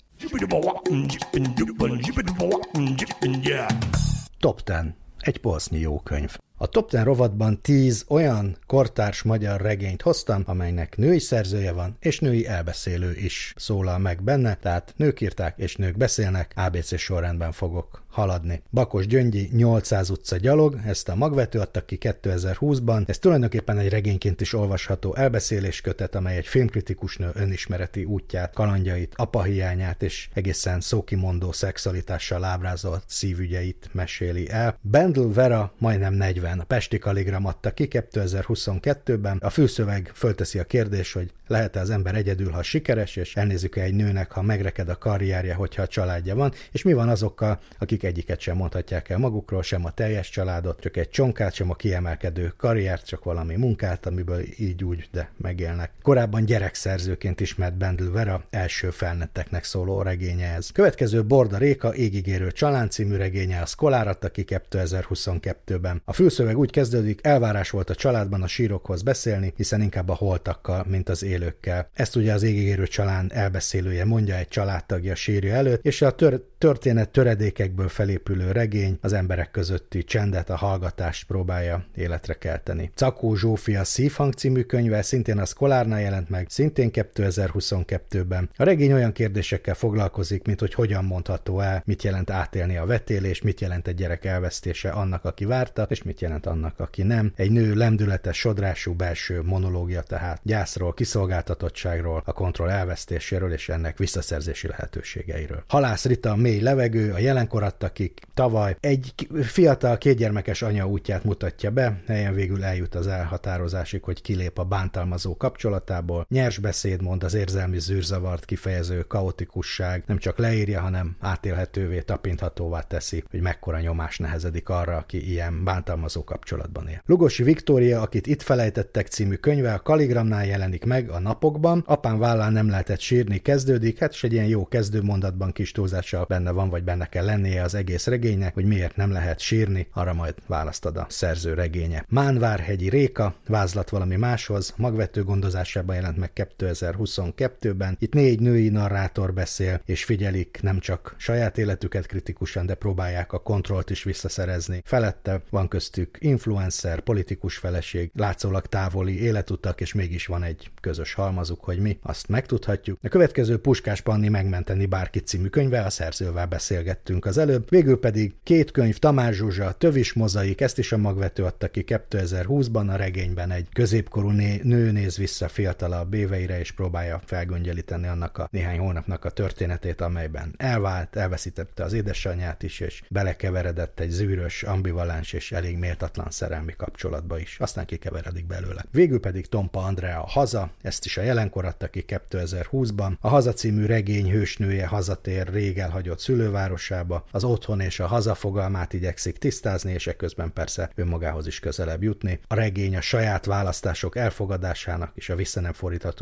Top 4.39 4.61
10. 4.63 4.75
Egy 5.19 5.37
polsznyi 5.37 5.79
jó 5.79 5.99
könyv. 5.99 6.37
A 6.57 6.67
Top 6.67 6.89
10 6.89 7.03
rovatban 7.03 7.61
10 7.61 8.05
olyan 8.07 8.57
kortárs 8.65 9.21
magyar 9.21 9.61
regényt 9.61 10.01
hoztam, 10.01 10.43
amelynek 10.45 10.97
női 10.97 11.19
szerzője 11.19 11.71
van, 11.71 11.97
és 11.99 12.19
női 12.19 12.47
elbeszélő 12.47 13.15
is 13.15 13.53
szólal 13.57 13.97
meg 13.97 14.23
benne, 14.23 14.55
tehát 14.55 14.93
nők 14.95 15.21
írták 15.21 15.57
és 15.57 15.75
nők 15.75 15.97
beszélnek, 15.97 16.53
ABC 16.55 16.97
sorrendben 16.99 17.51
fogok 17.51 18.04
haladni. 18.15 18.61
Bakos 18.71 19.07
Gyöngyi 19.07 19.49
800 19.51 20.09
utca 20.09 20.37
gyalog, 20.37 20.79
ezt 20.85 21.09
a 21.09 21.15
magvető 21.15 21.59
adta 21.59 21.85
ki 21.85 21.97
2020-ban. 22.01 23.09
Ez 23.09 23.19
tulajdonképpen 23.19 23.77
egy 23.77 23.89
regényként 23.89 24.41
is 24.41 24.53
olvasható 24.53 25.15
elbeszéléskötet, 25.15 26.15
amely 26.15 26.37
egy 26.37 26.47
filmkritikus 26.47 27.17
nő 27.17 27.29
önismereti 27.33 28.03
útját, 28.03 28.53
kalandjait, 28.53 29.13
apahiányát 29.15 30.03
és 30.03 30.29
egészen 30.33 30.81
szókimondó 30.81 31.51
szexualitással 31.51 32.43
ábrázolt 32.43 33.03
szívügyeit 33.07 33.89
meséli 33.91 34.49
el. 34.49 34.77
Bendel 34.81 35.29
Vera 35.33 35.73
majdnem 35.77 36.13
40, 36.13 36.59
a 36.59 36.63
Pesti 36.63 36.97
Kaligram 36.97 37.45
adta 37.45 37.71
ki 37.71 37.87
2022-ben. 37.91 39.37
A 39.41 39.49
főszöveg 39.49 40.11
fölteszi 40.13 40.59
a 40.59 40.63
kérdés, 40.63 41.13
hogy 41.13 41.31
lehet-e 41.47 41.79
az 41.79 41.89
ember 41.89 42.15
egyedül, 42.15 42.51
ha 42.51 42.63
sikeres, 42.63 43.15
és 43.15 43.35
elnézzük-e 43.35 43.81
egy 43.81 43.93
nőnek, 43.93 44.31
ha 44.31 44.41
megreked 44.41 44.89
a 44.89 44.97
karrierje, 44.97 45.53
hogyha 45.53 45.81
a 45.81 45.87
családja 45.87 46.35
van, 46.35 46.53
és 46.71 46.83
mi 46.83 46.93
van 46.93 47.09
azokkal, 47.09 47.59
akik 47.79 48.03
egyiket 48.05 48.39
sem 48.39 48.55
mondhatják 48.55 49.09
el 49.09 49.17
magukról, 49.17 49.63
sem 49.63 49.85
a 49.85 49.91
teljes 49.91 50.29
családot, 50.29 50.79
csak 50.79 50.97
egy 50.97 51.09
csonkát, 51.09 51.53
sem 51.53 51.69
a 51.69 51.75
kiemelkedő 51.75 52.53
karriert, 52.57 53.05
csak 53.05 53.23
valami 53.23 53.55
munkát, 53.55 54.05
amiből 54.05 54.41
így 54.57 54.83
úgy, 54.83 55.09
de 55.11 55.31
megélnek. 55.37 55.91
Korábban 56.01 56.45
gyerekszerzőként 56.45 57.39
ismert 57.39 57.77
Bendel 57.77 58.11
Vera 58.11 58.43
első 58.49 58.89
felnetteknek 58.89 59.63
szóló 59.63 60.01
regénye 60.01 60.53
ez. 60.53 60.71
Következő 60.71 61.25
Borda 61.25 61.57
Réka 61.57 61.95
égigérő 61.95 62.51
család 62.51 62.91
című 62.91 63.15
regénye 63.15 63.61
a 63.61 63.65
Szkolár 63.65 64.07
adta 64.07 64.29
ki 64.29 64.45
2022-ben. 64.47 66.01
A 66.05 66.13
fülszöveg 66.13 66.57
úgy 66.57 66.71
kezdődik, 66.71 67.19
elvárás 67.23 67.69
volt 67.69 67.89
a 67.89 67.95
családban 67.95 68.41
a 68.41 68.47
sírokhoz 68.47 69.01
beszélni, 69.01 69.53
hiszen 69.55 69.81
inkább 69.81 70.09
a 70.09 70.15
holtakkal, 70.15 70.85
mint 70.89 71.09
az 71.09 71.23
élőkkel. 71.23 71.89
Ezt 71.93 72.15
ugye 72.15 72.33
az 72.33 72.43
égigérő 72.43 72.87
család 72.87 73.31
elbeszélője 73.33 74.05
mondja 74.05 74.35
egy 74.35 74.47
családtagja 74.47 75.15
sírja 75.15 75.53
előtt, 75.55 75.85
és 75.85 76.01
a 76.01 76.11
tör- 76.11 76.43
történet 76.65 77.09
töredékekből 77.09 77.87
felépülő 77.87 78.51
regény 78.51 78.97
az 79.01 79.13
emberek 79.13 79.51
közötti 79.51 80.03
csendet, 80.03 80.49
a 80.49 80.55
hallgatást 80.55 81.27
próbálja 81.27 81.85
életre 81.95 82.33
kelteni. 82.33 82.91
Cakó 82.95 83.35
Zsófia 83.35 83.83
Szívhang 83.83 84.33
című 84.33 84.61
könyve 84.61 85.01
szintén 85.01 85.37
a 85.37 85.45
Szkolárnál 85.45 86.01
jelent 86.01 86.29
meg, 86.29 86.45
szintén 86.49 86.89
2022-ben. 86.93 88.49
A 88.55 88.63
regény 88.63 88.93
olyan 88.93 89.11
kérdésekkel 89.11 89.73
foglalkozik, 89.73 90.45
mint 90.45 90.59
hogy 90.59 90.73
hogyan 90.73 91.05
mondható 91.05 91.59
el, 91.59 91.83
mit 91.85 92.03
jelent 92.03 92.29
átélni 92.29 92.77
a 92.77 92.85
vetélés, 92.85 93.41
mit 93.41 93.61
jelent 93.61 93.87
egy 93.87 93.95
gyerek 93.95 94.25
elvesztése 94.25 94.89
annak, 94.89 95.25
aki 95.25 95.45
várta, 95.45 95.85
és 95.89 96.03
mit 96.03 96.21
jelent 96.21 96.45
annak, 96.45 96.79
aki 96.79 97.03
nem. 97.03 97.31
Egy 97.35 97.51
nő 97.51 97.73
lendületes, 97.73 98.37
sodrású 98.37 98.93
belső 98.93 99.41
monológia 99.41 100.01
tehát 100.01 100.39
gyászról, 100.43 100.93
kiszolgáltatottságról, 100.93 102.21
a 102.25 102.33
kontroll 102.33 102.69
elvesztéséről 102.69 103.51
és 103.51 103.69
ennek 103.69 103.97
visszaszerzési 103.97 104.67
lehetőségeiről. 104.67 105.63
Halász 105.67 106.05
Rita 106.05 106.31
a 106.31 106.35
mély 106.55 106.63
levegő, 106.63 107.11
a 107.11 107.19
jelenkor 107.19 107.63
adta 107.63 107.85
akik 107.95 108.21
tavaly 108.33 108.77
egy 108.79 109.13
fiatal 109.41 109.97
kétgyermekes 109.97 110.61
anya 110.61 110.87
útját 110.87 111.23
mutatja 111.23 111.71
be, 111.71 112.01
helyen 112.07 112.33
végül 112.33 112.63
eljut 112.63 112.95
az 112.95 113.07
elhatározásig, 113.07 114.03
hogy 114.03 114.21
kilép 114.21 114.57
a 114.57 114.63
bántalmazó 114.63 115.37
kapcsolatából. 115.37 116.25
Nyers 116.29 116.57
beszéd 116.57 117.01
mond 117.01 117.23
az 117.23 117.33
érzelmi 117.33 117.79
zűrzavart 117.79 118.45
kifejező 118.45 119.01
kaotikusság, 119.01 120.03
nem 120.07 120.17
csak 120.17 120.37
leírja, 120.37 120.81
hanem 120.81 121.15
átélhetővé, 121.19 121.99
tapinthatóvá 121.99 122.81
teszi, 122.81 123.23
hogy 123.29 123.41
mekkora 123.41 123.79
nyomás 123.79 124.17
nehezedik 124.17 124.69
arra, 124.69 124.97
aki 124.97 125.31
ilyen 125.31 125.63
bántalmazó 125.63 126.23
kapcsolatban 126.23 126.87
él. 126.87 127.01
Lugosi 127.05 127.43
Viktória, 127.43 128.01
akit 128.01 128.27
itt 128.27 128.41
felejtettek 128.41 129.07
című 129.07 129.35
könyve 129.35 129.73
a 129.73 129.81
Kaligramnál 129.81 130.45
jelenik 130.45 130.85
meg 130.85 131.09
a 131.09 131.19
napokban. 131.19 131.83
Apám 131.85 132.17
vállán 132.17 132.53
nem 132.53 132.69
lehetett 132.69 132.99
sírni, 132.99 133.37
kezdődik, 133.37 133.99
hát 133.99 134.13
is 134.13 134.23
egy 134.23 134.33
ilyen 134.33 134.45
jó 134.45 134.67
kezdőmondatban 134.67 135.51
kis 135.51 135.71
túlzással 135.71 136.25
benne 136.35 136.51
van, 136.51 136.69
vagy 136.69 136.83
benne 136.83 137.05
kell 137.05 137.25
lennie 137.25 137.63
az 137.63 137.75
egész 137.75 138.07
regénynek, 138.07 138.53
hogy 138.53 138.65
miért 138.65 138.95
nem 138.95 139.11
lehet 139.11 139.39
sírni, 139.39 139.87
arra 139.93 140.13
majd 140.13 140.35
választad 140.47 140.97
a 140.97 141.05
szerző 141.09 141.53
regénye. 141.53 142.05
Mánvárhegyi 142.07 142.89
Réka, 142.89 143.35
vázlat 143.47 143.89
valami 143.89 144.15
máshoz, 144.15 144.73
magvető 144.77 145.23
gondozásában 145.23 145.95
jelent 145.95 146.17
meg 146.17 146.31
2022-ben. 146.35 147.95
Itt 147.99 148.13
négy 148.13 148.39
női 148.39 148.69
narrátor 148.69 149.33
beszél, 149.33 149.81
és 149.85 150.03
figyelik 150.03 150.59
nem 150.61 150.79
csak 150.79 151.15
saját 151.17 151.57
életüket 151.57 152.05
kritikusan, 152.05 152.65
de 152.65 152.73
próbálják 152.73 153.33
a 153.33 153.41
kontrollt 153.41 153.89
is 153.89 154.03
visszaszerezni. 154.03 154.81
Felette 154.85 155.41
van 155.49 155.67
köztük 155.67 156.17
influencer, 156.19 156.99
politikus 156.99 157.57
feleség, 157.57 158.11
látszólag 158.15 158.65
távoli 158.65 159.21
életutak, 159.21 159.81
és 159.81 159.93
mégis 159.93 160.25
van 160.25 160.43
egy 160.43 160.71
közös 160.81 161.13
halmazuk, 161.13 161.63
hogy 161.63 161.79
mi 161.79 161.97
azt 162.01 162.27
megtudhatjuk. 162.27 162.99
A 163.03 163.07
következő 163.07 163.57
Puskás 163.57 164.01
Panni 164.01 164.29
megmenteni 164.29 164.85
bárki 164.85 165.19
című 165.19 165.47
könyve, 165.47 165.81
a 165.81 165.89
szerzővel 166.25 166.47
beszélgettünk 166.47 167.25
az 167.25 167.37
előbb, 167.37 167.69
végül 167.69 167.99
pedig 167.99 168.33
két 168.43 168.71
könyv 168.71 168.97
Tamás 168.97 169.35
Zsuzsa, 169.35 169.71
Tövis 169.71 170.13
mozaik, 170.13 170.61
ezt 170.61 170.77
is 170.77 170.91
a 170.91 170.97
magvető 170.97 171.43
adta 171.43 171.67
ki 171.67 171.83
2020-ban, 171.87 172.89
a 172.89 172.95
regényben 172.95 173.51
egy 173.51 173.67
középkorú 173.73 174.29
né- 174.29 174.63
nő 174.63 174.91
néz 174.91 175.17
vissza 175.17 175.47
fiatalabb 175.47 176.13
éveire, 176.13 176.59
és 176.59 176.71
próbálja 176.71 177.21
felgöngyelíteni 177.25 178.07
annak 178.07 178.37
a 178.37 178.47
néhány 178.51 178.77
hónapnak 178.77 179.25
a 179.25 179.29
történetét, 179.29 180.01
amelyben 180.01 180.53
elvált, 180.57 181.15
elveszítette 181.15 181.83
az 181.83 181.93
édesanyját 181.93 182.63
is, 182.63 182.79
és 182.79 183.03
belekeveredett 183.09 183.99
egy 183.99 184.09
zűrös, 184.09 184.63
ambivalens 184.63 185.33
és 185.33 185.51
elég 185.51 185.77
méltatlan 185.77 186.27
szerelmi 186.29 186.73
kapcsolatba 186.77 187.39
is. 187.39 187.57
Aztán 187.59 187.85
kikeveredik 187.85 188.47
belőle. 188.47 188.85
Végül 188.91 189.19
pedig 189.19 189.45
Tompa 189.45 189.79
Andrea 189.79 190.21
a 190.21 190.27
Haza, 190.27 190.71
ezt 190.81 191.05
is 191.05 191.17
a 191.17 191.21
jelenkor 191.21 191.65
adta 191.65 191.87
ki 191.87 192.05
2020-ban. 192.07 193.11
A 193.19 193.27
Haza 193.27 193.53
című 193.53 193.85
regény 193.85 194.31
hősnője 194.31 194.87
hazatér 194.87 195.47
rég 195.47 195.77
elhagyott 195.77 196.14
szülővárosába, 196.19 197.25
az 197.31 197.43
otthon 197.43 197.79
és 197.79 197.99
a 197.99 198.07
hazafogalmát 198.07 198.93
igyekszik 198.93 199.37
tisztázni, 199.37 199.91
és 199.91 200.07
ekközben 200.07 200.53
persze 200.53 200.89
önmagához 200.95 201.47
is 201.47 201.59
közelebb 201.59 202.03
jutni. 202.03 202.39
A 202.47 202.55
regény 202.55 202.95
a 202.95 203.01
saját 203.01 203.45
választások 203.45 204.15
elfogadásának 204.15 205.11
és 205.15 205.29
a 205.29 205.35
vissza 205.35 205.61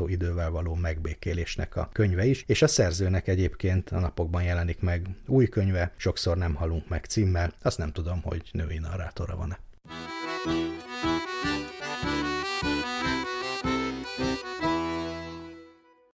idővel 0.08 0.50
való 0.50 0.76
megbékélésnek 0.76 1.76
a 1.76 1.90
könyve 1.92 2.26
is, 2.26 2.44
és 2.48 2.62
a 2.62 2.68
szerzőnek 2.68 3.28
egyébként 3.28 3.90
a 3.90 4.00
napokban 4.00 4.44
jelenik 4.44 4.82
meg 4.82 5.08
új 5.28 5.48
könyve, 5.48 5.92
sokszor 5.96 6.38
nem 6.38 6.56
halunk 6.56 6.90
meg 6.90 7.06
címmel, 7.06 7.54
azt 7.62 7.78
nem 7.78 7.92
tudom, 7.92 8.22
hogy 8.22 8.50
női 8.52 8.78
narrátora 8.78 9.36
van-e. 9.36 9.60
thank 10.46 11.46
you 11.46 11.63